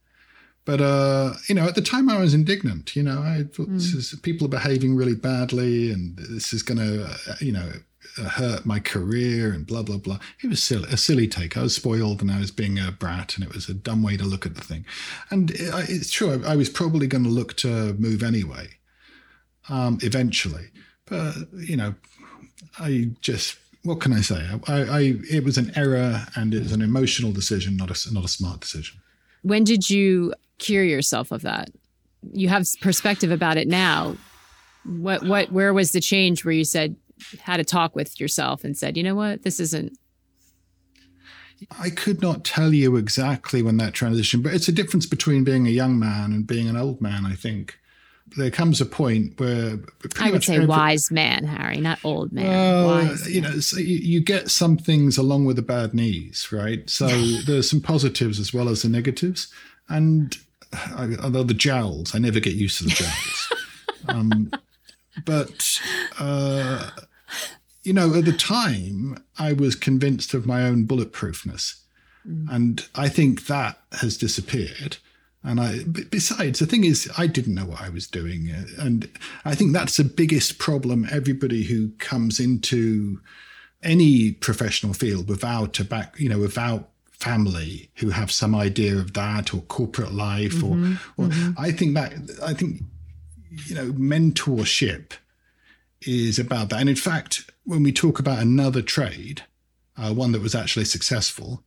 But 0.64 0.80
uh, 0.80 1.34
you 1.48 1.54
know, 1.54 1.66
at 1.66 1.74
the 1.74 1.82
time 1.82 2.08
I 2.08 2.18
was 2.18 2.34
indignant. 2.34 2.94
You 2.94 3.02
know, 3.02 3.20
I 3.20 3.44
thought 3.52 3.68
this 3.70 3.92
is 3.92 4.18
people 4.22 4.46
are 4.46 4.50
behaving 4.50 4.94
really 4.94 5.14
badly, 5.14 5.90
and 5.90 6.16
this 6.16 6.52
is 6.52 6.62
going 6.62 6.78
to, 6.78 7.04
uh, 7.04 7.34
you 7.40 7.52
know, 7.52 7.72
uh, 8.18 8.28
hurt 8.28 8.64
my 8.64 8.78
career 8.78 9.52
and 9.52 9.66
blah 9.66 9.82
blah 9.82 9.96
blah. 9.96 10.18
It 10.42 10.48
was 10.48 10.62
silly, 10.62 10.88
a 10.90 10.96
silly 10.96 11.26
take. 11.26 11.56
I 11.56 11.62
was 11.62 11.74
spoiled, 11.74 12.22
and 12.22 12.30
I 12.30 12.38
was 12.38 12.52
being 12.52 12.78
a 12.78 12.92
brat, 12.92 13.34
and 13.34 13.44
it 13.44 13.52
was 13.52 13.68
a 13.68 13.74
dumb 13.74 14.04
way 14.04 14.16
to 14.16 14.24
look 14.24 14.46
at 14.46 14.54
the 14.54 14.60
thing. 14.60 14.84
And 15.30 15.50
it, 15.50 15.90
it's 15.90 16.12
true. 16.12 16.42
I, 16.44 16.52
I 16.52 16.56
was 16.56 16.68
probably 16.68 17.08
going 17.08 17.24
to 17.24 17.30
look 17.30 17.56
to 17.58 17.94
move 17.94 18.22
anyway, 18.22 18.68
um, 19.68 19.98
eventually. 20.02 20.70
But 21.06 21.34
you 21.54 21.76
know, 21.76 21.94
I 22.78 23.10
just 23.20 23.58
what 23.84 24.00
can 24.00 24.12
I 24.12 24.20
say? 24.20 24.46
I, 24.68 24.82
I 24.82 25.00
it 25.30 25.44
was 25.44 25.58
an 25.58 25.72
error 25.76 26.24
and 26.36 26.54
it 26.54 26.62
was 26.62 26.72
an 26.72 26.82
emotional 26.82 27.32
decision, 27.32 27.76
not 27.76 27.90
a 27.90 28.12
not 28.14 28.24
a 28.24 28.28
smart 28.28 28.60
decision. 28.60 29.00
When 29.42 29.64
did 29.64 29.90
you 29.90 30.34
cure 30.58 30.84
yourself 30.84 31.32
of 31.32 31.42
that? 31.42 31.70
You 32.32 32.48
have 32.48 32.66
perspective 32.80 33.30
about 33.30 33.56
it 33.56 33.68
now. 33.68 34.16
What 34.84 35.24
what 35.24 35.50
where 35.52 35.74
was 35.74 35.92
the 35.92 36.00
change 36.00 36.44
where 36.44 36.54
you 36.54 36.64
said 36.64 36.96
had 37.40 37.60
a 37.60 37.64
talk 37.64 37.94
with 37.94 38.20
yourself 38.20 38.64
and 38.64 38.76
said, 38.76 38.96
you 38.96 39.02
know 39.02 39.14
what, 39.14 39.42
this 39.42 39.60
isn't 39.60 39.96
I 41.78 41.90
could 41.90 42.20
not 42.20 42.44
tell 42.44 42.74
you 42.74 42.96
exactly 42.96 43.62
when 43.62 43.76
that 43.76 43.94
transition, 43.94 44.42
but 44.42 44.54
it's 44.54 44.68
a 44.68 44.72
difference 44.72 45.06
between 45.06 45.44
being 45.44 45.66
a 45.66 45.70
young 45.70 45.98
man 45.98 46.32
and 46.32 46.46
being 46.46 46.68
an 46.68 46.76
old 46.76 47.00
man. 47.00 47.26
I 47.26 47.34
think 47.34 47.78
there 48.36 48.50
comes 48.50 48.80
a 48.80 48.86
point 48.86 49.38
where 49.38 49.78
I 50.20 50.30
would 50.30 50.44
say 50.44 50.56
every- 50.56 50.66
wise 50.66 51.10
man, 51.10 51.44
Harry, 51.44 51.78
not 51.78 51.98
old 52.04 52.32
man. 52.32 52.46
Well, 52.86 53.16
you 53.28 53.42
man. 53.42 53.52
know, 53.52 53.60
so 53.60 53.78
you, 53.78 53.96
you 53.96 54.20
get 54.20 54.50
some 54.50 54.76
things 54.76 55.18
along 55.18 55.44
with 55.44 55.56
the 55.56 55.62
bad 55.62 55.94
knees, 55.94 56.48
right? 56.52 56.88
So 56.88 57.06
there's 57.46 57.70
some 57.70 57.80
positives 57.80 58.38
as 58.38 58.52
well 58.52 58.68
as 58.68 58.82
the 58.82 58.88
negatives. 58.88 59.52
And 59.88 60.36
I, 60.72 61.16
although 61.22 61.42
the 61.42 61.54
jowls, 61.54 62.14
I 62.14 62.18
never 62.18 62.40
get 62.40 62.54
used 62.54 62.78
to 62.78 62.84
the 62.84 62.90
jowls. 62.90 63.52
um, 64.08 64.50
but, 65.24 65.78
uh, 66.18 66.90
you 67.82 67.92
know, 67.92 68.14
at 68.14 68.24
the 68.24 68.32
time, 68.32 69.22
I 69.38 69.52
was 69.52 69.74
convinced 69.74 70.34
of 70.34 70.46
my 70.46 70.62
own 70.62 70.86
bulletproofness. 70.86 71.82
And 72.24 72.86
I 72.94 73.08
think 73.08 73.46
that 73.46 73.80
has 74.00 74.16
disappeared. 74.16 74.98
And 75.44 75.60
I, 75.60 75.82
besides, 75.84 76.60
the 76.60 76.66
thing 76.66 76.84
is, 76.84 77.10
I 77.18 77.26
didn't 77.26 77.54
know 77.56 77.64
what 77.64 77.80
I 77.80 77.88
was 77.88 78.06
doing. 78.06 78.50
uh, 78.50 78.64
And 78.78 79.10
I 79.44 79.54
think 79.54 79.72
that's 79.72 79.96
the 79.96 80.04
biggest 80.04 80.58
problem. 80.58 81.06
Everybody 81.10 81.64
who 81.64 81.90
comes 81.98 82.38
into 82.38 83.20
any 83.82 84.32
professional 84.32 84.94
field 84.94 85.28
without 85.28 85.80
a 85.80 85.84
back, 85.84 86.14
you 86.18 86.28
know, 86.28 86.38
without 86.38 86.90
family 87.10 87.90
who 87.96 88.10
have 88.10 88.30
some 88.30 88.54
idea 88.54 88.96
of 88.96 89.14
that 89.14 89.52
or 89.52 89.62
corporate 89.62 90.12
life 90.12 90.62
or, 90.62 90.76
or 91.16 91.30
I 91.56 91.72
think 91.72 91.94
that, 91.94 92.12
I 92.42 92.54
think, 92.54 92.82
you 93.66 93.74
know, 93.74 93.92
mentorship 93.92 95.12
is 96.02 96.38
about 96.38 96.68
that. 96.70 96.80
And 96.80 96.88
in 96.88 96.96
fact, 96.96 97.50
when 97.64 97.82
we 97.82 97.92
talk 97.92 98.18
about 98.18 98.38
another 98.38 98.82
trade, 98.82 99.42
uh, 99.96 100.12
one 100.12 100.32
that 100.32 100.42
was 100.42 100.54
actually 100.54 100.84
successful, 100.84 101.62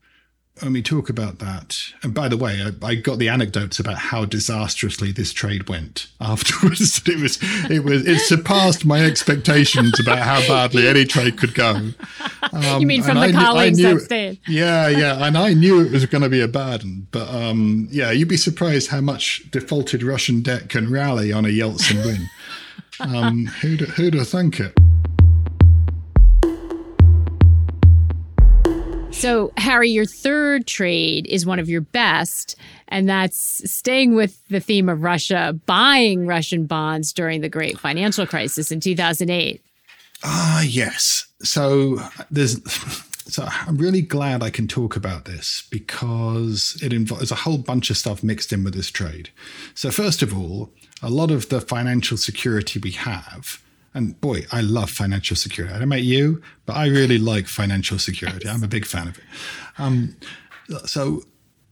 when 0.61 0.71
we 0.73 0.81
talk 0.81 1.09
about 1.09 1.39
that, 1.39 1.77
and 2.01 2.13
by 2.13 2.29
the 2.29 2.37
way, 2.37 2.61
I, 2.61 2.85
I 2.85 2.95
got 2.95 3.19
the 3.19 3.27
anecdotes 3.27 3.77
about 3.77 3.97
how 3.97 4.23
disastrously 4.23 5.11
this 5.11 5.33
trade 5.33 5.67
went 5.67 6.07
afterwards. 6.21 7.01
it 7.07 7.19
was, 7.19 7.37
it 7.69 7.83
was, 7.83 8.07
it 8.07 8.19
surpassed 8.19 8.85
my 8.85 9.03
expectations 9.03 9.99
about 9.99 10.19
how 10.19 10.39
badly 10.47 10.87
any 10.87 11.03
trade 11.03 11.37
could 11.37 11.53
go. 11.53 11.91
Um, 12.53 12.79
you 12.79 12.87
mean 12.87 13.03
from 13.03 13.15
the 13.15 13.21
I 13.21 13.31
knew- 13.31 13.37
I 13.37 13.43
colleagues 13.43 13.77
knew- 13.79 13.93
that 13.95 14.05
stayed? 14.05 14.39
Yeah, 14.47 14.87
yeah, 14.87 15.25
and 15.25 15.37
I 15.37 15.53
knew 15.53 15.81
it 15.81 15.91
was 15.91 16.05
going 16.05 16.23
to 16.23 16.29
be 16.29 16.41
a 16.41 16.47
bad 16.47 16.83
one, 16.83 17.07
but 17.11 17.27
um, 17.27 17.89
yeah, 17.91 18.11
you'd 18.11 18.29
be 18.29 18.37
surprised 18.37 18.89
how 18.91 19.01
much 19.01 19.43
defaulted 19.51 20.03
Russian 20.03 20.41
debt 20.41 20.69
can 20.69 20.89
rally 20.89 21.33
on 21.33 21.43
a 21.45 21.49
Yeltsin 21.49 22.05
win. 22.05 22.29
Um, 23.01 23.47
who'd, 23.47 23.81
who'd 23.81 24.13
have 24.13 24.29
thunk 24.29 24.61
it? 24.61 24.77
So, 29.15 29.53
Harry, 29.57 29.89
your 29.89 30.05
third 30.05 30.67
trade 30.67 31.25
is 31.27 31.45
one 31.45 31.57
of 31.57 31.69
your 31.69 31.81
best, 31.81 32.57
and 32.89 33.07
that's 33.07 33.69
staying 33.71 34.13
with 34.13 34.45
the 34.49 34.59
theme 34.59 34.89
of 34.89 35.03
Russia, 35.03 35.57
buying 35.65 36.27
Russian 36.27 36.65
bonds 36.65 37.13
during 37.13 37.39
the 37.39 37.49
great 37.49 37.79
financial 37.79 38.27
crisis 38.27 38.71
in 38.71 38.81
2008. 38.81 39.63
Ah, 40.23 40.61
yes. 40.63 41.27
So 41.41 41.97
there's. 42.29 42.61
So 43.27 43.47
I'm 43.49 43.77
really 43.77 44.03
glad 44.03 44.43
I 44.43 44.51
can 44.51 44.67
talk 44.67 44.95
about 44.95 45.25
this 45.25 45.67
because 45.71 46.79
it 46.83 46.93
involves 46.93 47.31
a 47.31 47.35
whole 47.35 47.57
bunch 47.57 47.89
of 47.89 47.97
stuff 47.97 48.21
mixed 48.21 48.53
in 48.53 48.63
with 48.63 48.75
this 48.75 48.91
trade. 48.91 49.29
So 49.73 49.89
first 49.89 50.21
of 50.21 50.37
all, 50.37 50.69
a 51.01 51.09
lot 51.09 51.31
of 51.31 51.49
the 51.49 51.59
financial 51.59 52.17
security 52.17 52.79
we 52.79 52.91
have, 52.91 53.63
and 53.95 54.19
boy, 54.19 54.45
I 54.51 54.61
love 54.61 54.89
financial 54.91 55.37
security. 55.37 55.73
I 55.73 55.79
don't 55.79 55.89
know 55.89 55.95
about 55.95 56.03
you, 56.03 56.41
but 56.65 56.75
I 56.75 56.87
really 56.87 57.17
like 57.17 57.47
financial 57.47 57.97
security. 57.97 58.47
I'm 58.47 58.63
a 58.63 58.67
big 58.67 58.85
fan 58.85 59.07
of 59.07 59.17
it. 59.17 59.23
Um, 59.77 60.17
so 60.85 61.23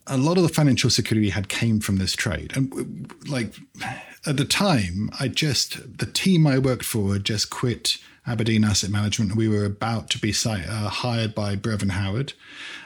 a 0.07 0.17
lot 0.17 0.37
of 0.37 0.43
the 0.43 0.49
financial 0.49 0.89
security 0.89 1.27
we 1.27 1.31
had 1.31 1.49
came 1.49 1.81
from 1.81 1.97
this 1.97 2.13
trade. 2.13 2.53
And 2.55 3.13
like 3.27 3.53
at 4.25 4.37
the 4.37 4.45
time, 4.45 5.09
I 5.19 5.27
just, 5.27 5.97
the 5.97 6.05
team 6.05 6.47
I 6.47 6.59
worked 6.59 6.85
for 6.85 7.19
just 7.19 7.49
quit 7.49 7.97
Aberdeen 8.25 8.63
Asset 8.63 8.89
Management. 8.89 9.35
We 9.35 9.49
were 9.49 9.65
about 9.65 10.09
to 10.11 10.17
be 10.17 10.33
uh, 10.45 10.87
hired 10.87 11.35
by 11.35 11.57
Brevan 11.57 11.89
Howard. 11.89 12.31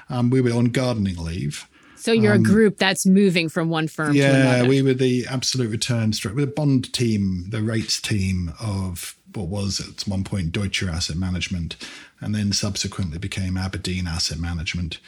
Um, 0.10 0.32
we 0.32 0.42
were 0.42 0.52
on 0.52 0.66
gardening 0.66 1.18
leave. 1.18 1.68
So, 1.96 2.12
you're 2.12 2.34
a 2.34 2.40
group 2.40 2.78
that's 2.78 3.06
moving 3.06 3.50
from 3.50 3.70
one 3.70 3.88
firm 3.88 4.14
to 4.14 4.20
Um, 4.20 4.66
Yeah, 4.66 4.70
we 4.70 4.82
were 4.82 4.94
the 4.94 5.26
absolute 5.30 5.70
return 5.70 6.12
strat. 6.12 6.36
We're 6.36 6.46
the 6.46 6.52
bond 6.52 6.94
team, 6.94 7.46
the 7.50 7.62
rates 7.62 8.00
team 8.00 8.54
of 8.62 9.18
what 9.38 9.48
was 9.48 9.80
at 9.80 10.08
one 10.08 10.24
point 10.24 10.52
Deutsche 10.52 10.84
Asset 10.84 11.16
Management, 11.16 11.76
and 12.20 12.34
then 12.34 12.52
subsequently 12.52 13.18
became 13.18 13.58
Aberdeen 13.58 14.08
Asset 14.08 14.40
Management. 14.40 15.00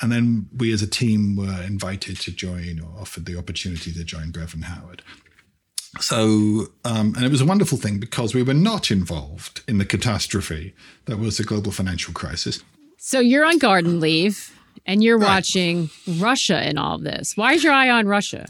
And 0.00 0.10
then 0.10 0.48
we 0.56 0.72
as 0.72 0.82
a 0.82 0.86
team 0.86 1.36
were 1.36 1.62
invited 1.62 2.18
to 2.20 2.30
join 2.30 2.80
or 2.80 3.00
offered 3.00 3.26
the 3.26 3.36
opportunity 3.36 3.92
to 3.92 4.04
join 4.04 4.30
Brevan 4.30 4.62
Howard. 4.62 5.02
So, 5.98 6.68
um, 6.84 7.14
and 7.16 7.24
it 7.24 7.30
was 7.30 7.40
a 7.40 7.44
wonderful 7.44 7.76
thing 7.76 7.98
because 7.98 8.34
we 8.34 8.42
were 8.42 8.54
not 8.54 8.90
involved 8.90 9.62
in 9.66 9.78
the 9.78 9.84
catastrophe 9.84 10.74
that 11.06 11.18
was 11.18 11.36
the 11.36 11.44
global 11.44 11.72
financial 11.72 12.14
crisis. 12.14 12.62
so, 12.96 13.18
you're 13.18 13.44
on 13.44 13.58
garden 13.58 13.98
leave 14.00 14.56
and 14.86 15.02
you're 15.02 15.18
watching 15.18 15.90
Russia 16.18 16.66
in 16.66 16.78
all 16.78 16.96
this. 16.96 17.36
Why 17.36 17.54
is 17.54 17.64
your 17.64 17.72
eye 17.72 17.90
on 17.90 18.06
Russia? 18.06 18.46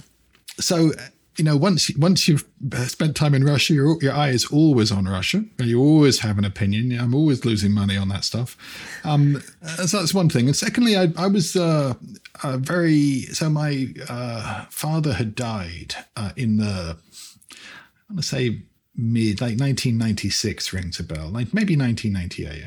so 0.61 0.93
you 1.41 1.45
know 1.45 1.57
once 1.57 1.91
once 1.97 2.29
you've 2.29 2.45
spent 2.89 3.17
time 3.17 3.35
in 3.35 3.45
Russia, 3.45 3.73
your 3.73 3.97
your 4.03 4.13
eye 4.13 4.29
is 4.29 4.45
always 4.53 4.93
on 4.93 5.07
Russia. 5.07 5.43
You 5.59 5.81
always 5.81 6.19
have 6.19 6.37
an 6.37 6.45
opinion. 6.45 6.93
I'm 7.01 7.15
always 7.15 7.47
losing 7.47 7.73
money 7.73 7.97
on 7.97 8.11
that 8.11 8.25
stuff. 8.25 8.59
Um, 9.05 9.43
so 9.87 10.01
that's 10.01 10.13
one 10.13 10.29
thing. 10.29 10.49
And 10.49 10.55
secondly, 10.55 10.99
I, 10.99 11.11
I 11.17 11.29
was 11.29 11.57
uh, 11.57 11.95
uh, 12.43 12.59
very 12.59 13.23
so 13.33 13.49
my 13.49 13.89
uh, 14.07 14.67
father 14.69 15.15
had 15.15 15.35
died 15.35 15.95
uh, 16.15 16.33
in 16.37 16.59
the 16.59 16.99
I 16.99 18.13
want 18.13 18.21
to 18.21 18.23
say 18.23 18.61
mid 18.95 19.41
like 19.41 19.59
1996 19.59 20.75
rings 20.75 21.01
a 21.01 21.05
bell, 21.05 21.31
like 21.31 21.55
maybe 21.55 21.75
1998, 21.75 22.65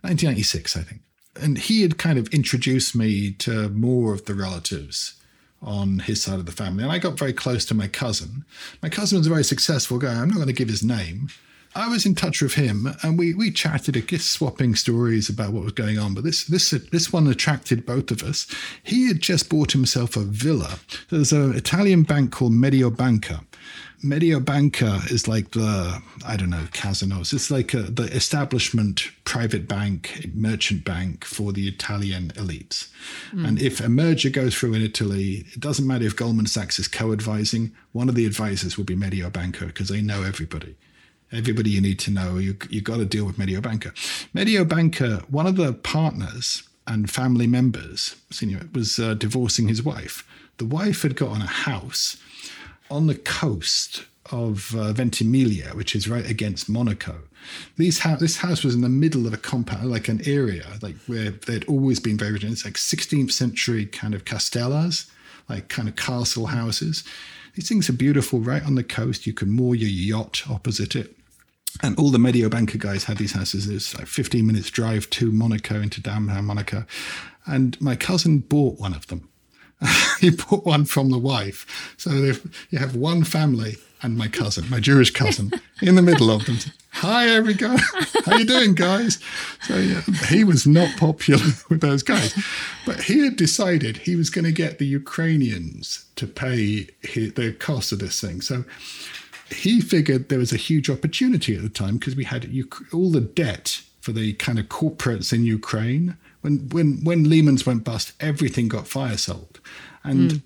1996, 0.00 0.78
I 0.78 0.80
think. 0.80 1.02
And 1.38 1.58
he 1.58 1.82
had 1.82 1.98
kind 1.98 2.18
of 2.18 2.28
introduced 2.28 2.96
me 2.96 3.32
to 3.32 3.68
more 3.68 4.14
of 4.14 4.24
the 4.24 4.34
relatives 4.34 5.17
on 5.62 6.00
his 6.00 6.22
side 6.22 6.38
of 6.38 6.46
the 6.46 6.52
family. 6.52 6.82
And 6.82 6.92
I 6.92 6.98
got 6.98 7.18
very 7.18 7.32
close 7.32 7.64
to 7.66 7.74
my 7.74 7.88
cousin. 7.88 8.44
My 8.82 8.88
cousin 8.88 9.18
was 9.18 9.26
a 9.26 9.30
very 9.30 9.44
successful 9.44 9.98
guy. 9.98 10.14
I'm 10.14 10.28
not 10.28 10.36
going 10.36 10.46
to 10.46 10.52
give 10.52 10.68
his 10.68 10.84
name. 10.84 11.28
I 11.74 11.88
was 11.88 12.06
in 12.06 12.14
touch 12.14 12.40
with 12.40 12.54
him 12.54 12.88
and 13.02 13.18
we, 13.18 13.34
we 13.34 13.50
chatted, 13.50 13.96
uh, 13.96 14.00
just 14.00 14.30
swapping 14.32 14.74
stories 14.74 15.28
about 15.28 15.52
what 15.52 15.64
was 15.64 15.72
going 15.72 15.98
on. 15.98 16.14
But 16.14 16.24
this, 16.24 16.44
this, 16.44 16.72
uh, 16.72 16.78
this 16.92 17.12
one 17.12 17.26
attracted 17.26 17.84
both 17.84 18.10
of 18.10 18.22
us. 18.22 18.46
He 18.82 19.06
had 19.08 19.20
just 19.20 19.48
bought 19.48 19.72
himself 19.72 20.16
a 20.16 20.20
villa. 20.20 20.78
There's 21.10 21.32
an 21.32 21.54
Italian 21.54 22.04
bank 22.04 22.32
called 22.32 22.52
Mediobanca. 22.52 23.44
Mediobanca 24.02 25.10
is 25.10 25.26
like 25.26 25.50
the, 25.50 26.00
I 26.24 26.36
don't 26.36 26.50
know, 26.50 26.66
Casinos. 26.72 27.32
It's 27.32 27.50
like 27.50 27.74
a, 27.74 27.82
the 27.82 28.04
establishment 28.04 29.10
private 29.24 29.66
bank, 29.66 30.30
merchant 30.34 30.84
bank 30.84 31.24
for 31.24 31.52
the 31.52 31.66
Italian 31.66 32.28
elites. 32.30 32.88
And 33.44 33.60
if 33.60 33.80
a 33.80 33.88
merger 33.88 34.30
goes 34.30 34.54
through 34.54 34.74
in 34.74 34.82
Italy, 34.82 35.46
it 35.52 35.60
doesn't 35.60 35.86
matter 35.86 36.04
if 36.04 36.14
Goldman 36.14 36.46
Sachs 36.46 36.78
is 36.78 36.86
co 36.86 37.12
advising, 37.12 37.72
one 37.92 38.08
of 38.08 38.14
the 38.14 38.26
advisors 38.26 38.76
will 38.76 38.84
be 38.84 38.96
Mediobanca 38.96 39.66
because 39.66 39.88
they 39.88 40.00
know 40.00 40.22
everybody. 40.22 40.76
Everybody 41.32 41.70
you 41.70 41.80
need 41.80 41.98
to 42.00 42.10
know, 42.10 42.38
you, 42.38 42.56
you 42.70 42.80
got 42.80 42.98
to 42.98 43.04
deal 43.04 43.26
with 43.26 43.36
Mediobanca. 43.36 43.92
Mediobanca, 44.32 45.28
one 45.28 45.46
of 45.46 45.56
the 45.56 45.72
partners 45.72 46.62
and 46.86 47.10
family 47.10 47.46
members, 47.46 48.16
senior, 48.30 48.68
was 48.72 48.98
uh, 48.98 49.14
divorcing 49.14 49.68
his 49.68 49.82
wife. 49.82 50.26
The 50.56 50.64
wife 50.64 51.02
had 51.02 51.16
got 51.16 51.30
on 51.30 51.42
a 51.42 51.46
house 51.46 52.16
on 52.90 53.06
the 53.06 53.14
coast 53.14 54.04
of 54.30 54.74
uh, 54.76 54.92
Ventimiglia, 54.92 55.74
which 55.74 55.94
is 55.94 56.08
right 56.08 56.28
against 56.28 56.68
Monaco. 56.68 57.20
These 57.76 58.00
ha- 58.00 58.16
this 58.16 58.38
house 58.38 58.62
was 58.62 58.74
in 58.74 58.82
the 58.82 58.88
middle 58.88 59.26
of 59.26 59.32
a 59.32 59.38
compound, 59.38 59.90
like 59.90 60.08
an 60.08 60.20
area, 60.26 60.66
like 60.82 60.96
where 61.06 61.30
they'd 61.30 61.64
always 61.64 62.00
been 62.00 62.18
very. 62.18 62.32
Rich. 62.32 62.44
It's 62.44 62.64
like 62.64 62.74
16th 62.74 63.32
century 63.32 63.86
kind 63.86 64.14
of 64.14 64.24
castellas, 64.24 65.10
like 65.48 65.68
kind 65.68 65.88
of 65.88 65.96
castle 65.96 66.46
houses. 66.46 67.04
These 67.54 67.68
things 67.68 67.88
are 67.88 67.94
beautiful, 67.94 68.40
right 68.40 68.64
on 68.64 68.74
the 68.74 68.84
coast. 68.84 69.26
You 69.26 69.32
can 69.32 69.50
moor 69.50 69.74
your 69.74 69.88
yacht 69.88 70.42
opposite 70.48 70.94
it. 70.94 71.16
And 71.82 71.98
all 71.98 72.10
the 72.10 72.18
Mediobanca 72.18 72.78
guys 72.78 73.04
had 73.04 73.18
these 73.18 73.32
houses. 73.32 73.68
It's 73.68 73.96
like 73.96 74.06
15 74.06 74.46
minutes 74.46 74.70
drive 74.70 75.08
to 75.10 75.30
Monaco 75.30 75.80
into 75.80 76.00
downtown 76.00 76.44
Monaco. 76.44 76.84
And 77.46 77.80
my 77.80 77.96
cousin 77.96 78.38
bought 78.38 78.78
one 78.78 78.94
of 78.94 79.06
them. 79.06 79.28
he 80.20 80.30
bought 80.30 80.64
one 80.64 80.84
from 80.84 81.10
the 81.10 81.18
wife. 81.18 81.94
So 81.96 82.10
you 82.70 82.78
have 82.78 82.96
one 82.96 83.24
family 83.24 83.76
and 84.02 84.16
my 84.16 84.28
cousin, 84.28 84.68
my 84.70 84.80
Jewish 84.80 85.10
cousin, 85.10 85.52
in 85.82 85.94
the 85.94 86.02
middle 86.02 86.30
of 86.30 86.46
them. 86.46 86.58
Hi, 86.90 87.28
everyone. 87.28 87.78
How 88.24 88.36
you 88.38 88.44
doing, 88.44 88.74
guys? 88.74 89.18
So 89.62 89.76
yeah, 89.76 90.02
he 90.28 90.44
was 90.44 90.66
not 90.66 90.96
popular 90.96 91.44
with 91.68 91.80
those 91.80 92.02
guys, 92.02 92.34
but 92.86 93.02
he 93.02 93.24
had 93.24 93.36
decided 93.36 93.98
he 93.98 94.16
was 94.16 94.30
going 94.30 94.44
to 94.44 94.52
get 94.52 94.78
the 94.78 94.86
Ukrainians 94.86 96.06
to 96.16 96.26
pay 96.26 96.88
his, 97.00 97.34
the 97.34 97.52
cost 97.52 97.92
of 97.92 97.98
this 97.98 98.20
thing. 98.20 98.40
So 98.40 98.64
he 99.50 99.80
figured 99.80 100.28
there 100.28 100.38
was 100.38 100.52
a 100.52 100.56
huge 100.56 100.90
opportunity 100.90 101.56
at 101.56 101.62
the 101.62 101.68
time 101.68 101.98
because 101.98 102.16
we 102.16 102.24
had 102.24 102.50
all 102.92 103.10
the 103.10 103.20
debt 103.20 103.82
for 104.00 104.12
the 104.12 104.32
kind 104.34 104.58
of 104.58 104.66
corporates 104.66 105.32
in 105.32 105.44
Ukraine. 105.44 106.16
When 106.40 106.68
when 106.70 107.04
when 107.04 107.28
Lehman's 107.28 107.66
went 107.66 107.84
bust, 107.84 108.12
everything 108.20 108.68
got 108.68 108.86
fire 108.86 109.16
sold, 109.16 109.60
and 110.04 110.30
mm. 110.30 110.42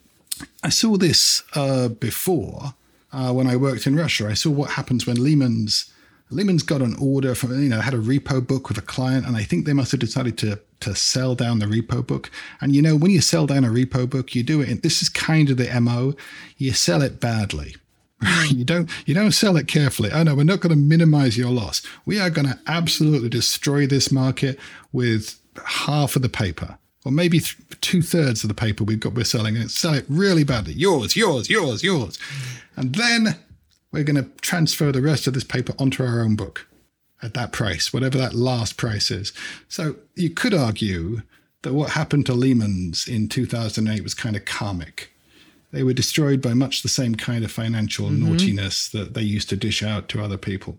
I 0.63 0.71
saw 0.71 0.97
this 0.97 1.43
uh, 1.55 1.89
before 1.89 2.75
uh, 3.13 3.33
when 3.33 3.47
I 3.47 3.57
worked 3.57 3.87
in 3.87 3.97
Russia. 3.97 4.29
I 4.29 4.35
saw 4.35 4.51
what 4.51 4.71
happens 4.71 5.07
when 5.07 5.23
Lehman's 5.23 5.93
Lehman's 6.31 6.63
got 6.63 6.81
an 6.81 6.97
order 6.99 7.35
from 7.35 7.63
you 7.63 7.69
know 7.69 7.81
had 7.81 7.95
a 7.95 7.99
repo 7.99 8.47
book 8.47 8.69
with 8.69 8.79
a 8.79 8.83
client, 8.83 9.27
and 9.27 9.37
I 9.37 9.43
think 9.43 9.67
they 9.67 9.73
must 9.73 9.93
have 9.93 10.01
decided 10.01 10.39
to 10.39 10.61
to 10.81 10.95
sell 10.95 11.35
down 11.35 11.59
the 11.59 11.67
repo 11.67 12.05
book. 12.07 12.31
And 12.61 12.75
you 12.75 12.83
know 12.83 12.97
when 12.97 13.11
you 13.11 13.21
sell 13.21 13.47
down 13.47 13.65
a 13.65 13.69
repo 13.69 14.09
book, 14.09 14.35
you 14.35 14.43
do 14.43 14.61
it. 14.61 14.69
In, 14.69 14.81
this 14.81 15.03
is 15.03 15.09
kind 15.09 15.51
of 15.51 15.57
the 15.57 15.81
mo. 15.81 16.15
You 16.57 16.73
sell 16.73 17.03
it 17.03 17.21
badly. 17.21 17.77
you 18.49 18.65
don't 18.65 18.91
you 19.07 19.15
don't 19.15 19.33
sell 19.33 19.57
it 19.57 19.69
carefully. 19.69 20.11
Oh 20.13 20.23
no, 20.23 20.35
we're 20.35 20.45
not 20.45 20.61
going 20.61 20.75
to 20.75 20.81
minimize 20.81 21.37
your 21.37 21.51
loss. 21.51 21.83
We 22.07 22.19
are 22.19 22.31
going 22.31 22.49
to 22.49 22.59
absolutely 22.67 23.29
destroy 23.29 23.87
this 23.87 24.11
market 24.11 24.59
with 24.93 25.39
half 25.67 26.17
of 26.17 26.23
the 26.23 26.29
paper, 26.29 26.79
or 27.05 27.13
maybe 27.13 27.41
th- 27.41 27.57
two 27.81 28.03
thirds 28.03 28.45
of 28.45 28.49
the 28.49 28.55
paper 28.55 28.85
we've 28.85 29.01
got 29.01 29.15
we're 29.15 29.25
selling, 29.25 29.57
and 29.57 29.71
sell 29.71 29.95
it 29.95 30.05
really 30.09 30.45
badly. 30.45 30.73
Yours, 30.73 31.17
yours, 31.17 31.49
yours, 31.51 31.83
yours, 31.83 32.19
and 32.77 32.95
then 32.95 33.37
we're 33.91 34.05
going 34.05 34.23
to 34.23 34.31
transfer 34.41 34.91
the 34.91 35.03
rest 35.03 35.27
of 35.27 35.35
this 35.35 35.45
paper 35.45 35.75
onto 35.79 36.03
our 36.03 36.21
own 36.23 36.35
book 36.35 36.67
at 37.23 37.35
that 37.35 37.53
price, 37.53 37.93
whatever 37.93 38.19
that 38.19 38.35
last 38.35 38.77
price 38.77 39.11
is. 39.11 39.33
So 39.69 39.97
you 40.17 40.31
could 40.31 40.55
argue 40.55 41.23
that 41.63 41.75
what 41.75 41.91
happened 41.91 42.27
to 42.27 42.35
Lehman's 42.35 43.07
in 43.07 43.29
2008 43.29 44.03
was 44.03 44.15
kind 44.15 44.35
of 44.35 44.45
karmic 44.45 45.12
they 45.73 45.83
were 45.83 45.95
destroyed 45.95 46.41
by 46.41 46.55
much 46.55 46.83
the 46.83 46.89
same 46.89 47.15
kind 47.15 47.45
of 47.45 47.51
financial 47.51 48.07
mm-hmm. 48.07 48.31
naughtiness 48.31 48.89
that 48.91 49.15
they 49.15 49.23
used 49.23 49.49
to 49.49 49.57
dish 49.57 49.83
out 49.83 50.09
to 50.11 50.23
other 50.23 50.37
people. 50.37 50.79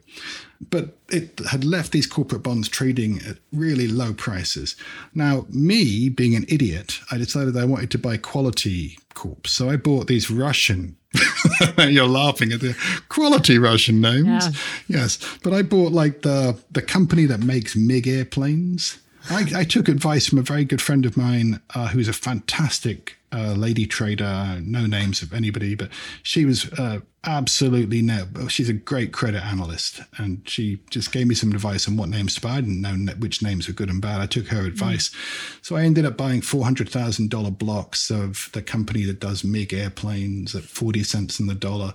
But 0.69 0.97
it 1.09 1.41
had 1.49 1.65
left 1.65 1.91
these 1.91 2.07
corporate 2.07 2.43
bonds 2.43 2.69
trading 2.69 3.19
at 3.27 3.37
really 3.51 3.87
low 3.87 4.13
prices. 4.13 4.75
Now, 5.13 5.45
me 5.49 6.09
being 6.09 6.35
an 6.35 6.45
idiot, 6.47 6.99
I 7.11 7.17
decided 7.17 7.57
I 7.57 7.65
wanted 7.65 7.91
to 7.91 7.97
buy 7.97 8.17
quality 8.17 8.97
corps. 9.13 9.37
So 9.45 9.69
I 9.69 9.75
bought 9.75 10.07
these 10.07 10.31
Russian. 10.31 10.95
You're 11.77 12.07
laughing 12.07 12.51
at 12.51 12.61
the 12.61 12.75
quality 13.09 13.57
Russian 13.57 13.99
names. 13.99 14.25
Yeah. 14.27 14.51
Yes. 14.87 15.19
But 15.43 15.53
I 15.53 15.63
bought 15.63 15.91
like 15.91 16.21
the 16.21 16.57
the 16.71 16.81
company 16.81 17.25
that 17.25 17.41
makes 17.41 17.75
MiG 17.75 18.07
airplanes. 18.07 18.99
I, 19.29 19.45
I 19.55 19.63
took 19.63 19.87
advice 19.87 20.27
from 20.27 20.39
a 20.39 20.43
very 20.43 20.65
good 20.65 20.81
friend 20.81 21.05
of 21.05 21.15
mine 21.15 21.61
uh, 21.75 21.87
who's 21.87 22.09
a 22.09 22.13
fantastic 22.13 23.17
uh, 23.33 23.53
lady 23.53 23.87
trader, 23.87 24.59
no 24.61 24.85
names 24.85 25.21
of 25.21 25.33
anybody, 25.33 25.73
but 25.75 25.89
she 26.21 26.45
was 26.45 26.71
uh, 26.73 26.99
absolutely 27.25 28.01
no. 28.01 28.27
She's 28.47 28.69
a 28.69 28.73
great 28.73 29.11
credit 29.11 29.43
analyst, 29.43 30.01
and 30.17 30.47
she 30.47 30.79
just 30.89 31.11
gave 31.11 31.27
me 31.27 31.35
some 31.35 31.51
advice 31.51 31.87
on 31.87 31.97
what 31.97 32.09
names 32.09 32.35
to 32.35 32.41
buy. 32.41 32.57
I 32.57 32.61
didn't 32.61 32.81
know 32.81 33.13
which 33.13 33.41
names 33.41 33.67
were 33.67 33.73
good 33.73 33.89
and 33.89 34.01
bad. 34.01 34.21
I 34.21 34.27
took 34.27 34.47
her 34.47 34.65
advice, 34.65 35.09
mm. 35.09 35.65
so 35.65 35.75
I 35.75 35.83
ended 35.83 36.05
up 36.05 36.15
buying 36.15 36.41
four 36.41 36.63
hundred 36.63 36.89
thousand 36.89 37.31
dollar 37.31 37.51
blocks 37.51 38.11
of 38.11 38.49
the 38.53 38.61
company 38.61 39.03
that 39.05 39.19
does 39.19 39.43
MiG 39.43 39.73
airplanes 39.73 40.55
at 40.55 40.63
forty 40.63 41.03
cents 41.03 41.39
in 41.39 41.47
the 41.47 41.55
dollar. 41.55 41.93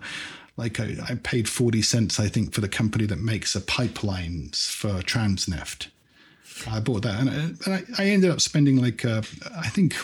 Like 0.57 0.80
I, 0.80 0.97
I 1.09 1.14
paid 1.14 1.49
forty 1.49 1.82
cents, 1.82 2.18
I 2.18 2.26
think, 2.26 2.53
for 2.53 2.61
the 2.61 2.68
company 2.68 3.07
that 3.07 3.20
makes 3.20 3.53
the 3.53 3.61
pipelines 3.61 4.68
for 4.68 5.03
Transneft. 5.03 5.86
I 6.68 6.80
bought 6.80 7.03
that, 7.03 7.20
and, 7.20 7.57
I, 7.68 8.03
I 8.03 8.07
ended 8.07 8.30
up 8.30 8.41
spending 8.41 8.82
like 8.82 9.05
uh, 9.05 9.22
I 9.57 9.68
think 9.68 9.95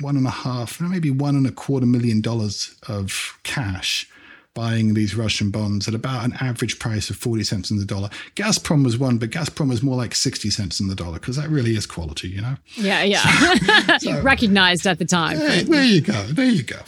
one 0.00 0.16
and 0.16 0.26
a 0.26 0.30
half, 0.30 0.80
maybe 0.80 1.10
one 1.10 1.36
and 1.36 1.46
a 1.46 1.52
quarter 1.52 1.86
million 1.86 2.20
dollars 2.20 2.74
of 2.88 3.38
cash 3.42 4.08
buying 4.54 4.94
these 4.94 5.16
Russian 5.16 5.50
bonds 5.50 5.88
at 5.88 5.94
about 5.94 6.24
an 6.24 6.32
average 6.40 6.78
price 6.78 7.10
of 7.10 7.16
40 7.16 7.42
cents 7.42 7.70
in 7.72 7.78
the 7.78 7.84
dollar. 7.84 8.08
Gazprom 8.36 8.84
was 8.84 8.96
one, 8.96 9.18
but 9.18 9.30
Gazprom 9.30 9.68
was 9.68 9.82
more 9.82 9.96
like 9.96 10.14
60 10.14 10.48
cents 10.50 10.78
in 10.78 10.86
the 10.86 10.94
dollar 10.94 11.18
because 11.18 11.36
that 11.36 11.48
really 11.48 11.74
is 11.74 11.86
quality, 11.86 12.28
you 12.28 12.40
know? 12.40 12.54
Yeah, 12.76 13.02
yeah. 13.02 13.98
So, 13.98 14.20
Recognized 14.22 14.86
at 14.86 15.00
the 15.00 15.04
time. 15.04 15.38
there 15.38 15.82
you 15.84 16.00
go. 16.00 16.22
There 16.28 16.46
you 16.46 16.62
go. 16.62 16.80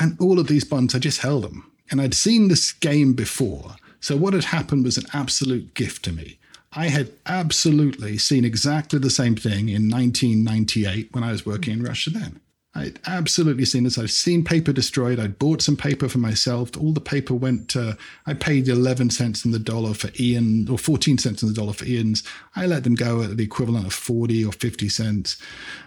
And 0.00 0.18
all 0.18 0.38
of 0.40 0.48
these 0.48 0.64
bonds, 0.64 0.94
I 0.94 0.98
just 0.98 1.20
held 1.20 1.44
them. 1.44 1.70
And 1.90 2.00
I'd 2.00 2.14
seen 2.14 2.48
this 2.48 2.72
game 2.72 3.12
before. 3.12 3.76
So 4.00 4.16
what 4.16 4.32
had 4.32 4.44
happened 4.44 4.84
was 4.84 4.96
an 4.96 5.04
absolute 5.12 5.74
gift 5.74 6.04
to 6.06 6.12
me. 6.12 6.38
I 6.76 6.88
had 6.88 7.12
absolutely 7.26 8.18
seen 8.18 8.44
exactly 8.44 8.98
the 8.98 9.10
same 9.10 9.36
thing 9.36 9.68
in 9.68 9.88
1998 9.88 11.10
when 11.12 11.22
I 11.22 11.30
was 11.30 11.46
working 11.46 11.74
in 11.74 11.82
Russia 11.82 12.10
then. 12.10 12.40
I'd 12.76 12.98
absolutely 13.06 13.64
seen 13.64 13.84
this. 13.84 13.98
I'd 13.98 14.10
seen 14.10 14.44
paper 14.44 14.72
destroyed. 14.72 15.20
I'd 15.20 15.38
bought 15.38 15.62
some 15.62 15.76
paper 15.76 16.08
for 16.08 16.18
myself. 16.18 16.76
All 16.76 16.92
the 16.92 17.00
paper 17.00 17.32
went 17.32 17.68
to, 17.70 17.96
I 18.26 18.34
paid 18.34 18.66
11 18.66 19.10
cents 19.10 19.44
in 19.44 19.52
the 19.52 19.60
dollar 19.60 19.94
for 19.94 20.08
IAN, 20.08 20.68
or 20.68 20.76
14 20.76 21.18
cents 21.18 21.42
in 21.42 21.48
the 21.48 21.54
dollar 21.54 21.72
for 21.72 21.84
IAN's. 21.84 22.24
I 22.56 22.66
let 22.66 22.82
them 22.82 22.96
go 22.96 23.22
at 23.22 23.36
the 23.36 23.44
equivalent 23.44 23.86
of 23.86 23.92
40 23.92 24.44
or 24.44 24.52
50 24.52 24.88
cents, 24.88 25.40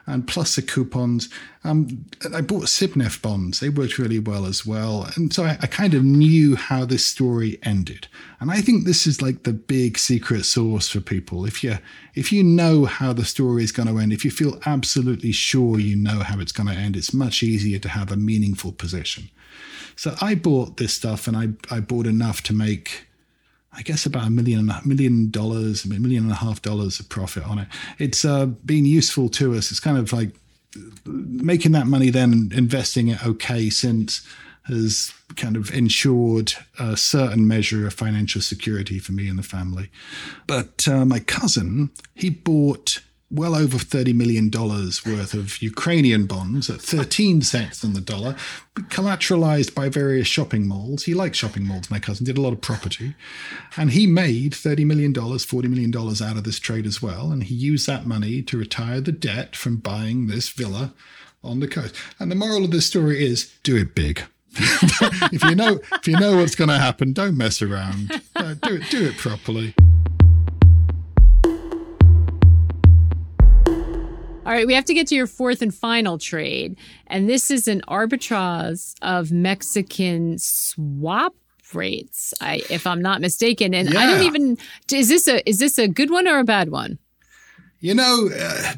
and 0.06 0.26
plus 0.26 0.56
the 0.56 0.62
coupons. 0.62 1.30
Um, 1.66 2.06
I 2.34 2.40
bought 2.40 2.64
Sibneft 2.64 3.22
bonds. 3.22 3.60
They 3.60 3.68
worked 3.68 3.98
really 3.98 4.20
well 4.20 4.46
as 4.46 4.66
well. 4.66 5.10
And 5.16 5.34
so 5.34 5.44
I, 5.44 5.58
I 5.62 5.68
kind 5.68 5.94
of 5.94 6.04
knew 6.04 6.56
how 6.56 6.86
this 6.86 7.06
story 7.06 7.60
ended. 7.64 8.08
And 8.40 8.52
I 8.52 8.62
think 8.62 8.86
this 8.86 9.06
is 9.06 9.22
like 9.22 9.44
the 9.44 9.52
big 9.52 9.98
secret 9.98 10.46
sauce 10.46 10.88
for 10.90 11.02
people. 11.02 11.46
If 11.46 11.64
you 11.64 11.80
if 12.14 12.32
you 12.32 12.44
know 12.44 12.86
how 12.86 13.14
the 13.14 13.26
story 13.26 13.64
is 13.64 13.72
going 13.72 13.88
to 13.90 13.98
end, 14.00 14.14
if 14.14 14.24
you 14.24 14.32
feel 14.32 14.60
absolutely 14.66 15.32
sure 15.32 15.80
you 15.80 15.96
know 15.96 16.20
how 16.20 16.40
it's 16.40 16.52
going 16.52 16.68
to 16.68 16.77
end, 16.78 16.96
it's 16.96 17.14
much 17.14 17.44
easier 17.44 17.80
to 17.80 17.90
have 17.90 18.12
a 18.12 18.18
meaningful 18.18 18.72
position. 18.72 19.30
So 19.96 20.16
I 20.22 20.36
bought 20.36 20.78
this 20.78 20.94
stuff 20.94 21.28
and 21.28 21.36
I, 21.36 21.76
I 21.76 21.80
bought 21.80 22.08
enough 22.08 22.42
to 22.44 22.54
make 22.54 23.08
I 23.74 23.84
guess 23.84 24.08
about 24.08 24.26
a 24.26 24.30
million 24.32 24.70
a 24.72 24.82
million 24.86 25.30
dollars, 25.30 25.86
a 25.86 25.88
million 25.88 26.24
and 26.24 26.32
a 26.32 26.36
half 26.36 26.64
dollars 26.64 27.00
of 27.00 27.10
profit 27.10 27.46
on 27.48 27.60
it. 27.60 27.68
It's 28.00 28.26
uh, 28.26 28.48
been 28.48 28.86
useful 28.86 29.30
to 29.30 29.54
us. 29.54 29.70
It's 29.70 29.80
kind 29.80 30.00
of 30.00 30.12
like 30.12 30.32
making 31.06 31.74
that 31.74 31.86
money 31.86 32.10
then 32.10 32.52
investing 32.54 33.08
it 33.08 33.26
okay 33.26 33.70
since 33.70 34.28
has 34.64 35.14
kind 35.36 35.56
of 35.56 35.72
ensured 35.72 36.54
a 36.78 36.98
certain 36.98 37.48
measure 37.48 37.88
of 37.88 37.94
financial 37.94 38.42
security 38.42 39.00
for 39.00 39.14
me 39.14 39.30
and 39.30 39.40
the 39.40 39.44
family. 39.44 39.90
But 40.46 40.88
uh, 40.88 41.06
my 41.06 41.20
cousin, 41.20 41.92
he 42.16 42.30
bought 42.30 43.02
well 43.30 43.56
over 43.56 43.78
$30 43.78 44.14
million 44.16 44.50
worth 44.50 45.34
of 45.34 45.62
Ukrainian 45.62 46.26
bonds 46.26 46.70
at 46.70 46.82
13 46.82 47.42
cents 47.42 47.84
on 47.84 47.94
the 47.94 48.02
dollar, 48.02 48.36
collateralized 48.76 49.76
by 49.76 49.90
various 49.90 50.28
shopping 50.28 50.68
malls. 50.68 51.04
He 51.04 51.14
likes 51.14 51.38
shopping 51.38 51.66
malls, 51.66 51.92
my 51.92 52.00
cousin, 52.00 52.26
did 52.26 52.38
a 52.38 52.42
lot 52.42 52.54
of 52.54 52.62
property. 52.62 53.16
And 53.76 53.92
he 53.92 54.08
made 54.08 54.54
$30 54.54 54.86
million, 54.86 55.14
$40 55.14 55.70
million 55.70 55.96
out 55.96 56.38
of 56.38 56.44
this 56.46 56.60
trade 56.60 56.86
as 56.86 57.02
well. 57.02 57.32
And 57.32 57.44
he 57.44 57.56
used 57.56 57.86
that 57.88 58.06
money 58.06 58.42
to 58.44 58.58
retire 58.58 59.02
the 59.02 59.12
debt 59.12 59.56
from 59.56 59.78
buying 59.78 60.28
this 60.28 60.50
villa 60.50 60.94
on 61.44 61.60
the 61.60 61.68
coast. 61.68 61.96
And 62.20 62.32
the 62.32 62.36
moral 62.36 62.64
of 62.64 62.72
this 62.72 62.86
story 62.86 63.26
is 63.26 63.54
do 63.64 63.76
it 63.76 63.94
big. 63.94 64.24
if 64.60 65.44
you 65.44 65.54
know 65.54 65.80
if 65.94 66.08
you 66.08 66.18
know 66.18 66.38
what's 66.38 66.56
going 66.56 66.70
to 66.70 66.80
happen, 66.80 67.14
don't 67.14 67.38
mess 67.38 67.62
around. 67.62 68.22
Uh, 68.36 68.56
do 68.56 68.76
it 68.76 68.90
do 68.90 69.06
it 69.06 69.18
properly. 69.18 69.76
All 74.48 74.54
right, 74.54 74.66
we 74.66 74.74
have 74.76 74.86
to 74.86 74.94
get 74.94 75.08
to 75.08 75.16
your 75.16 75.28
fourth 75.28 75.62
and 75.62 75.76
final 75.76 76.18
trade, 76.18 76.78
and 77.08 77.30
this 77.30 77.52
is 77.52 77.68
an 77.68 77.82
arbitrage 77.90 78.94
of 79.02 79.30
Mexican 79.30 80.38
swap 80.38 81.36
rates, 81.74 82.34
I, 82.40 82.62
if 82.70 82.88
I'm 82.88 83.02
not 83.02 83.20
mistaken. 83.20 83.74
And 83.74 83.92
yeah. 83.92 84.00
I 84.00 84.06
don't 84.06 84.24
even 84.24 84.58
is 84.90 85.10
this 85.10 85.28
a 85.28 85.48
is 85.48 85.60
this 85.60 85.78
a 85.78 85.90
good 85.90 86.10
one 86.10 86.30
or 86.30 86.40
a 86.40 86.46
bad 86.46 86.72
one? 86.72 86.98
You 87.82 87.96
know, 87.96 88.30
uh, 88.34 88.74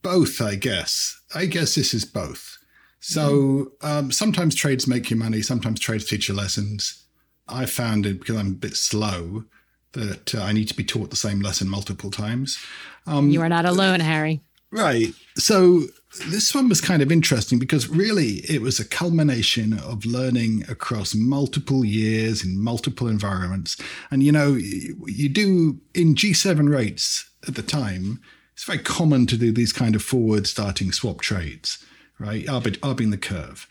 both. 0.00 0.40
I 0.40 0.54
guess. 0.54 1.20
I 1.34 1.44
guess 1.44 1.74
this 1.74 1.92
is 1.92 2.06
both. 2.06 2.56
So 3.00 3.72
um, 3.82 4.12
sometimes 4.12 4.54
trades 4.54 4.88
make 4.88 5.10
you 5.10 5.16
money, 5.18 5.42
sometimes 5.42 5.78
trades 5.78 6.06
teach 6.06 6.30
you 6.30 6.34
lessons. 6.34 7.04
I 7.48 7.66
found 7.66 8.06
it 8.06 8.20
because 8.20 8.36
I'm 8.36 8.52
a 8.52 8.54
bit 8.54 8.76
slow 8.76 9.44
that 9.92 10.34
uh, 10.34 10.40
I 10.40 10.52
need 10.52 10.68
to 10.68 10.74
be 10.74 10.84
taught 10.84 11.10
the 11.10 11.16
same 11.16 11.40
lesson 11.40 11.68
multiple 11.68 12.10
times. 12.10 12.58
Um, 13.06 13.28
you 13.28 13.42
are 13.42 13.50
not 13.50 13.66
alone, 13.66 14.00
Harry. 14.00 14.40
Right. 14.72 15.14
So 15.36 15.82
this 16.28 16.54
one 16.54 16.68
was 16.68 16.80
kind 16.80 17.02
of 17.02 17.12
interesting 17.12 17.58
because 17.58 17.88
really 17.88 18.38
it 18.48 18.62
was 18.62 18.80
a 18.80 18.88
culmination 18.88 19.78
of 19.78 20.06
learning 20.06 20.64
across 20.68 21.14
multiple 21.14 21.84
years 21.84 22.42
in 22.42 22.58
multiple 22.58 23.06
environments. 23.06 23.76
And 24.10 24.22
you 24.22 24.32
know, 24.32 24.54
you 24.54 25.28
do 25.28 25.78
in 25.94 26.14
G7 26.14 26.74
rates 26.74 27.30
at 27.46 27.54
the 27.54 27.62
time, 27.62 28.20
it's 28.54 28.64
very 28.64 28.78
common 28.78 29.26
to 29.26 29.36
do 29.36 29.52
these 29.52 29.72
kind 29.72 29.94
of 29.94 30.02
forward 30.02 30.46
starting 30.46 30.90
swap 30.90 31.20
trades, 31.20 31.84
right? 32.18 32.46
Arbing 32.46 33.10
the 33.10 33.18
curve. 33.18 33.66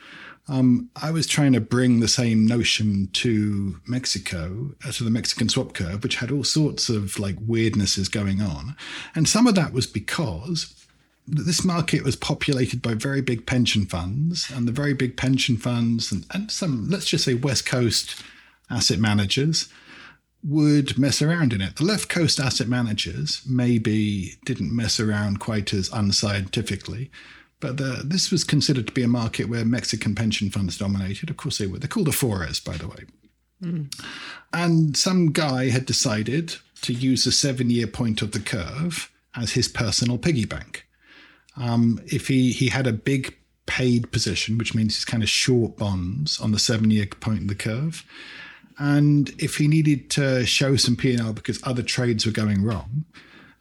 Um, 0.47 0.89
I 1.02 1.12
was 1.12 1.28
trying 1.28 1.54
to 1.54 1.62
bring 1.62 1.99
the 1.99 2.08
same 2.08 2.45
notion 2.45 3.10
to 3.14 3.80
Mexico, 3.88 4.72
uh, 4.86 4.91
to 4.91 5.04
the 5.04 5.12
Mexican 5.12 5.47
swap 5.49 5.74
curve, 5.74 6.04
which 6.04 6.16
had 6.16 6.32
all 6.32 6.43
sorts 6.43 6.89
of 6.89 7.20
like 7.20 7.38
weirdnesses 7.38 8.12
going 8.12 8.41
on. 8.41 8.76
And 9.16 9.30
some 9.30 9.47
of 9.47 9.56
that 9.56 9.72
was 9.72 9.88
because 9.88 10.81
this 11.28 11.64
market 11.64 12.04
was 12.04 12.16
populated 12.16 12.82
by 12.82 12.94
very 12.94 13.22
big 13.22 13.46
pension 13.46 13.86
funds, 13.86 14.52
and 14.54 14.68
the 14.68 14.72
very 14.72 14.94
big 14.94 15.18
pension 15.18 15.58
funds 15.58 16.12
and, 16.12 16.26
and 16.32 16.52
some, 16.52 16.90
let's 16.90 17.06
just 17.06 17.26
say, 17.26 17.34
West 17.34 17.66
Coast 17.66 18.22
asset 18.70 19.00
managers 19.00 19.70
would 20.44 20.98
mess 20.98 21.22
around 21.22 21.54
in 21.54 21.62
it. 21.62 21.76
The 21.76 21.84
left 21.84 22.10
coast 22.10 22.40
asset 22.40 22.68
managers 22.68 23.42
maybe 23.48 24.38
didn't 24.46 24.76
mess 24.76 25.00
around 25.00 25.40
quite 25.40 25.74
as 25.74 25.90
unscientifically, 25.94 27.12
but 27.60 27.78
the, 27.78 28.02
this 28.04 28.32
was 28.32 28.44
considered 28.44 28.88
to 28.88 28.94
be 28.94 29.04
a 29.04 29.08
market 29.08 29.50
where 29.50 29.64
Mexican 29.64 30.16
pension 30.16 30.50
funds 30.50 30.78
dominated. 30.78 31.30
Of 31.30 31.38
course, 31.38 31.60
they 31.60 31.68
were. 31.68 31.78
They're 31.78 31.88
called 31.88 32.08
Afores, 32.08 32.64
by 32.64 32.78
the 32.78 32.88
way. 32.88 33.06
Mm. 33.64 33.94
And 34.52 34.98
some 34.98 35.32
guy 35.32 35.70
had 35.70 35.86
decided 35.86 36.56
to 36.82 36.94
use 36.94 37.24
the 37.24 37.32
seven 37.32 37.70
year 37.70 37.86
point 37.86 38.24
of 38.24 38.32
the 38.32 38.40
curve 38.40 39.12
as 39.36 39.52
his 39.52 39.68
personal 39.68 40.18
piggy 40.18 40.46
bank. 40.46 40.88
Um, 41.58 41.99
if 42.06 42.28
he, 42.28 42.52
he 42.52 42.70
had 42.70 42.88
a 42.88 42.93
big 42.93 43.36
paid 43.66 44.12
position, 44.12 44.58
which 44.58 44.76
means 44.76 44.95
he's 44.95 45.06
kind 45.06 45.24
of 45.24 45.30
short 45.30 45.78
bonds 45.78 46.39
on 46.39 46.52
the 46.52 46.60
seven 46.60 46.91
year 46.91 47.06
point 47.06 47.41
of 47.41 47.47
the 47.47 47.56
curve. 47.56 48.06
And 48.80 49.30
if 49.38 49.58
he 49.58 49.68
needed 49.68 50.10
to 50.12 50.45
show 50.45 50.76
some 50.76 50.95
P&L 50.95 51.34
because 51.34 51.62
other 51.64 51.84
trades 51.84 52.26
were 52.26 52.32
going 52.32 52.64
wrong, 52.64 53.06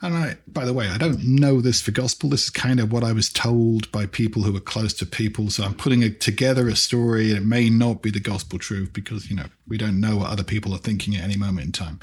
and 0.03 0.16
I, 0.16 0.36
by 0.47 0.64
the 0.64 0.72
way, 0.72 0.88
I 0.88 0.97
don't 0.97 1.22
know 1.22 1.61
this 1.61 1.82
for 1.82 1.91
gospel. 1.91 2.30
This 2.30 2.45
is 2.45 2.51
kind 2.51 2.80
of 2.80 2.91
what 2.91 3.05
I 3.05 3.12
was 3.12 3.30
told 3.30 3.93
by 3.93 4.07
people 4.07 4.43
who 4.43 4.53
were 4.53 4.61
close 4.61 4.95
to 4.95 5.07
people. 5.07 5.51
So 5.51 5.62
I'm 5.62 5.74
putting 5.74 6.03
a, 6.03 6.11
together 6.11 6.68
a 6.68 6.76
story, 6.76 7.32
it 7.32 7.45
may 7.45 7.68
not 7.68 8.01
be 8.01 8.11
the 8.11 8.20
gospel 8.20 8.59
truth 8.59 8.95
because 8.95 9.28
you 9.28 9.36
know 9.36 9.47
we 9.68 9.76
don't 9.76 10.01
know 10.01 10.16
what 10.16 10.30
other 10.30 10.43
people 10.43 10.74
are 10.74 10.78
thinking 10.78 11.16
at 11.16 11.24
any 11.24 11.36
moment 11.36 11.66
in 11.66 11.72
time. 11.72 12.01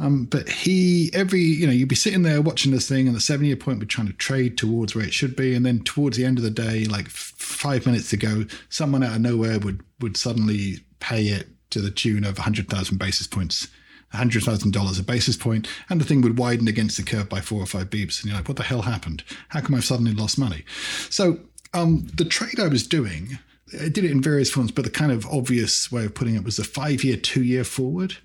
Um, 0.00 0.24
but 0.24 0.48
he, 0.48 1.10
every, 1.12 1.42
you 1.42 1.66
know, 1.66 1.72
you'd 1.72 1.88
be 1.88 1.94
sitting 1.94 2.22
there 2.22 2.40
watching 2.40 2.72
this 2.72 2.88
thing, 2.88 3.06
and 3.06 3.14
the 3.14 3.20
seven 3.20 3.44
year 3.44 3.54
point 3.54 3.78
would 3.78 3.90
trying 3.90 4.06
to 4.06 4.14
trade 4.14 4.56
towards 4.56 4.94
where 4.94 5.04
it 5.04 5.12
should 5.12 5.36
be. 5.36 5.54
And 5.54 5.64
then 5.64 5.80
towards 5.80 6.16
the 6.16 6.24
end 6.24 6.38
of 6.38 6.44
the 6.44 6.50
day, 6.50 6.86
like 6.86 7.06
f- 7.06 7.34
five 7.36 7.84
minutes 7.84 8.08
to 8.10 8.16
go, 8.16 8.46
someone 8.70 9.02
out 9.02 9.14
of 9.14 9.20
nowhere 9.20 9.58
would, 9.58 9.82
would 10.00 10.16
suddenly 10.16 10.78
pay 11.00 11.24
it 11.24 11.48
to 11.70 11.80
the 11.82 11.90
tune 11.90 12.24
of 12.24 12.38
100,000 12.38 12.98
basis 12.98 13.26
points. 13.26 13.68
$100,000 14.14 14.98
a 14.98 15.02
basis 15.04 15.36
point, 15.36 15.68
and 15.88 16.00
the 16.00 16.04
thing 16.04 16.20
would 16.20 16.36
widen 16.36 16.66
against 16.66 16.96
the 16.96 17.02
curve 17.04 17.28
by 17.28 17.40
four 17.40 17.62
or 17.62 17.66
five 17.66 17.90
beeps. 17.90 18.20
And 18.20 18.30
you're 18.30 18.38
like, 18.38 18.48
what 18.48 18.56
the 18.56 18.64
hell 18.64 18.82
happened? 18.82 19.22
How 19.50 19.60
come 19.60 19.76
I've 19.76 19.84
suddenly 19.84 20.12
lost 20.12 20.36
money? 20.36 20.64
So, 21.10 21.38
um, 21.74 22.08
the 22.14 22.24
trade 22.24 22.58
I 22.58 22.66
was 22.66 22.84
doing, 22.84 23.38
I 23.80 23.88
did 23.88 23.98
it 23.98 24.10
in 24.10 24.20
various 24.20 24.50
forms, 24.50 24.72
but 24.72 24.84
the 24.84 24.90
kind 24.90 25.12
of 25.12 25.26
obvious 25.26 25.92
way 25.92 26.06
of 26.06 26.14
putting 26.14 26.34
it 26.34 26.42
was 26.42 26.58
a 26.58 26.64
five 26.64 27.04
year, 27.04 27.16
two 27.16 27.44
year 27.44 27.62
forward 27.62 28.16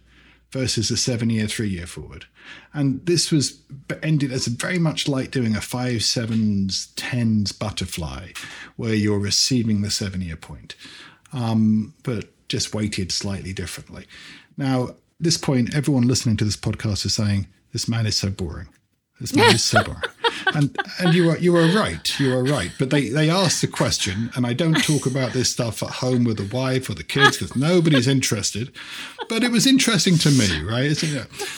versus 0.56 0.90
a 0.90 0.96
seven 0.96 1.30
year, 1.30 1.48
three 1.48 1.68
year 1.68 1.86
forward. 1.86 2.26
And 2.74 3.06
this 3.06 3.30
was 3.30 3.60
ended 4.02 4.32
as 4.32 4.48
very 4.48 4.80
much 4.80 5.06
like 5.06 5.30
doing 5.30 5.54
a 5.54 5.60
five, 5.60 6.02
sevens, 6.02 6.94
tens 6.96 7.52
butterfly, 7.52 8.30
where 8.78 8.94
you're 8.94 9.20
receiving 9.20 9.82
the 9.82 9.92
seven 9.92 10.22
year 10.22 10.38
point, 10.38 10.76
um, 11.34 11.94
but 12.04 12.30
just 12.48 12.74
weighted 12.74 13.12
slightly 13.12 13.52
differently. 13.52 14.06
Now, 14.56 14.96
this 15.20 15.38
point, 15.38 15.76
everyone 15.76 16.08
listening 16.08 16.38
to 16.38 16.46
this 16.46 16.56
podcast 16.56 17.06
is 17.06 17.16
saying, 17.16 17.48
This 17.74 17.90
man 17.90 18.06
is 18.06 18.18
so 18.18 18.30
boring. 18.30 18.70
This 19.20 19.36
man 19.36 19.56
is 19.56 19.64
so 19.64 19.84
boring. 19.84 20.02
And 20.54 20.78
and 21.00 21.14
you 21.14 21.30
are 21.30 21.38
you 21.38 21.56
are 21.56 21.68
right. 21.68 22.20
You 22.20 22.36
are 22.36 22.44
right. 22.44 22.72
But 22.80 22.90
they 22.90 23.10
they 23.10 23.30
asked 23.30 23.62
the 23.62 23.68
question, 23.68 24.32
and 24.36 24.46
I 24.46 24.54
don't 24.54 24.82
talk 24.84 25.06
about 25.06 25.34
this 25.34 25.52
stuff 25.52 25.82
at 25.84 25.90
home 25.90 26.24
with 26.24 26.38
the 26.38 26.56
wife 26.56 26.90
or 26.90 26.94
the 26.94 27.04
kids 27.04 27.38
because 27.38 27.56
nobody's 27.56 28.08
interested. 28.08 28.72
But 29.30 29.44
it 29.44 29.52
was 29.52 29.66
interesting 29.66 30.18
to 30.20 30.30
me, 30.32 30.62
right? 30.62 30.96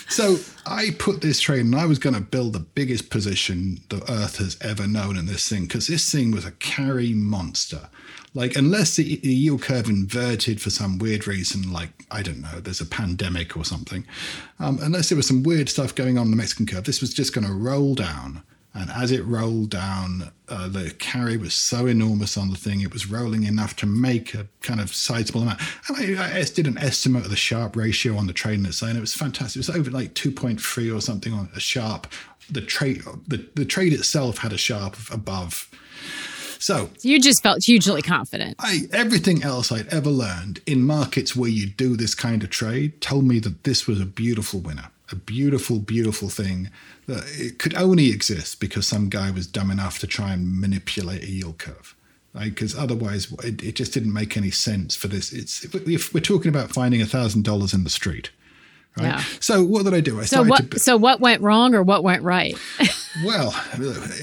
So 0.08 0.38
I 0.66 0.92
put 1.00 1.22
this 1.22 1.40
trade, 1.40 1.66
and 1.66 1.76
I 1.76 1.86
was 1.86 2.00
going 2.00 2.16
to 2.16 2.22
build 2.22 2.54
the 2.54 2.60
biggest 2.60 3.10
position 3.10 3.80
the 3.90 4.04
Earth 4.12 4.38
has 4.38 4.58
ever 4.62 4.88
known 4.88 5.18
in 5.18 5.26
this 5.26 5.48
thing 5.48 5.64
because 5.64 5.88
this 5.88 6.12
thing 6.12 6.32
was 6.32 6.46
a 6.46 6.52
carry 6.52 7.14
monster. 7.14 7.90
Like, 8.34 8.56
unless 8.56 8.96
the, 8.98 9.16
the, 9.18 9.34
yield 9.34 9.64
curve 9.64 9.90
inverted 9.90 10.62
for 10.62 10.70
some 10.70 11.00
weird 11.00 11.26
reason, 11.26 11.72
like, 11.72 12.06
I 12.12 12.22
don't 12.22 12.42
know, 12.42 12.60
there's 12.60 12.82
a 12.82 12.86
pandemic 12.86 13.58
or 13.58 13.66
something, 13.66 14.06
um, 14.60 14.78
unless 14.82 15.10
there 15.10 15.16
was 15.16 15.28
some 15.28 15.42
weird 15.42 15.70
stuff 15.70 15.96
going 15.96 16.18
on 16.18 16.26
in 16.26 16.32
the 16.32 16.38
Mexican 16.38 16.68
curve, 16.68 16.84
this 16.84 17.02
was 17.02 17.14
just 17.14 17.34
going 17.34 17.48
to 17.48 17.54
roll 17.54 17.96
down 17.96 18.44
and 18.78 18.92
as 18.92 19.12
it 19.12 19.26
rolled 19.26 19.72
down, 19.72 20.32
uh, 20.48 20.68
the 20.68 20.92
carry 20.92 21.36
was 21.36 21.56
so 21.56 21.88
enormous 21.88 22.38
on 22.38 22.52
the 22.52 22.56
thing, 22.56 22.82
it 22.82 22.94
was 22.94 23.10
rolling 23.10 23.44
enough 23.44 23.76
to 23.78 23.88
make 23.88 24.36
a 24.36 24.48
kind 24.62 24.80
of 24.80 24.94
sizable 24.94 25.42
amount. 25.42 25.60
And 25.88 26.20
I, 26.20 26.38
I 26.38 26.44
did 26.44 26.68
an 26.68 26.78
estimate 26.78 27.24
of 27.24 27.32
the 27.32 27.36
Sharpe 27.36 27.76
ratio 27.76 28.16
on 28.18 28.28
the 28.28 28.34
trade 28.34 28.60
and 28.60 28.68
and 28.68 28.98
it 28.98 29.02
was 29.02 29.16
fantastic. 29.16 29.56
It 29.56 29.68
was 29.68 29.76
over 29.76 29.90
like 29.90 30.14
2.3 30.14 30.96
or 30.96 31.02
something 31.02 31.34
on 31.34 31.50
a 31.56 31.60
Sharpe. 31.60 32.08
The 32.52 32.62
trade, 32.62 33.02
the, 33.28 33.50
the 33.56 33.66
trade 33.66 33.94
itself 33.94 34.38
had 34.40 34.54
a 34.54 34.58
Sharpe 34.58 34.96
above. 35.12 35.70
So 36.60 36.90
you 37.02 37.20
just 37.20 37.42
felt 37.42 37.64
hugely 37.64 38.02
confident. 38.02 38.58
I, 38.60 38.82
everything 38.92 39.44
else 39.44 39.72
I'd 39.72 39.88
ever 39.88 40.10
learned 40.10 40.62
in 40.66 40.84
markets 40.84 41.36
where 41.36 41.50
you 41.50 41.68
do 41.68 41.96
this 41.96 42.14
kind 42.14 42.44
of 42.44 42.50
trade 42.50 43.02
told 43.02 43.26
me 43.26 43.40
that 43.40 43.64
this 43.64 43.88
was 43.88 44.00
a 44.00 44.06
beautiful 44.06 44.60
winner 44.60 44.90
a 45.12 45.16
beautiful, 45.16 45.80
beautiful 45.80 46.30
thing 46.30 46.70
that 47.08 47.24
it 47.28 47.60
could 47.60 47.74
only 47.76 48.10
exist 48.12 48.60
because 48.60 48.88
some 48.88 49.10
guy 49.10 49.32
was 49.32 49.47
dumb 49.47 49.72
enough 49.72 49.99
to 49.99 50.08
try 50.08 50.34
and 50.34 50.60
manipulate 50.60 51.24
a 51.24 51.32
yield 51.32 51.58
curve. 51.58 51.95
Because 52.38 52.78
otherwise, 52.78 53.32
it, 53.43 53.64
it, 53.64 53.76
just 53.76 53.93
didn't 53.93 54.14
make 54.14 54.38
any 54.38 54.51
sense 54.51 54.95
for 54.95 55.08
this. 55.08 55.34
It's 55.34 55.64
if 55.74 56.14
we're 56.14 56.20
talking 56.20 56.49
about 56.49 56.70
finding 56.70 57.01
a 57.01 57.05
thousand 57.05 57.45
dollars 57.45 57.74
in 57.74 57.84
the 57.84 57.89
street, 57.89 58.30
Right? 58.96 59.06
Yeah. 59.06 59.24
So 59.40 59.64
what 59.64 59.86
did 59.86 59.94
I 59.94 60.02
do? 60.02 60.20
I 60.20 60.26
so 60.26 60.44
what? 60.44 60.72
To, 60.72 60.80
so 60.80 60.98
what 60.98 61.20
went 61.20 61.42
wrong, 61.42 61.76
or 61.76 61.84
what 61.84 62.04
went 62.04 62.24
right? 62.24 62.58
well, 63.26 63.54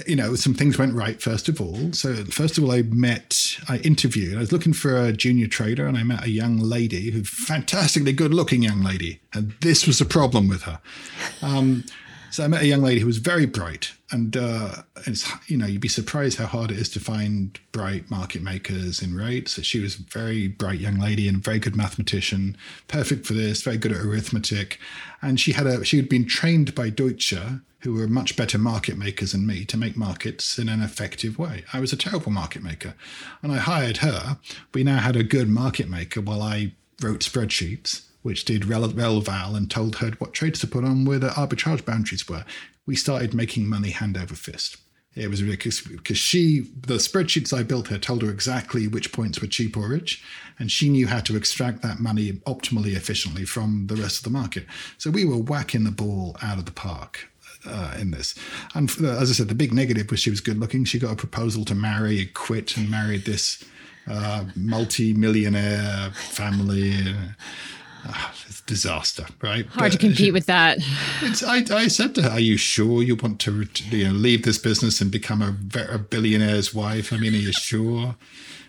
you 0.06 0.16
know, 0.16 0.34
some 0.34 0.54
things 0.54 0.78
went 0.78 0.94
right. 0.94 1.20
First 1.20 1.48
of 1.48 1.60
all, 1.60 1.92
so 1.92 2.24
first 2.24 2.58
of 2.58 2.64
all, 2.64 2.72
I 2.72 2.82
met, 2.82 3.56
I 3.68 3.78
interviewed. 3.78 4.36
I 4.36 4.40
was 4.40 4.52
looking 4.52 4.72
for 4.72 4.96
a 4.96 5.12
junior 5.12 5.46
trader, 5.46 5.86
and 5.86 5.96
I 5.96 6.02
met 6.02 6.24
a 6.24 6.30
young 6.30 6.58
lady, 6.58 7.10
who 7.10 7.22
fantastically 7.22 8.12
good-looking 8.12 8.62
young 8.62 8.82
lady, 8.82 9.20
and 9.32 9.54
this 9.60 9.86
was 9.86 9.98
the 9.98 10.04
problem 10.04 10.48
with 10.48 10.62
her. 10.62 10.80
Um, 11.40 11.84
so 12.34 12.42
I 12.42 12.48
met 12.48 12.62
a 12.62 12.66
young 12.66 12.82
lady 12.82 12.98
who 12.98 13.06
was 13.06 13.18
very 13.18 13.46
bright, 13.46 13.92
and 14.10 14.36
uh, 14.36 14.82
it's 15.06 15.30
you 15.46 15.56
know 15.56 15.66
you'd 15.66 15.80
be 15.80 15.86
surprised 15.86 16.36
how 16.36 16.46
hard 16.46 16.72
it 16.72 16.78
is 16.78 16.88
to 16.88 16.98
find 16.98 17.60
bright 17.70 18.10
market 18.10 18.42
makers 18.42 19.00
in 19.00 19.14
rates. 19.14 19.52
So 19.52 19.62
she 19.62 19.78
was 19.78 20.00
a 20.00 20.02
very 20.02 20.48
bright 20.48 20.80
young 20.80 20.98
lady 20.98 21.28
and 21.28 21.36
a 21.36 21.40
very 21.40 21.60
good 21.60 21.76
mathematician, 21.76 22.56
perfect 22.88 23.24
for 23.24 23.34
this, 23.34 23.62
very 23.62 23.76
good 23.76 23.92
at 23.92 24.04
arithmetic, 24.04 24.80
and 25.22 25.38
she 25.38 25.52
had 25.52 25.68
a 25.68 25.84
she 25.84 25.96
had 25.96 26.08
been 26.08 26.26
trained 26.26 26.74
by 26.74 26.90
Deutsche, 26.90 27.38
who 27.82 27.92
were 27.92 28.08
much 28.08 28.36
better 28.36 28.58
market 28.58 28.98
makers 28.98 29.30
than 29.30 29.46
me, 29.46 29.64
to 29.66 29.76
make 29.76 29.96
markets 29.96 30.58
in 30.58 30.68
an 30.68 30.82
effective 30.82 31.38
way. 31.38 31.62
I 31.72 31.78
was 31.78 31.92
a 31.92 31.96
terrible 31.96 32.32
market 32.32 32.64
maker, 32.64 32.94
and 33.44 33.52
I 33.52 33.58
hired 33.58 33.98
her. 33.98 34.38
We 34.74 34.82
now 34.82 34.98
had 34.98 35.14
a 35.14 35.22
good 35.22 35.48
market 35.48 35.88
maker 35.88 36.20
while 36.20 36.42
I 36.42 36.72
wrote 37.00 37.20
spreadsheets 37.20 38.02
which 38.24 38.46
did 38.46 38.64
rel, 38.64 38.88
rel 38.88 39.20
val 39.20 39.54
and 39.54 39.70
told 39.70 39.96
her 39.96 40.10
what 40.18 40.32
trades 40.32 40.58
to 40.58 40.66
put 40.66 40.82
on 40.82 41.04
where 41.04 41.18
the 41.18 41.28
arbitrage 41.28 41.84
boundaries 41.84 42.26
were. 42.26 42.42
We 42.86 42.96
started 42.96 43.34
making 43.34 43.68
money 43.68 43.90
hand 43.90 44.16
over 44.16 44.34
fist. 44.34 44.78
It 45.14 45.28
was 45.28 45.42
ridiculous 45.42 45.82
because 45.82 46.16
she, 46.16 46.70
the 46.74 46.94
spreadsheets 46.94 47.56
I 47.56 47.62
built 47.62 47.88
her 47.88 47.98
told 47.98 48.22
her 48.22 48.30
exactly 48.30 48.88
which 48.88 49.12
points 49.12 49.42
were 49.42 49.46
cheap 49.46 49.76
or 49.76 49.88
rich, 49.88 50.24
and 50.58 50.72
she 50.72 50.88
knew 50.88 51.06
how 51.06 51.20
to 51.20 51.36
extract 51.36 51.82
that 51.82 52.00
money 52.00 52.32
optimally 52.46 52.96
efficiently 52.96 53.44
from 53.44 53.88
the 53.88 53.96
rest 53.96 54.18
of 54.18 54.24
the 54.24 54.38
market. 54.38 54.64
So 54.96 55.10
we 55.10 55.26
were 55.26 55.36
whacking 55.36 55.84
the 55.84 55.90
ball 55.90 56.36
out 56.42 56.58
of 56.58 56.64
the 56.64 56.72
park 56.72 57.28
uh, 57.66 57.94
in 58.00 58.10
this. 58.10 58.34
And 58.74 58.90
uh, 59.02 59.18
as 59.20 59.30
I 59.30 59.34
said, 59.34 59.48
the 59.48 59.54
big 59.54 59.74
negative 59.74 60.10
was 60.10 60.20
she 60.20 60.30
was 60.30 60.40
good 60.40 60.58
looking. 60.58 60.86
She 60.86 60.98
got 60.98 61.12
a 61.12 61.16
proposal 61.16 61.66
to 61.66 61.74
marry, 61.74 62.26
quit, 62.26 62.76
and 62.78 62.90
married 62.90 63.26
this 63.26 63.62
uh, 64.08 64.46
multi 64.56 65.12
millionaire 65.12 66.10
family. 66.14 67.14
Uh, 68.06 68.30
it's 68.46 68.60
a 68.60 68.64
disaster, 68.64 69.26
right? 69.42 69.66
Hard 69.66 69.76
but 69.76 69.92
to 69.92 69.98
compete 69.98 70.32
with 70.32 70.46
that. 70.46 70.78
I, 71.46 71.64
I, 71.70 71.88
said 71.88 72.14
to 72.16 72.22
her, 72.22 72.30
"Are 72.30 72.40
you 72.40 72.56
sure 72.56 73.02
you 73.02 73.16
want 73.16 73.40
to 73.40 73.66
you 73.90 74.08
know, 74.08 74.14
leave 74.14 74.42
this 74.42 74.58
business 74.58 75.00
and 75.00 75.10
become 75.10 75.42
a, 75.42 75.56
a 75.90 75.98
billionaire's 75.98 76.74
wife? 76.74 77.12
I 77.12 77.16
mean, 77.16 77.34
are 77.34 77.38
you 77.38 77.52
sure?" 77.52 78.16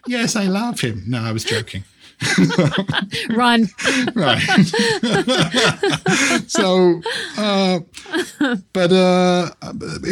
yes, 0.08 0.36
I 0.36 0.46
love 0.46 0.82
him. 0.82 1.04
No, 1.08 1.22
I 1.22 1.32
was 1.32 1.44
joking. 1.44 1.84
Run. 3.30 3.68
right. 4.16 4.40
so, 6.48 7.02
uh, 7.38 7.80
but 8.74 8.92
uh, 8.92 9.52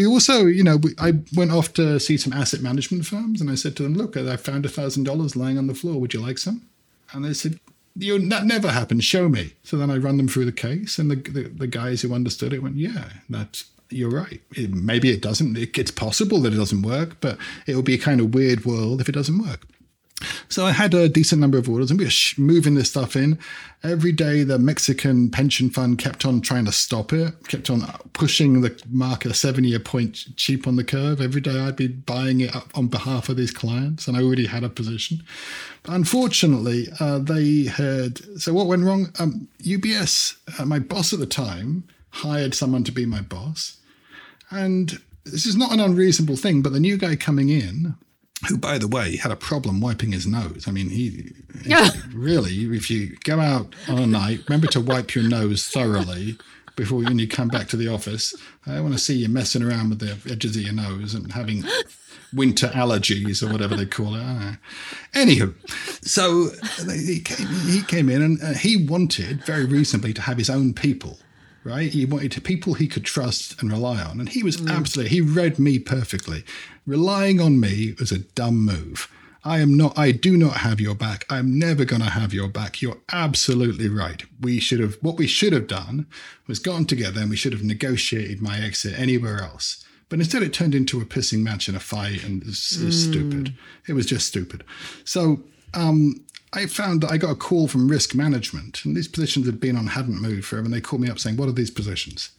also, 0.07 0.45
you 0.45 0.63
know, 0.63 0.79
I 0.99 1.13
went 1.35 1.51
off 1.51 1.73
to 1.73 1.99
see 1.99 2.17
some 2.17 2.33
asset 2.33 2.61
management 2.61 3.05
firms 3.05 3.39
and 3.39 3.49
I 3.49 3.55
said 3.55 3.75
to 3.77 3.83
them, 3.83 3.93
look, 3.93 4.17
I 4.17 4.35
found 4.35 4.65
a 4.65 4.69
$1,000 4.69 5.35
lying 5.35 5.57
on 5.57 5.67
the 5.67 5.75
floor. 5.75 5.99
Would 5.99 6.13
you 6.13 6.19
like 6.19 6.37
some? 6.37 6.63
And 7.13 7.23
they 7.23 7.33
said, 7.33 7.59
you, 7.95 8.29
that 8.29 8.45
never 8.45 8.69
happened. 8.69 9.03
Show 9.03 9.29
me. 9.29 9.53
So 9.63 9.77
then 9.77 9.91
I 9.91 9.97
run 9.97 10.17
them 10.17 10.27
through 10.27 10.45
the 10.45 10.51
case, 10.51 10.97
and 10.97 11.11
the, 11.11 11.15
the, 11.15 11.43
the 11.49 11.67
guys 11.67 12.01
who 12.01 12.13
understood 12.13 12.53
it 12.53 12.63
went, 12.63 12.75
yeah, 12.75 13.09
that's 13.29 13.65
you're 13.89 14.09
right. 14.09 14.41
It, 14.55 14.71
maybe 14.71 15.11
it 15.11 15.21
doesn't. 15.21 15.57
It, 15.57 15.77
it's 15.77 15.91
possible 15.91 16.39
that 16.41 16.53
it 16.53 16.57
doesn't 16.57 16.81
work, 16.81 17.17
but 17.21 17.37
it 17.67 17.75
will 17.75 17.83
be 17.83 17.93
a 17.93 17.99
kind 17.99 18.19
of 18.19 18.33
weird 18.33 18.65
world 18.65 19.01
if 19.01 19.09
it 19.09 19.13
doesn't 19.13 19.39
work. 19.39 19.67
So 20.49 20.65
I 20.65 20.71
had 20.71 20.93
a 20.93 21.09
decent 21.09 21.41
number 21.41 21.57
of 21.57 21.69
orders 21.69 21.91
and 21.91 21.99
we 21.99 22.05
were 22.05 22.11
moving 22.37 22.75
this 22.75 22.89
stuff 22.89 23.15
in. 23.15 23.39
Every 23.83 24.13
day, 24.13 24.43
the 24.43 24.57
Mexican 24.57 25.29
pension 25.29 25.69
fund 25.69 25.97
kept 25.97 26.25
on 26.25 26.39
trying 26.39 26.63
to 26.65 26.71
stop 26.71 27.11
it, 27.11 27.47
kept 27.49 27.69
on 27.69 27.81
pushing 28.13 28.61
the 28.61 28.81
market 28.89 29.33
70 29.33 29.73
a 29.73 29.79
point 29.79 30.37
cheap 30.37 30.67
on 30.67 30.77
the 30.77 30.85
curve. 30.85 31.19
Every 31.19 31.41
day, 31.41 31.59
I'd 31.59 31.75
be 31.75 31.87
buying 31.87 32.39
it 32.39 32.55
up 32.55 32.69
on 32.75 32.87
behalf 32.87 33.27
of 33.27 33.35
these 33.35 33.51
clients, 33.51 34.07
and 34.07 34.15
I 34.15 34.21
already 34.21 34.45
had 34.45 34.63
a 34.63 34.69
position. 34.69 35.21
But 35.83 35.95
unfortunately, 35.95 36.87
uh, 37.01 37.19
they 37.19 37.63
had. 37.63 38.19
So, 38.39 38.53
what 38.53 38.67
went 38.67 38.85
wrong? 38.85 39.11
Um, 39.19 39.49
UBS, 39.63 40.37
uh, 40.57 40.65
my 40.65 40.79
boss 40.79 41.11
at 41.11 41.19
the 41.19 41.25
time, 41.25 41.83
hired 42.09 42.55
someone 42.55 42.85
to 42.85 42.91
be 42.93 43.05
my 43.05 43.21
boss. 43.21 43.77
And 44.49 45.01
this 45.25 45.45
is 45.45 45.57
not 45.57 45.73
an 45.73 45.79
unreasonable 45.79 46.37
thing, 46.37 46.61
but 46.61 46.71
the 46.71 46.79
new 46.79 46.97
guy 46.97 47.15
coming 47.15 47.49
in 47.49 47.95
who, 48.47 48.57
by 48.57 48.77
the 48.77 48.87
way, 48.87 49.15
had 49.15 49.31
a 49.31 49.37
problem 49.37 49.79
wiping 49.79 50.11
his 50.11 50.27
nose. 50.27 50.65
I 50.67 50.71
mean, 50.71 50.89
he 50.89 51.31
really, 52.13 52.53
if 52.75 52.89
you 52.89 53.15
go 53.23 53.39
out 53.39 53.73
on 53.87 53.99
a 53.99 54.07
night, 54.07 54.41
remember 54.47 54.67
to 54.67 54.81
wipe 54.81 55.15
your 55.15 55.23
nose 55.23 55.67
thoroughly 55.67 56.37
before 56.75 56.99
when 56.99 57.19
you 57.19 57.27
come 57.27 57.47
back 57.47 57.67
to 57.67 57.77
the 57.77 57.87
office. 57.87 58.33
I 58.65 58.81
want 58.81 58.93
to 58.93 58.99
see 58.99 59.15
you 59.15 59.29
messing 59.29 59.63
around 59.63 59.89
with 59.89 59.99
the 59.99 60.31
edges 60.31 60.55
of 60.55 60.63
your 60.63 60.73
nose 60.73 61.13
and 61.13 61.31
having 61.31 61.63
winter 62.33 62.67
allergies 62.69 63.47
or 63.47 63.51
whatever 63.51 63.75
they 63.75 63.85
call 63.85 64.15
it. 64.15 64.57
Anywho, 65.13 65.53
so 66.03 66.49
he 66.91 67.19
came, 67.19 67.47
he 67.47 67.83
came 67.83 68.09
in 68.09 68.21
and 68.21 68.41
uh, 68.41 68.53
he 68.53 68.85
wanted 68.85 69.45
very 69.45 69.65
reasonably 69.65 70.13
to 70.13 70.21
have 70.21 70.37
his 70.37 70.49
own 70.49 70.73
people 70.73 71.19
right? 71.63 71.91
He 71.91 72.05
wanted 72.05 72.43
people 72.43 72.73
he 72.73 72.87
could 72.87 73.05
trust 73.05 73.61
and 73.61 73.71
rely 73.71 74.01
on. 74.01 74.19
And 74.19 74.29
he 74.29 74.43
was 74.43 74.57
mm. 74.57 74.69
absolutely, 74.69 75.15
he 75.15 75.21
read 75.21 75.59
me 75.59 75.79
perfectly. 75.79 76.43
Relying 76.85 77.39
on 77.39 77.59
me 77.59 77.95
was 77.99 78.11
a 78.11 78.19
dumb 78.19 78.65
move. 78.65 79.09
I 79.45 79.59
am 79.59 79.75
not, 79.75 79.97
I 79.97 80.11
do 80.11 80.37
not 80.37 80.57
have 80.57 80.79
your 80.79 80.95
back. 80.95 81.25
I'm 81.29 81.59
never 81.59 81.83
going 81.83 82.01
to 82.01 82.09
have 82.09 82.33
your 82.33 82.47
back. 82.47 82.81
You're 82.81 82.99
absolutely 83.11 83.89
right. 83.89 84.23
We 84.39 84.59
should 84.59 84.79
have, 84.79 84.95
what 85.01 85.17
we 85.17 85.27
should 85.27 85.51
have 85.51 85.67
done 85.67 86.07
was 86.47 86.59
gotten 86.59 86.85
together 86.85 87.21
and 87.21 87.29
we 87.29 87.35
should 87.35 87.51
have 87.51 87.63
negotiated 87.63 88.41
my 88.41 88.59
exit 88.59 88.97
anywhere 88.97 89.41
else. 89.41 89.83
But 90.13 90.19
instead, 90.19 90.43
it 90.43 90.53
turned 90.53 90.75
into 90.75 91.01
a 91.01 91.05
pissing 91.05 91.41
match 91.41 91.67
and 91.67 91.75
a 91.75 91.79
fight, 91.79 92.23
and 92.23 92.43
it 92.43 92.45
was, 92.45 92.79
it 92.79 92.85
was 92.85 93.07
mm. 93.07 93.09
stupid. 93.09 93.53
It 93.87 93.93
was 93.93 94.05
just 94.05 94.27
stupid. 94.27 94.63
So 95.05 95.41
um, 95.73 96.23
I 96.53 96.67
found 96.67 97.01
that 97.01 97.11
I 97.11 97.17
got 97.17 97.31
a 97.31 97.35
call 97.35 97.67
from 97.67 97.89
risk 97.89 98.13
management, 98.13 98.85
and 98.85 98.95
these 98.95 99.07
positions 99.07 99.47
had 99.47 99.59
been 99.59 99.75
on, 99.75 99.87
hadn't 99.87 100.21
moved 100.21 100.45
forever, 100.45 100.65
and 100.65 100.73
they 100.73 100.81
called 100.81 101.01
me 101.01 101.09
up 101.09 101.17
saying, 101.17 101.37
What 101.37 101.49
are 101.49 101.53
these 101.53 101.71
positions? 101.71 102.29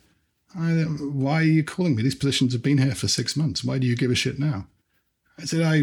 I, 0.57 0.71
why 0.83 1.41
are 1.41 1.43
you 1.43 1.65
calling 1.65 1.97
me? 1.97 2.03
These 2.03 2.15
positions 2.15 2.53
have 2.53 2.63
been 2.63 2.79
here 2.79 2.95
for 2.95 3.09
six 3.09 3.37
months. 3.37 3.65
Why 3.65 3.79
do 3.79 3.87
you 3.87 3.97
give 3.97 4.11
a 4.11 4.15
shit 4.15 4.39
now? 4.39 4.67
I 5.39 5.45
said, 5.45 5.63
I, 5.63 5.75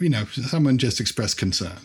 you 0.00 0.08
know, 0.10 0.24
someone 0.26 0.78
just 0.78 1.00
expressed 1.00 1.38
concern. 1.38 1.78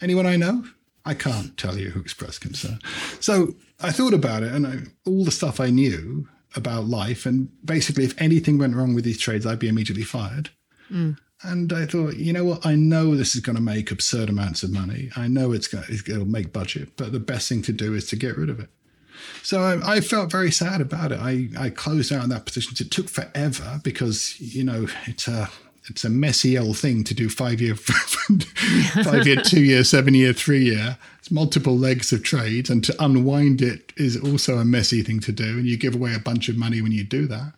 Anyone 0.00 0.26
I 0.26 0.36
know? 0.36 0.64
I 1.04 1.14
can't 1.14 1.56
tell 1.56 1.78
you 1.78 1.90
who 1.90 2.00
expressed 2.00 2.40
concern. 2.40 2.80
So 3.20 3.54
I 3.80 3.92
thought 3.92 4.14
about 4.14 4.42
it 4.42 4.52
and 4.52 4.66
I, 4.66 4.78
all 5.06 5.24
the 5.24 5.30
stuff 5.30 5.60
I 5.60 5.70
knew 5.70 6.28
about 6.56 6.86
life. 6.86 7.26
And 7.26 7.48
basically, 7.64 8.04
if 8.04 8.20
anything 8.20 8.58
went 8.58 8.74
wrong 8.74 8.94
with 8.94 9.04
these 9.04 9.18
trades, 9.18 9.46
I'd 9.46 9.58
be 9.58 9.68
immediately 9.68 10.02
fired. 10.02 10.50
Mm. 10.90 11.18
And 11.42 11.72
I 11.72 11.84
thought, 11.84 12.16
you 12.16 12.32
know 12.32 12.44
what? 12.44 12.64
I 12.64 12.74
know 12.74 13.14
this 13.14 13.36
is 13.36 13.42
going 13.42 13.56
to 13.56 13.62
make 13.62 13.90
absurd 13.90 14.30
amounts 14.30 14.62
of 14.62 14.72
money. 14.72 15.10
I 15.16 15.28
know 15.28 15.52
it's 15.52 15.68
going 15.68 15.84
to, 15.84 15.94
it'll 15.94 16.24
make 16.24 16.52
budget, 16.52 16.96
but 16.96 17.12
the 17.12 17.20
best 17.20 17.48
thing 17.48 17.62
to 17.62 17.72
do 17.72 17.94
is 17.94 18.06
to 18.08 18.16
get 18.16 18.38
rid 18.38 18.48
of 18.48 18.58
it. 18.58 18.70
So 19.42 19.62
I, 19.62 19.96
I, 19.96 20.00
felt 20.00 20.30
very 20.30 20.50
sad 20.50 20.80
about 20.80 21.12
it. 21.12 21.20
I, 21.20 21.48
I 21.58 21.70
closed 21.70 22.12
out 22.12 22.28
that 22.28 22.44
position. 22.44 22.76
It 22.78 22.90
took 22.90 23.08
forever 23.08 23.80
because 23.82 24.40
you 24.40 24.64
know 24.64 24.86
it's 25.06 25.28
a 25.28 25.48
it's 25.88 26.04
a 26.04 26.10
messy 26.10 26.58
old 26.58 26.78
thing 26.78 27.04
to 27.04 27.14
do 27.14 27.28
five 27.28 27.60
year, 27.60 27.74
five 29.04 29.26
year, 29.26 29.36
two 29.36 29.62
year, 29.62 29.84
seven 29.84 30.14
year, 30.14 30.32
three 30.32 30.64
year. 30.64 30.98
It's 31.18 31.30
multiple 31.30 31.76
legs 31.76 32.12
of 32.12 32.22
trade, 32.22 32.68
and 32.70 32.82
to 32.84 33.04
unwind 33.04 33.62
it 33.62 33.92
is 33.96 34.16
also 34.16 34.58
a 34.58 34.64
messy 34.64 35.02
thing 35.02 35.20
to 35.20 35.32
do. 35.32 35.58
And 35.58 35.66
you 35.66 35.76
give 35.76 35.94
away 35.94 36.14
a 36.14 36.20
bunch 36.20 36.48
of 36.48 36.56
money 36.56 36.80
when 36.82 36.92
you 36.92 37.04
do 37.04 37.26
that. 37.26 37.52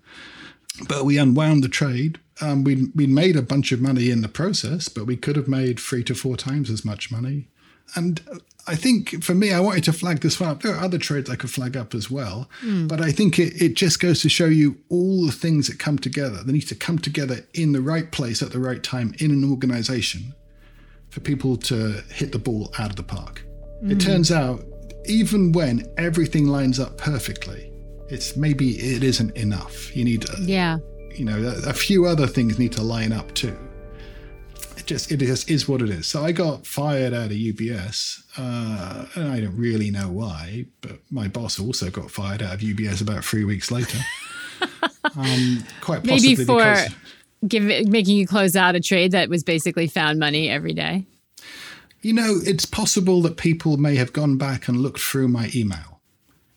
But 0.87 1.05
we 1.05 1.19
unwound 1.19 1.65
the 1.65 1.69
trade. 1.69 2.21
Um, 2.41 2.65
we 2.65 2.89
we 2.95 3.07
made 3.07 3.37
a 3.37 3.43
bunch 3.43 3.73
of 3.73 3.81
money 3.81 4.11
in 4.11 4.21
the 4.21 4.29
process, 4.29 4.89
but 4.89 5.07
we 5.07 5.17
could 5.17 5.37
have 5.37 5.49
made 5.49 5.81
three 5.81 6.05
to 6.05 6.15
four 6.15 6.37
times 6.37 6.71
as 6.71 6.85
much 6.85 7.11
money. 7.11 7.49
And 7.95 8.21
I 8.69 8.77
think 8.77 9.25
for 9.25 9.35
me, 9.35 9.53
I 9.53 9.61
wanted 9.61 9.85
to 9.85 9.93
flag 9.93 10.21
this 10.21 10.39
one 10.39 10.51
up. 10.51 10.63
There 10.63 10.75
are 10.75 10.85
other 10.85 10.99
trades 10.99 11.31
I 11.31 11.37
could 11.37 11.51
flag 11.51 11.77
up 11.77 11.95
as 11.95 12.11
well, 12.11 12.49
mm. 12.61 12.87
but 12.87 13.01
I 13.01 13.11
think 13.11 13.39
it, 13.39 13.61
it 13.61 13.75
just 13.75 13.99
goes 13.99 14.21
to 14.23 14.29
show 14.29 14.47
you 14.47 14.77
all 14.91 15.25
the 15.25 15.33
things 15.33 15.69
that 15.69 15.79
come 15.79 15.99
together. 15.99 16.43
They 16.45 16.53
need 16.53 16.69
to 16.69 16.75
come 16.75 16.99
together 16.99 17.47
in 17.55 17.73
the 17.73 17.81
right 17.81 18.11
place 18.13 18.43
at 18.43 18.53
the 18.53 18.59
right 18.59 18.83
time 18.83 19.15
in 19.19 19.31
an 19.31 19.51
organization 19.51 20.35
for 21.09 21.21
people 21.21 21.57
to 21.57 22.03
hit 22.11 22.33
the 22.33 22.39
ball 22.39 22.73
out 22.79 22.91
of 22.91 22.97
the 22.97 23.03
park. 23.03 23.43
Mm. 23.83 23.93
It 23.93 24.03
hmm. 24.03 24.11
turns 24.11 24.31
out, 24.31 24.65
even 25.07 25.53
when 25.53 25.87
everything 25.97 26.47
lines 26.47 26.79
up 26.79 26.99
perfectly, 26.99 27.73
it's 28.11 28.37
maybe 28.37 28.79
it 28.79 29.03
isn't 29.03 29.37
enough. 29.37 29.97
You 29.97 30.05
need, 30.05 30.29
a, 30.29 30.41
yeah, 30.41 30.79
you 31.15 31.25
know, 31.25 31.39
a, 31.39 31.71
a 31.71 31.73
few 31.73 32.07
other 32.07 32.27
things 32.27 32.59
need 32.59 32.73
to 32.73 32.83
line 32.83 33.13
up 33.13 33.35
too. 33.35 33.57
It 34.79 34.87
just 34.87 35.13
it 35.13 35.19
just 35.19 35.51
is 35.51 35.69
what 35.69 35.83
it 35.83 35.91
is. 35.91 36.07
So 36.07 36.25
I 36.25 36.33
got 36.33 36.67
fired 36.67 37.13
out 37.13 37.27
of 37.27 37.37
UBS, 37.37 38.23
uh, 38.37 39.07
and 39.15 39.33
I 39.33 39.41
don't 39.41 39.57
really 39.57 39.91
know 39.91 40.09
why, 40.09 40.67
but 40.81 41.01
my 41.11 41.29
boss 41.29 41.59
also 41.61 41.91
got 41.91 42.11
fired 42.11 42.43
out 42.43 42.55
of 42.55 42.61
UBS 42.61 43.03
about 43.03 43.25
three 43.25 43.45
weeks 43.45 43.71
later. 43.71 43.99
um, 45.17 45.65
quite 45.81 46.05
possibly 46.05 46.37
maybe 46.37 46.45
for 46.45 46.87
give, 47.47 47.63
making 47.89 48.17
you 48.17 48.27
close 48.27 48.57
out 48.57 48.75
a 48.75 48.81
trade 48.81 49.13
that 49.13 49.29
was 49.29 49.45
basically 49.45 49.87
found 49.87 50.19
money 50.19 50.49
every 50.49 50.73
day. 50.73 51.07
You 52.03 52.13
know, 52.13 52.39
it's 52.45 52.65
possible 52.65 53.23
that 53.23 53.37
people 53.37 53.77
may 53.77 53.97
have 53.97 54.13
gone 54.13 54.39
back 54.39 54.69
and 54.69 54.79
looked 54.79 55.01
through 55.01 55.29
my 55.29 55.51
email 55.55 55.99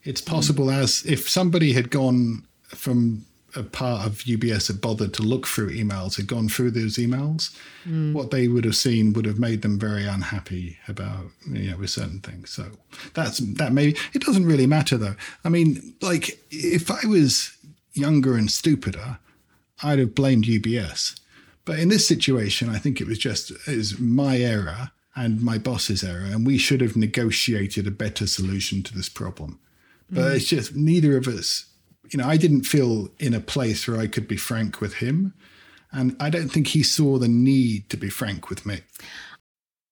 it's 0.03 0.21
possible 0.21 0.67
mm. 0.67 0.77
as 0.77 1.05
if 1.05 1.29
somebody 1.29 1.73
had 1.73 1.89
gone 1.91 2.45
from 2.67 3.25
a 3.55 3.63
part 3.63 4.05
of 4.05 4.19
UBS 4.19 4.67
had 4.67 4.81
bothered 4.81 5.13
to 5.15 5.23
look 5.23 5.47
through 5.47 5.71
emails, 5.71 6.17
had 6.17 6.27
gone 6.27 6.49
through 6.49 6.71
those 6.71 6.97
emails, 6.97 7.55
mm. 7.85 8.13
what 8.13 8.31
they 8.31 8.47
would 8.47 8.65
have 8.65 8.75
seen 8.75 9.13
would 9.13 9.25
have 9.25 9.39
made 9.39 9.61
them 9.61 9.79
very 9.79 10.05
unhappy 10.05 10.77
about 10.87 11.25
you 11.47 11.71
know 11.71 11.77
with 11.77 11.89
certain 11.89 12.19
things. 12.19 12.49
So 12.49 12.67
that's 13.13 13.37
that 13.39 13.73
maybe 13.73 13.97
it 14.13 14.23
doesn't 14.23 14.45
really 14.45 14.67
matter 14.67 14.97
though. 14.97 15.15
I 15.43 15.49
mean, 15.49 15.95
like 16.01 16.39
if 16.49 16.89
I 16.89 17.05
was 17.07 17.55
younger 17.93 18.35
and 18.35 18.49
stupider, 18.49 19.19
I'd 19.83 19.99
have 19.99 20.15
blamed 20.15 20.45
UBS. 20.45 21.19
But 21.65 21.79
in 21.79 21.89
this 21.89 22.07
situation, 22.07 22.69
I 22.69 22.79
think 22.79 22.99
it 22.99 23.07
was 23.07 23.19
just 23.19 23.51
is 23.67 23.99
my 23.99 24.37
error 24.37 24.91
and 25.15 25.41
my 25.41 25.57
boss's 25.57 26.03
error, 26.03 26.25
and 26.25 26.45
we 26.45 26.57
should 26.57 26.81
have 26.81 26.95
negotiated 26.95 27.85
a 27.85 27.91
better 27.91 28.25
solution 28.25 28.81
to 28.83 28.95
this 28.95 29.09
problem. 29.09 29.59
But 30.09 30.21
mm. 30.21 30.35
it's 30.35 30.47
just 30.47 30.75
neither 30.75 31.17
of 31.17 31.27
us, 31.27 31.65
you 32.11 32.17
know, 32.17 32.27
I 32.27 32.37
didn't 32.37 32.63
feel 32.63 33.09
in 33.19 33.33
a 33.33 33.39
place 33.39 33.87
where 33.87 33.99
I 33.99 34.07
could 34.07 34.27
be 34.27 34.37
frank 34.37 34.81
with 34.81 34.95
him. 34.95 35.33
And 35.91 36.15
I 36.19 36.29
don't 36.29 36.49
think 36.49 36.67
he 36.67 36.83
saw 36.83 37.17
the 37.17 37.27
need 37.27 37.89
to 37.89 37.97
be 37.97 38.09
frank 38.09 38.49
with 38.49 38.65
me. 38.65 38.81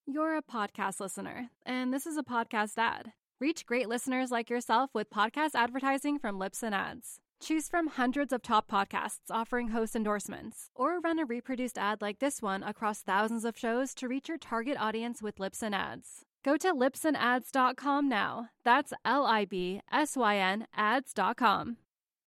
You're 0.05 0.37
a 0.37 0.41
podcast 0.41 0.99
listener, 0.99 1.49
and 1.65 1.93
this 1.93 2.05
is 2.05 2.17
a 2.17 2.23
podcast 2.23 2.77
ad. 2.77 3.11
Reach 3.39 3.65
great 3.65 3.87
listeners 3.87 4.31
like 4.31 4.49
yourself 4.49 4.89
with 4.93 5.09
podcast 5.09 5.51
advertising 5.55 6.17
from 6.19 6.39
Libsyn 6.39 6.73
Ads. 6.73 7.19
Choose 7.41 7.69
from 7.69 7.87
hundreds 7.87 8.33
of 8.33 8.41
top 8.41 8.69
podcasts 8.69 9.29
offering 9.29 9.69
host 9.69 9.95
endorsements, 9.95 10.69
or 10.75 10.99
run 10.99 11.19
a 11.19 11.25
reproduced 11.25 11.77
ad 11.77 12.01
like 12.01 12.19
this 12.19 12.41
one 12.41 12.63
across 12.63 13.01
thousands 13.01 13.45
of 13.45 13.57
shows 13.57 13.93
to 13.95 14.07
reach 14.07 14.27
your 14.27 14.37
target 14.37 14.77
audience 14.79 15.21
with 15.21 15.37
Libsyn 15.37 15.73
Ads. 15.73 16.25
Go 16.43 16.57
to 16.57 16.73
libsynads.com 16.73 18.09
now. 18.09 18.49
That's 18.65 18.93
L 19.05 19.25
I 19.25 19.45
B 19.45 19.81
S 19.91 20.17
Y 20.17 20.37
N 20.37 20.67
ads.com. 20.75 21.77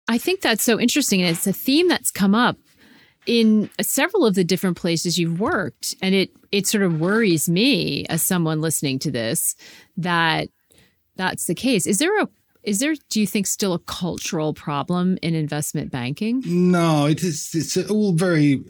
I 0.07 0.17
think 0.17 0.41
that's 0.41 0.63
so 0.63 0.79
interesting. 0.79 1.21
And 1.21 1.31
it's 1.31 1.47
a 1.47 1.53
theme 1.53 1.87
that's 1.87 2.11
come 2.11 2.35
up 2.35 2.57
in 3.25 3.69
several 3.81 4.25
of 4.25 4.35
the 4.35 4.43
different 4.43 4.77
places 4.77 5.17
you've 5.17 5.39
worked. 5.39 5.95
And 6.01 6.13
it, 6.13 6.31
it 6.51 6.67
sort 6.67 6.83
of 6.83 6.99
worries 6.99 7.49
me 7.49 8.05
as 8.07 8.21
someone 8.21 8.61
listening 8.61 8.99
to 8.99 9.11
this 9.11 9.55
that 9.97 10.49
that's 11.15 11.45
the 11.45 11.55
case. 11.55 11.87
Is 11.87 11.97
there 11.97 12.21
a 12.21 12.27
is 12.63 12.79
there 12.79 12.95
do 13.09 13.19
you 13.19 13.27
think 13.27 13.45
still 13.45 13.73
a 13.73 13.79
cultural 13.79 14.53
problem 14.53 15.17
in 15.21 15.35
investment 15.35 15.91
banking? 15.91 16.43
No, 16.45 17.05
it 17.05 17.23
is 17.23 17.51
it's 17.53 17.77
all 17.89 18.13
very 18.13 18.63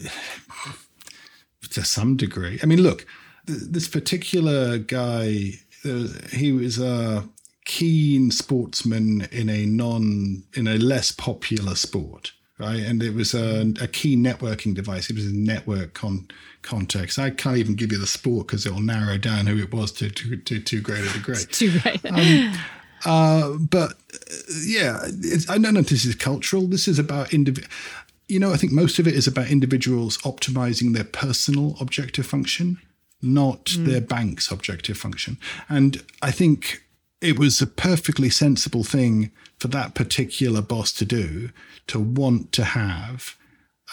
to 1.70 1.84
some 1.84 2.16
degree. 2.16 2.58
I 2.62 2.66
mean, 2.66 2.82
look, 2.82 3.06
this 3.46 3.88
particular 3.88 4.78
guy, 4.78 5.52
uh, 5.84 6.08
he 6.32 6.52
was 6.52 6.78
a 6.78 7.28
keen 7.66 8.30
sportsman 8.30 9.28
in 9.30 9.50
a 9.50 9.66
non 9.66 10.44
in 10.54 10.66
a 10.66 10.78
less 10.78 11.12
popular 11.12 11.74
sport 11.74 12.32
right? 12.58 12.80
And 12.80 13.02
it 13.02 13.14
was 13.14 13.34
a, 13.34 13.72
a, 13.82 13.86
key 13.86 14.16
networking 14.16 14.74
device. 14.74 15.10
It 15.10 15.16
was 15.16 15.26
a 15.26 15.34
network 15.34 15.94
con- 15.94 16.28
context. 16.62 17.18
I 17.18 17.30
can't 17.30 17.58
even 17.58 17.74
give 17.74 17.92
you 17.92 17.98
the 17.98 18.06
sport 18.06 18.46
because 18.46 18.64
it 18.66 18.72
will 18.72 18.80
narrow 18.80 19.18
down 19.18 19.46
who 19.46 19.58
it 19.58 19.72
was 19.72 19.92
to 19.92 20.08
to, 20.10 20.36
to 20.36 20.60
too 20.60 20.80
great 20.80 21.04
a 21.04 21.12
degree. 21.12 21.36
too 21.50 21.78
great. 21.80 22.04
um, 22.06 22.54
uh, 23.04 23.50
but 23.58 23.92
uh, 23.92 24.34
yeah, 24.64 25.00
I 25.48 25.58
don't 25.58 25.74
know 25.74 25.80
if 25.80 25.88
this 25.88 26.04
is 26.04 26.14
cultural. 26.14 26.66
This 26.66 26.88
is 26.88 26.98
about 26.98 27.34
individual. 27.34 27.70
You 28.28 28.40
know, 28.40 28.52
I 28.52 28.56
think 28.56 28.72
most 28.72 28.98
of 28.98 29.06
it 29.06 29.14
is 29.14 29.26
about 29.26 29.50
individuals 29.50 30.18
optimizing 30.18 30.94
their 30.94 31.04
personal 31.04 31.76
objective 31.78 32.26
function, 32.26 32.78
not 33.22 33.66
mm. 33.66 33.84
their 33.84 34.00
bank's 34.00 34.50
objective 34.50 34.98
function. 34.98 35.38
And 35.68 36.02
I 36.22 36.32
think 36.32 36.82
it 37.26 37.38
was 37.40 37.60
a 37.60 37.66
perfectly 37.66 38.30
sensible 38.30 38.84
thing 38.84 39.32
for 39.58 39.66
that 39.68 39.94
particular 39.94 40.62
boss 40.62 40.92
to 40.92 41.04
do 41.04 41.50
to 41.88 41.98
want 41.98 42.52
to 42.52 42.62
have 42.62 43.36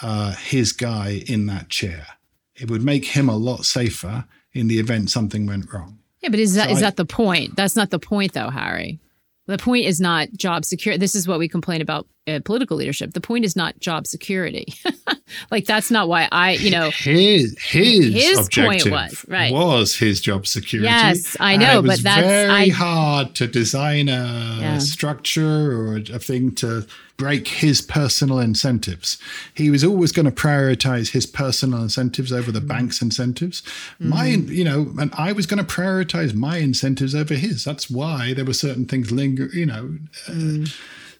uh, 0.02 0.32
his 0.34 0.72
guy 0.72 1.24
in 1.26 1.46
that 1.46 1.68
chair. 1.68 2.06
It 2.54 2.70
would 2.70 2.84
make 2.84 3.06
him 3.06 3.28
a 3.28 3.36
lot 3.36 3.64
safer 3.64 4.26
in 4.52 4.68
the 4.68 4.78
event 4.78 5.10
something 5.10 5.46
went 5.46 5.72
wrong. 5.72 5.98
Yeah, 6.20 6.28
but 6.28 6.38
is 6.38 6.54
that 6.54 6.68
so 6.68 6.72
is 6.72 6.78
I, 6.78 6.82
that 6.82 6.96
the 6.96 7.04
point? 7.04 7.56
That's 7.56 7.74
not 7.74 7.90
the 7.90 7.98
point, 7.98 8.34
though, 8.34 8.50
Harry. 8.50 9.00
The 9.46 9.58
point 9.58 9.84
is 9.84 10.00
not 10.00 10.28
job 10.36 10.64
security. 10.64 11.00
This 11.00 11.16
is 11.16 11.26
what 11.26 11.40
we 11.40 11.48
complain 11.48 11.82
about 11.82 12.06
uh, 12.26 12.40
political 12.44 12.76
leadership. 12.76 13.12
The 13.12 13.20
point 13.20 13.44
is 13.44 13.56
not 13.56 13.78
job 13.80 14.06
security. 14.06 14.74
like 15.50 15.66
that's 15.66 15.90
not 15.90 16.08
why 16.08 16.28
I, 16.32 16.52
you 16.52 16.70
know, 16.70 16.90
his 16.90 17.56
his, 17.60 18.14
his 18.14 18.38
objective 18.38 18.92
point 18.92 19.10
was 19.10 19.24
right 19.28 19.52
was 19.52 19.96
his 19.96 20.20
job 20.20 20.46
security. 20.46 20.88
Yes, 20.88 21.36
I 21.40 21.56
know, 21.56 21.82
but 21.82 22.00
that's 22.00 22.26
very 22.26 22.50
I, 22.50 22.68
hard 22.70 23.34
to 23.36 23.46
design 23.46 24.08
a 24.08 24.58
yeah. 24.60 24.78
structure 24.78 25.72
or 25.72 25.96
a 25.96 26.18
thing 26.18 26.54
to 26.56 26.86
break 27.16 27.46
his 27.46 27.80
personal 27.80 28.40
incentives. 28.40 29.18
He 29.54 29.70
was 29.70 29.84
always 29.84 30.10
going 30.10 30.26
to 30.26 30.32
prioritize 30.32 31.12
his 31.12 31.26
personal 31.26 31.82
incentives 31.82 32.32
over 32.32 32.50
the 32.50 32.58
mm-hmm. 32.58 32.68
bank's 32.68 33.00
incentives. 33.00 33.62
Mm-hmm. 33.62 34.08
My, 34.08 34.26
you 34.26 34.64
know, 34.64 34.92
and 34.98 35.12
I 35.14 35.30
was 35.30 35.46
going 35.46 35.64
to 35.64 35.74
prioritize 35.74 36.34
my 36.34 36.56
incentives 36.56 37.14
over 37.14 37.34
his. 37.34 37.64
That's 37.64 37.88
why 37.88 38.34
there 38.34 38.44
were 38.44 38.52
certain 38.52 38.86
things 38.86 39.12
linger, 39.12 39.46
you 39.52 39.66
know. 39.66 39.96
Mm. 40.26 40.66
Uh, 40.66 40.72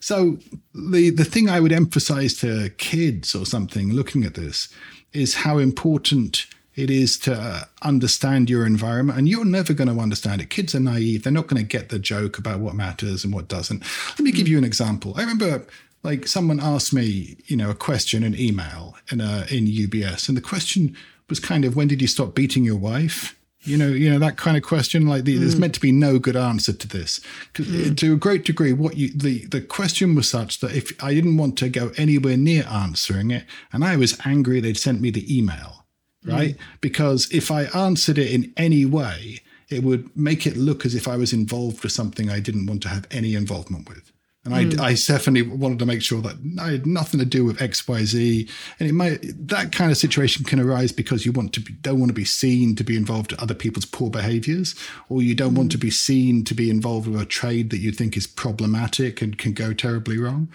so 0.05 0.37
the 0.75 1.09
the 1.09 1.25
thing 1.25 1.49
I 1.49 1.59
would 1.59 1.71
emphasize 1.71 2.35
to 2.35 2.69
kids 2.77 3.33
or 3.33 3.43
something 3.43 3.91
looking 3.91 4.23
at 4.23 4.35
this 4.35 4.69
is 5.13 5.33
how 5.33 5.57
important 5.57 6.45
it 6.75 6.91
is 6.91 7.17
to 7.17 7.33
uh, 7.33 7.63
understand 7.81 8.47
your 8.47 8.67
environment. 8.67 9.17
And 9.17 9.27
you're 9.27 9.45
never 9.45 9.73
going 9.73 9.87
to 9.87 9.99
understand 9.99 10.41
it. 10.41 10.51
Kids 10.51 10.75
are 10.75 10.79
naive. 10.79 11.23
They're 11.23 11.33
not 11.33 11.47
going 11.47 11.59
to 11.59 11.77
get 11.77 11.89
the 11.89 11.97
joke 11.97 12.37
about 12.37 12.59
what 12.59 12.75
matters 12.75 13.23
and 13.23 13.33
what 13.33 13.47
doesn't. 13.47 13.81
Let 14.09 14.19
me 14.19 14.31
give 14.31 14.45
mm. 14.45 14.51
you 14.51 14.57
an 14.59 14.63
example. 14.63 15.15
I 15.15 15.21
remember 15.21 15.65
like 16.03 16.27
someone 16.27 16.59
asked 16.59 16.93
me 16.93 17.37
you 17.47 17.57
know 17.57 17.71
a 17.71 17.75
question 17.89 18.23
an 18.23 18.39
email 18.39 18.95
in 19.11 19.19
a, 19.19 19.47
in 19.49 19.65
ubs 19.65 20.27
and 20.27 20.37
the 20.37 20.49
question 20.53 20.95
was 21.29 21.39
kind 21.39 21.65
of 21.65 21.75
when 21.75 21.87
did 21.87 21.99
you 21.99 22.07
stop 22.07 22.35
beating 22.35 22.63
your 22.63 22.77
wife 22.77 23.35
you 23.65 23.77
know, 23.77 23.87
you 23.87 24.09
know 24.09 24.19
that 24.19 24.37
kind 24.37 24.55
of 24.55 24.63
question. 24.63 25.07
Like 25.07 25.23
the, 25.23 25.35
mm. 25.35 25.39
there's 25.39 25.57
meant 25.57 25.73
to 25.75 25.81
be 25.81 25.91
no 25.91 26.19
good 26.19 26.35
answer 26.35 26.73
to 26.73 26.87
this. 26.87 27.19
Mm. 27.53 27.97
To 27.97 28.13
a 28.13 28.17
great 28.17 28.45
degree, 28.45 28.73
what 28.73 28.97
you 28.97 29.09
the 29.13 29.45
the 29.45 29.61
question 29.61 30.15
was 30.15 30.29
such 30.29 30.59
that 30.59 30.75
if 30.75 30.91
I 31.03 31.13
didn't 31.13 31.37
want 31.37 31.57
to 31.59 31.69
go 31.69 31.91
anywhere 31.97 32.37
near 32.37 32.63
answering 32.63 33.31
it, 33.31 33.45
and 33.73 33.83
I 33.83 33.95
was 33.95 34.19
angry 34.25 34.59
they'd 34.59 34.77
sent 34.77 35.01
me 35.01 35.09
the 35.09 35.37
email, 35.37 35.85
right? 36.25 36.55
Mm. 36.55 36.59
Because 36.81 37.29
if 37.31 37.51
I 37.51 37.63
answered 37.65 38.17
it 38.17 38.31
in 38.31 38.53
any 38.55 38.85
way, 38.85 39.41
it 39.69 39.83
would 39.83 40.15
make 40.15 40.45
it 40.45 40.57
look 40.57 40.85
as 40.85 40.95
if 40.95 41.07
I 41.07 41.17
was 41.17 41.33
involved 41.33 41.83
with 41.83 41.91
something 41.91 42.29
I 42.29 42.39
didn't 42.39 42.67
want 42.67 42.81
to 42.83 42.89
have 42.89 43.07
any 43.11 43.35
involvement 43.35 43.89
with. 43.89 44.11
And 44.45 44.53
mm. 44.53 44.79
I, 44.79 44.89
I, 44.89 44.93
definitely 44.93 45.41
wanted 45.41 45.79
to 45.79 45.87
make 45.87 46.03
sure 46.03 46.21
that 46.21 46.35
I 46.61 46.73
had 46.73 46.85
nothing 46.85 47.19
to 47.19 47.25
do 47.25 47.43
with 47.43 47.61
X, 47.61 47.87
Y, 47.87 48.03
Z. 48.03 48.47
And 48.79 48.87
it 48.87 48.93
might 48.93 49.19
that 49.47 49.71
kind 49.71 49.89
of 49.89 49.97
situation 49.97 50.45
can 50.45 50.59
arise 50.59 50.91
because 50.91 51.25
you 51.25 51.31
want 51.31 51.51
to 51.53 51.61
be, 51.61 51.73
don't 51.73 51.99
want 51.99 52.09
to 52.09 52.15
be 52.15 52.25
seen 52.25 52.75
to 52.75 52.83
be 52.83 52.95
involved 52.95 53.31
in 53.31 53.39
other 53.39 53.55
people's 53.55 53.85
poor 53.85 54.11
behaviors, 54.11 54.75
or 55.09 55.23
you 55.23 55.33
don't 55.33 55.53
mm. 55.53 55.57
want 55.57 55.71
to 55.71 55.79
be 55.79 55.89
seen 55.89 56.43
to 56.43 56.53
be 56.53 56.69
involved 56.69 57.07
with 57.07 57.19
a 57.19 57.25
trade 57.25 57.71
that 57.71 57.79
you 57.79 57.91
think 57.91 58.15
is 58.15 58.27
problematic 58.27 59.19
and 59.19 59.39
can 59.39 59.53
go 59.53 59.73
terribly 59.73 60.19
wrong. 60.19 60.47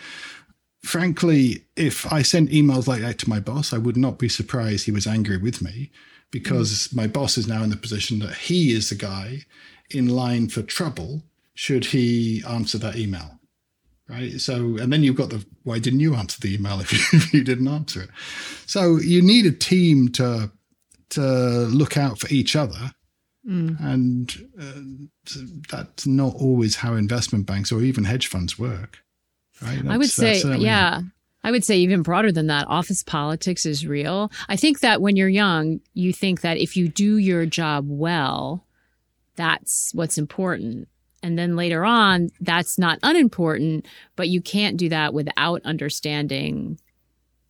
Frankly, 0.85 1.65
if 1.77 2.11
I 2.13 2.23
sent 2.23 2.51
emails 2.51 2.87
like 2.87 3.01
that 3.01 3.19
to 3.19 3.29
my 3.29 3.41
boss, 3.41 3.73
I 3.73 3.79
would 3.79 3.97
not 3.97 4.19
be 4.19 4.29
surprised 4.29 4.87
he 4.87 4.93
was 4.93 5.07
angry 5.07 5.37
with 5.37 5.61
me 5.61 5.91
because 6.31 6.89
mm. 6.89 6.97
my 6.97 7.09
boss 7.09 7.37
is 7.37 7.49
now 7.49 7.65
in 7.65 7.71
the 7.71 7.77
position 7.77 8.21
that 8.21 8.37
he 8.37 8.73
is 8.73 8.89
the 8.89 8.95
guy 8.95 9.47
in 9.91 10.09
line 10.09 10.49
for 10.49 10.63
trouble 10.63 11.25
should 11.55 11.87
he 11.87 12.45
answer 12.49 12.79
that 12.79 12.95
email 12.95 13.40
right? 14.11 14.41
So, 14.41 14.77
and 14.77 14.93
then 14.93 15.03
you've 15.03 15.17
got 15.17 15.31
the 15.31 15.45
why 15.63 15.79
didn't 15.79 16.01
you 16.01 16.15
answer 16.15 16.41
the 16.41 16.55
email 16.55 16.81
if 16.81 16.93
you, 16.93 16.99
if 17.19 17.33
you 17.33 17.45
didn't 17.45 17.69
answer 17.69 18.03
it? 18.03 18.11
So 18.67 18.97
you 18.97 19.23
need 19.23 19.47
a 19.47 19.53
team 19.53 20.09
to 20.13 20.51
to 21.11 21.21
look 21.21 21.97
out 21.97 22.19
for 22.19 22.29
each 22.29 22.57
other, 22.57 22.93
mm. 23.49 23.81
and 23.81 24.49
uh, 24.61 25.37
that's 25.71 26.07
not 26.07 26.35
always 26.35 26.77
how 26.77 26.95
investment 26.95 27.47
banks 27.47 27.73
or 27.73 27.83
even 27.83 28.05
hedge 28.05 28.27
funds 28.27 28.59
work. 28.59 28.99
Right? 29.63 29.83
That's, 29.83 29.89
I 29.89 29.97
would 29.97 30.11
say, 30.11 30.43
yeah. 30.57 31.03
I 31.43 31.51
would 31.51 31.65
say 31.65 31.79
even 31.79 32.03
broader 32.03 32.31
than 32.31 32.49
that, 32.49 32.67
office 32.69 33.03
politics 33.03 33.65
is 33.65 33.87
real. 33.87 34.31
I 34.51 34.57
think 34.57 34.81
that 34.81 35.01
when 35.01 35.17
you're 35.17 35.29
young, 35.29 35.81
you 35.95 36.13
think 36.13 36.43
that 36.43 36.59
if 36.59 36.77
you 36.77 36.87
do 36.89 37.17
your 37.17 37.47
job 37.47 37.87
well, 37.89 38.67
that's 39.37 39.91
what's 39.95 40.19
important. 40.19 40.87
And 41.23 41.39
then 41.39 41.57
later 41.57 41.85
on, 41.85 42.31
that's 42.41 42.79
not 42.79 42.99
unimportant, 43.03 43.87
but 44.17 44.29
you 44.29 44.41
can't 44.41 44.77
do 44.77 44.89
that 44.89 45.13
without 45.13 45.63
understanding 45.65 46.79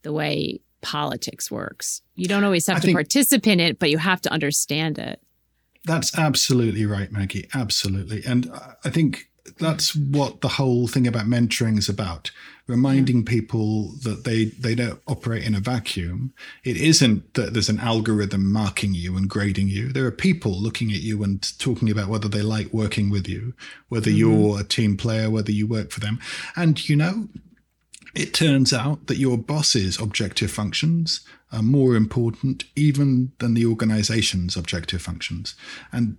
the 0.03 0.13
way 0.13 0.61
politics 0.81 1.51
works. 1.51 2.03
You 2.17 2.27
don't 2.27 2.45
always 2.45 2.67
have 2.67 2.79
I 2.79 2.81
to 2.81 2.93
participate 2.93 3.53
in 3.53 3.61
it, 3.61 3.79
but 3.79 3.91
you 3.91 3.99
have 3.99 4.21
to 4.23 4.33
understand 4.33 4.99
it. 4.99 5.21
That's 5.85 6.19
absolutely 6.19 6.85
right, 6.85 7.11
Maggie. 7.13 7.49
Absolutely. 7.55 8.23
And 8.27 8.51
I 8.85 8.91
think 8.91 9.31
that's 9.59 9.95
what 9.95 10.41
the 10.41 10.49
whole 10.49 10.87
thing 10.87 11.07
about 11.07 11.27
mentoring 11.27 11.79
is 11.79 11.89
about 11.89 12.31
reminding 12.71 13.25
people 13.25 13.93
that 14.03 14.25
they 14.25 14.47
they 14.47 14.75
don't 14.75 15.01
operate 15.07 15.45
in 15.45 15.55
a 15.55 15.61
vacuum. 15.61 16.33
It 16.65 16.77
isn't 16.77 17.35
that 17.35 17.53
there's 17.53 17.69
an 17.69 17.81
algorithm 17.81 18.51
marking 18.51 18.95
you 18.95 19.17
and 19.17 19.29
grading 19.29 19.69
you. 19.69 19.93
There 19.93 20.07
are 20.07 20.13
people 20.13 20.53
looking 20.53 20.91
at 20.91 21.01
you 21.01 21.23
and 21.23 21.59
talking 21.59 21.91
about 21.91 22.09
whether 22.09 22.29
they 22.29 22.43
like 22.43 22.73
working 22.73 23.11
with 23.11 23.29
you 23.29 23.55
whether 23.89 24.11
mm-hmm. 24.11 24.19
you're 24.19 24.61
a 24.61 24.65
team 24.65 24.97
player 24.97 25.29
whether 25.29 25.53
you 25.53 25.67
work 25.67 25.91
for 25.91 26.01
them. 26.01 26.19
And 26.57 26.89
you 26.89 26.97
know 26.97 27.29
it 28.15 28.35
turns 28.35 28.73
out 28.73 29.07
that 29.07 29.19
your 29.19 29.39
boss's 29.39 30.01
objective 30.01 30.51
functions 30.51 31.21
are 31.53 31.63
more 31.63 31.95
important 31.95 32.65
even 32.75 33.33
than 33.39 33.55
the 33.55 33.67
organization's 33.67 34.57
objective 34.57 35.03
functions. 35.03 35.55
And 35.93 36.17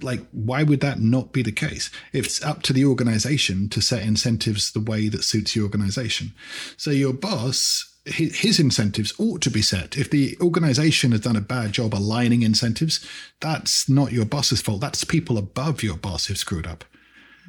like 0.00 0.20
why 0.32 0.62
would 0.62 0.80
that 0.80 1.00
not 1.00 1.32
be 1.32 1.42
the 1.42 1.52
case 1.52 1.90
it's 2.12 2.42
up 2.44 2.62
to 2.62 2.72
the 2.72 2.84
organization 2.84 3.68
to 3.68 3.80
set 3.80 4.02
incentives 4.02 4.72
the 4.72 4.80
way 4.80 5.08
that 5.08 5.24
suits 5.24 5.56
your 5.56 5.64
organization 5.64 6.32
so 6.76 6.90
your 6.90 7.12
boss 7.12 7.92
his 8.04 8.58
incentives 8.58 9.12
ought 9.18 9.40
to 9.42 9.50
be 9.50 9.62
set. 9.62 9.96
If 9.96 10.10
the 10.10 10.36
organization 10.40 11.12
has 11.12 11.20
done 11.20 11.36
a 11.36 11.40
bad 11.40 11.72
job 11.72 11.94
aligning 11.94 12.42
incentives, 12.42 13.06
that's 13.40 13.88
not 13.88 14.12
your 14.12 14.24
boss's 14.24 14.60
fault. 14.60 14.80
That's 14.80 15.04
people 15.04 15.38
above 15.38 15.82
your 15.82 15.96
boss 15.96 16.26
who've 16.26 16.36
screwed 16.36 16.66
up. 16.66 16.84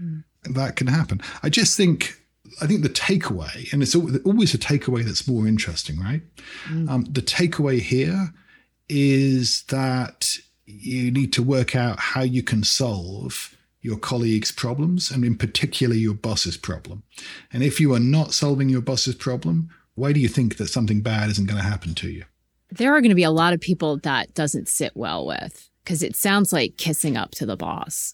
Mm. 0.02 0.24
That 0.44 0.76
can 0.76 0.88
happen. 0.88 1.22
I 1.42 1.50
just 1.50 1.76
think, 1.76 2.20
I 2.62 2.68
think 2.68 2.84
the 2.84 2.90
takeaway, 2.90 3.72
and 3.74 3.82
it's 3.82 3.96
always 3.96 4.54
a 4.54 4.60
takeaway 4.60 5.04
that's 5.04 5.28
more 5.28 5.48
interesting, 5.48 6.00
right? 6.00 6.22
Mm. 6.68 6.90
Um, 6.90 7.04
the 7.06 7.22
takeaway 7.22 7.80
here 7.80 8.32
is 8.90 9.64
that 9.70 10.36
you 10.66 11.12
need 11.12 11.34
to 11.34 11.44
work 11.44 11.76
out 11.76 12.00
how 12.00 12.22
you 12.22 12.44
can 12.44 12.64
solve 12.64 13.56
your 13.82 13.98
colleagues' 13.98 14.52
problems 14.52 15.12
and, 15.12 15.26
in 15.26 15.38
particular, 15.38 15.94
your 15.94 16.14
boss's 16.14 16.58
problem. 16.58 17.04
And 17.52 17.64
if 17.64 17.80
you 17.80 17.94
are 17.94 18.00
not 18.00 18.34
solving 18.34 18.70
your 18.70 18.82
boss's 18.82 19.16
problem, 19.16 19.70
why 19.96 20.14
do 20.14 20.20
you 20.20 20.30
think 20.30 20.58
that 20.58 20.68
something 20.68 21.02
bad 21.02 21.30
isn't 21.30 21.48
going 21.48 21.62
to 21.62 21.68
happen 21.68 21.94
to 21.96 22.10
you? 22.10 22.24
There 22.72 22.94
are 22.96 23.02
going 23.02 23.10
to 23.10 23.16
be 23.16 23.24
a 23.24 23.32
lot 23.32 23.54
of 23.54 23.60
people 23.60 23.98
that 24.00 24.34
doesn't 24.34 24.68
sit 24.68 24.94
well 24.96 25.26
with 25.26 25.70
because 25.84 26.02
it 26.02 26.16
sounds 26.16 26.54
like 26.54 26.78
kissing 26.78 27.18
up 27.18 27.32
to 27.32 27.46
the 27.46 27.58
boss. 27.58 28.14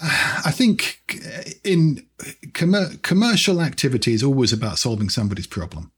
I 0.00 0.50
think 0.50 1.00
uh, 1.24 1.50
in 1.62 2.06
com- 2.52 2.98
commercial 3.02 3.60
activity 3.60 4.12
is 4.12 4.22
always 4.22 4.52
about 4.52 4.78
solving 4.78 5.08
somebody's 5.08 5.46
problem. 5.46 5.92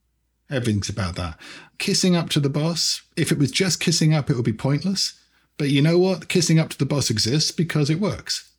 Everything's 0.51 0.89
about 0.89 1.17
that. 1.17 1.39
Kissing 1.79 2.15
up 2.17 2.31
to 2.31 2.41
the 2.41 2.49
boss, 2.49 3.03
if 3.17 3.33
it 3.33 3.39
was 3.39 3.51
just 3.51 3.81
kissing 3.81 4.15
up, 4.15 4.31
it 4.31 4.37
would 4.37 4.45
be 4.45 4.53
pointless. 4.53 5.19
But 5.59 5.71
you 5.71 5.83
know 5.83 5.99
what? 5.99 6.29
Kissing 6.29 6.59
up 6.59 6.69
to 6.71 6.79
the 6.79 6.87
boss 6.87 7.11
exists 7.11 7.51
because 7.51 7.91
it 7.91 8.01
works. 8.01 8.53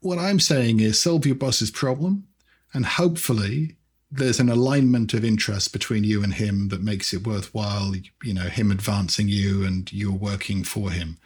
what 0.00 0.18
I'm 0.18 0.38
saying 0.38 0.80
is 0.80 1.00
solve 1.00 1.24
your 1.24 1.34
boss's 1.34 1.70
problem, 1.70 2.26
and 2.74 2.84
hopefully 2.84 3.76
there's 4.10 4.38
an 4.38 4.50
alignment 4.50 5.14
of 5.14 5.24
interest 5.24 5.72
between 5.72 6.04
you 6.04 6.22
and 6.22 6.34
him 6.34 6.68
that 6.68 6.82
makes 6.82 7.12
it 7.12 7.26
worthwhile, 7.26 7.94
you 8.22 8.34
know, 8.34 8.42
him 8.48 8.70
advancing 8.70 9.28
you 9.28 9.64
and 9.64 9.92
you're 9.92 10.12
working 10.12 10.62
for 10.62 10.90
him. 10.90 11.18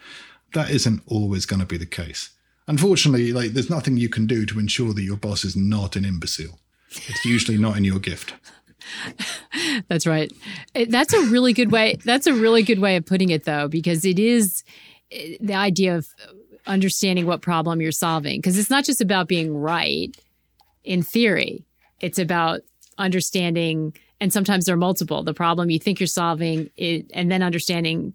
That 0.54 0.70
isn't 0.70 1.02
always 1.06 1.44
going 1.44 1.60
to 1.60 1.66
be 1.66 1.76
the 1.76 1.86
case. 1.86 2.30
Unfortunately, 2.66 3.32
like 3.32 3.50
there's 3.50 3.68
nothing 3.68 3.96
you 3.96 4.08
can 4.08 4.26
do 4.26 4.46
to 4.46 4.58
ensure 4.58 4.94
that 4.94 5.02
your 5.02 5.16
boss 5.16 5.44
is 5.44 5.56
not 5.56 5.96
an 5.96 6.04
imbecile. 6.04 6.58
It's 6.90 7.24
usually 7.24 7.58
not 7.58 7.76
in 7.76 7.84
your 7.84 7.98
gift. 7.98 8.34
That's 9.89 10.07
right. 10.07 10.33
That's 10.89 11.12
a 11.12 11.22
really 11.26 11.53
good 11.53 11.72
way. 11.72 11.97
That's 12.05 12.26
a 12.26 12.35
really 12.35 12.62
good 12.62 12.79
way 12.79 12.97
of 12.97 13.07
putting 13.07 13.31
it, 13.31 13.45
though, 13.45 13.68
because 13.68 14.05
it 14.05 14.18
is 14.18 14.62
eh, 15.11 15.37
the 15.41 15.55
idea 15.55 15.97
of 15.97 16.09
understanding 16.66 17.26
what 17.26 17.43
problem 17.43 17.81
you're 17.81 17.93
solving. 17.93 18.39
Because 18.39 18.59
it's 18.59 18.70
not 18.70 18.85
just 18.85 19.01
about 19.01 19.29
being 19.29 19.57
right 19.57 20.16
in 20.85 21.03
theory, 21.03 21.64
it's 22.01 22.18
about 22.18 22.61
understanding, 22.99 23.95
and 24.20 24.33
sometimes 24.33 24.66
there 24.66 24.74
are 24.74 24.79
multiple 24.79 25.22
the 25.22 25.35
problem 25.35 25.70
you 25.70 25.79
think 25.79 26.01
you're 26.01 26.07
solving, 26.07 26.70
it, 26.76 27.11
and 27.14 27.31
then 27.31 27.43
understanding 27.43 28.14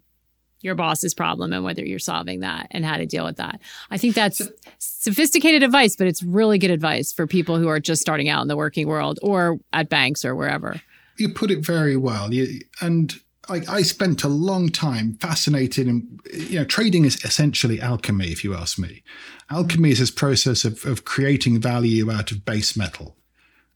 your 0.64 0.74
boss's 0.74 1.14
problem 1.14 1.52
and 1.52 1.62
whether 1.62 1.84
you're 1.84 1.98
solving 1.98 2.40
that 2.40 2.68
and 2.70 2.84
how 2.84 2.96
to 2.96 3.06
deal 3.06 3.24
with 3.24 3.36
that. 3.36 3.60
I 3.90 3.98
think 3.98 4.14
that's 4.14 4.40
sophisticated 4.78 5.62
advice, 5.62 5.94
but 5.94 6.06
it's 6.06 6.22
really 6.22 6.58
good 6.58 6.70
advice 6.70 7.12
for 7.12 7.26
people 7.26 7.58
who 7.58 7.68
are 7.68 7.78
just 7.78 8.00
starting 8.00 8.28
out 8.28 8.42
in 8.42 8.48
the 8.48 8.56
working 8.56 8.88
world 8.88 9.18
or 9.22 9.58
at 9.72 9.90
banks 9.90 10.24
or 10.24 10.34
wherever. 10.34 10.80
You 11.18 11.28
put 11.28 11.50
it 11.50 11.64
very 11.64 11.96
well. 11.96 12.32
You, 12.32 12.60
and 12.80 13.14
I, 13.48 13.60
I 13.68 13.82
spent 13.82 14.24
a 14.24 14.28
long 14.28 14.70
time 14.70 15.18
fascinated 15.20 15.86
in, 15.86 16.18
you 16.32 16.58
know, 16.58 16.64
trading 16.64 17.04
is 17.04 17.22
essentially 17.24 17.80
alchemy, 17.80 18.28
if 18.28 18.42
you 18.42 18.54
ask 18.54 18.78
me. 18.78 19.02
Alchemy 19.50 19.90
is 19.90 19.98
this 19.98 20.10
process 20.10 20.64
of, 20.64 20.84
of 20.86 21.04
creating 21.04 21.60
value 21.60 22.10
out 22.10 22.32
of 22.32 22.44
base 22.46 22.74
metal 22.76 23.16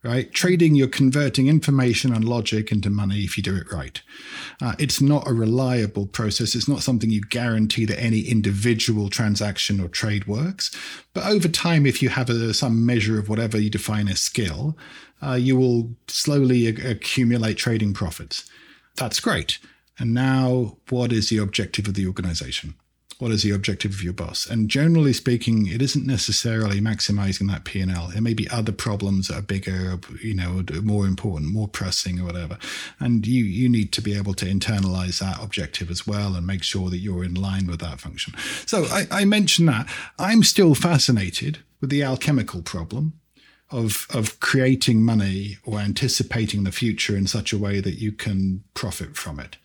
right? 0.05 0.32
Trading, 0.32 0.74
you're 0.74 0.88
converting 0.88 1.49
information 1.49 2.12
and 2.12 2.24
logic 2.24 2.70
into 2.70 2.90
money 2.90 3.20
if 3.20 3.36
you 3.36 3.42
do 3.42 3.57
it 3.57 3.72
right. 3.72 4.01
Uh, 4.62 4.74
it's 4.78 5.01
not 5.01 5.26
a 5.26 5.32
reliable 5.32 6.07
process. 6.07 6.55
It's 6.55 6.68
not 6.68 6.82
something 6.82 7.11
you 7.11 7.20
guarantee 7.20 7.84
that 7.86 8.01
any 8.01 8.20
individual 8.20 9.09
transaction 9.09 9.80
or 9.80 9.88
trade 9.88 10.26
works. 10.26 10.74
But 11.14 11.26
over 11.26 11.49
time, 11.49 11.84
if 11.84 12.01
you 12.03 12.11
have 12.11 12.30
a, 12.30 12.55
some 12.55 12.86
measure 12.86 13.18
of 13.18 13.28
whatever 13.28 13.59
you 13.59 13.70
define 13.70 14.09
as 14.09 14.20
skill, 14.20 14.76
uh, 15.20 15.34
you 15.34 15.57
will 15.57 15.90
slowly 16.07 16.68
a- 16.68 16.90
accumulate 16.90 17.57
trading 17.57 17.92
profits. 17.92 18.49
That's 18.96 19.20
great. 19.20 19.59
And 19.99 20.14
now, 20.14 20.76
what 20.90 21.12
is 21.12 21.28
the 21.28 21.38
objective 21.38 21.88
of 21.88 21.94
the 21.94 22.07
organization? 22.07 22.74
What 23.18 23.32
is 23.32 23.42
the 23.42 23.50
objective 23.50 23.92
of 23.92 24.02
your 24.02 24.12
boss? 24.12 24.46
And 24.46 24.68
generally 24.68 25.12
speaking, 25.12 25.66
it 25.66 25.82
isn't 25.82 26.06
necessarily 26.06 26.80
maximizing 26.80 27.48
that 27.50 27.64
P&L. 27.64 28.08
There 28.12 28.22
may 28.22 28.34
be 28.34 28.48
other 28.48 28.70
problems 28.70 29.26
that 29.26 29.38
are 29.38 29.42
bigger, 29.42 29.98
you 30.22 30.34
know, 30.34 30.64
more 30.82 31.04
important, 31.04 31.52
more 31.52 31.66
pressing 31.66 32.20
or 32.20 32.24
whatever. 32.24 32.58
And 33.00 33.26
you, 33.26 33.44
you 33.44 33.68
need 33.68 33.92
to 33.92 34.00
be 34.00 34.16
able 34.16 34.34
to 34.34 34.46
internalize 34.46 35.18
that 35.18 35.42
objective 35.42 35.90
as 35.90 36.06
well 36.06 36.36
and 36.36 36.46
make 36.46 36.62
sure 36.62 36.90
that 36.90 36.98
you're 36.98 37.24
in 37.24 37.34
line 37.34 37.66
with 37.66 37.80
that 37.80 38.00
function. 38.00 38.34
So 38.66 38.84
I, 38.84 39.06
I 39.10 39.24
mentioned 39.24 39.68
that. 39.68 39.88
I'm 40.18 40.44
still 40.44 40.76
fascinated 40.76 41.58
with 41.80 41.90
the 41.90 42.04
alchemical 42.04 42.62
problem 42.62 43.14
of 43.70 44.06
of 44.14 44.40
creating 44.40 45.02
money 45.02 45.58
or 45.62 45.78
anticipating 45.78 46.64
the 46.64 46.72
future 46.72 47.14
in 47.14 47.26
such 47.26 47.52
a 47.52 47.58
way 47.58 47.80
that 47.80 48.00
you 48.00 48.12
can 48.12 48.64
profit 48.72 49.14
from 49.14 49.38
it. 49.38 49.58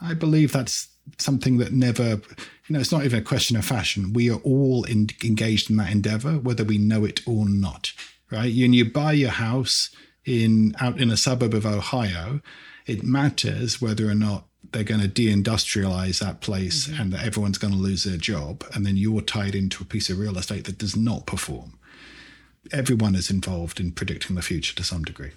I 0.00 0.14
believe 0.14 0.52
that's 0.52 0.88
something 1.18 1.58
that 1.58 1.72
never, 1.72 2.20
you 2.68 2.74
know, 2.74 2.80
it's 2.80 2.92
not 2.92 3.04
even 3.04 3.18
a 3.20 3.24
question 3.24 3.56
of 3.56 3.64
fashion. 3.64 4.12
We 4.12 4.30
are 4.30 4.40
all 4.40 4.84
in, 4.84 5.08
engaged 5.24 5.70
in 5.70 5.76
that 5.78 5.90
endeavor, 5.90 6.38
whether 6.38 6.64
we 6.64 6.78
know 6.78 7.04
it 7.04 7.20
or 7.26 7.48
not, 7.48 7.92
right? 8.30 8.54
When 8.54 8.72
you 8.72 8.90
buy 8.90 9.12
your 9.12 9.30
house 9.30 9.90
in 10.24 10.74
out 10.80 11.00
in 11.00 11.10
a 11.10 11.16
suburb 11.16 11.54
of 11.54 11.66
Ohio, 11.66 12.40
it 12.86 13.02
matters 13.02 13.80
whether 13.80 14.08
or 14.08 14.14
not 14.14 14.46
they're 14.70 14.84
going 14.84 15.00
to 15.00 15.08
deindustrialize 15.08 16.20
that 16.20 16.40
place 16.40 16.86
mm-hmm. 16.86 17.00
and 17.00 17.12
that 17.12 17.26
everyone's 17.26 17.58
going 17.58 17.74
to 17.74 17.78
lose 17.78 18.04
their 18.04 18.16
job, 18.16 18.64
and 18.74 18.86
then 18.86 18.96
you're 18.96 19.20
tied 19.20 19.54
into 19.54 19.82
a 19.82 19.86
piece 19.86 20.08
of 20.08 20.18
real 20.18 20.38
estate 20.38 20.64
that 20.64 20.78
does 20.78 20.96
not 20.96 21.26
perform. 21.26 21.78
Everyone 22.70 23.16
is 23.16 23.28
involved 23.28 23.80
in 23.80 23.90
predicting 23.90 24.36
the 24.36 24.42
future 24.42 24.74
to 24.76 24.84
some 24.84 25.02
degree. 25.02 25.32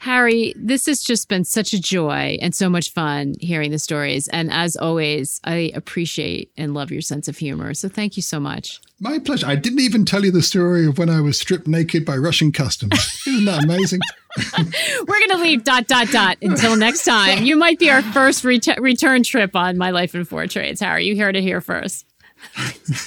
Harry, 0.00 0.52
this 0.56 0.86
has 0.86 1.02
just 1.02 1.28
been 1.28 1.44
such 1.44 1.72
a 1.72 1.80
joy 1.80 2.38
and 2.40 2.54
so 2.54 2.68
much 2.68 2.92
fun 2.92 3.34
hearing 3.40 3.70
the 3.70 3.78
stories. 3.78 4.28
And 4.28 4.52
as 4.52 4.76
always, 4.76 5.40
I 5.44 5.72
appreciate 5.74 6.50
and 6.56 6.74
love 6.74 6.90
your 6.90 7.00
sense 7.00 7.28
of 7.28 7.38
humor. 7.38 7.74
So 7.74 7.88
thank 7.88 8.16
you 8.16 8.22
so 8.22 8.38
much. 8.40 8.80
My 9.00 9.18
pleasure. 9.18 9.46
I 9.46 9.56
didn't 9.56 9.80
even 9.80 10.04
tell 10.04 10.24
you 10.24 10.30
the 10.30 10.42
story 10.42 10.86
of 10.86 10.98
when 10.98 11.10
I 11.10 11.20
was 11.20 11.38
stripped 11.38 11.66
naked 11.66 12.04
by 12.04 12.16
Russian 12.16 12.52
customs. 12.52 13.22
Isn't 13.26 13.44
that 13.44 13.64
amazing? 13.64 14.00
We're 14.58 15.18
going 15.18 15.30
to 15.30 15.38
leave 15.38 15.64
dot, 15.64 15.86
dot, 15.86 16.08
dot 16.08 16.36
until 16.42 16.76
next 16.76 17.04
time. 17.04 17.44
You 17.44 17.56
might 17.56 17.78
be 17.78 17.90
our 17.90 18.02
first 18.02 18.44
ret- 18.44 18.80
return 18.80 19.22
trip 19.22 19.56
on 19.56 19.78
My 19.78 19.90
Life 19.90 20.14
in 20.14 20.24
Four 20.24 20.46
Trades, 20.46 20.80
Harry. 20.80 21.06
You 21.06 21.16
heard 21.16 21.36
it 21.36 21.42
here 21.42 21.60
first. 21.60 22.06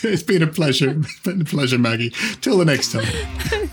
it's 0.04 0.24
been 0.24 0.42
a 0.42 0.48
pleasure. 0.48 1.00
It's 1.00 1.20
been 1.20 1.42
a 1.42 1.46
pleasure, 1.46 1.78
Maggie. 1.78 2.12
Till 2.42 2.58
the 2.58 2.66
next 2.66 2.92
time. 2.92 3.69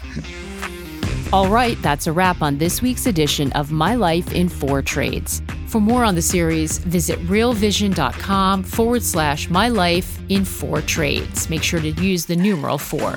All 1.33 1.49
right, 1.49 1.77
that's 1.83 2.07
a 2.07 2.13
wrap 2.13 2.41
on 2.41 2.59
this 2.59 2.81
week's 2.81 3.07
edition 3.07 3.51
of 3.53 3.73
My 3.73 3.97
Life 3.97 4.33
in 4.33 4.49
Four 4.49 4.81
Trades. 4.81 5.43
For 5.67 5.81
more 5.81 6.05
on 6.05 6.15
the 6.15 6.23
series, 6.23 6.79
visit 6.79 7.19
realvision.com 7.27 8.63
forward 8.63 9.03
slash 9.03 9.51
my 9.51 9.69
life 9.69 10.21
in 10.29 10.45
four 10.45 10.83
trades. 10.83 11.51
Make 11.51 11.65
sure 11.65 11.81
to 11.81 11.91
use 11.91 12.27
the 12.27 12.37
numeral 12.37 12.79
four. 12.79 13.17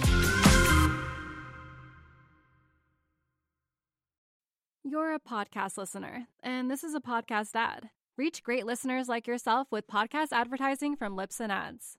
You're 4.83 5.13
a 5.13 5.19
podcast 5.19 5.77
listener, 5.77 6.25
and 6.41 6.69
this 6.69 6.83
is 6.83 6.95
a 6.95 6.99
podcast 6.99 7.51
ad. 7.53 7.91
Reach 8.17 8.41
great 8.41 8.65
listeners 8.65 9.07
like 9.07 9.27
yourself 9.27 9.67
with 9.71 9.85
podcast 9.85 10.29
advertising 10.31 10.95
from 10.95 11.15
Libsyn 11.15 11.51
Ads. 11.51 11.98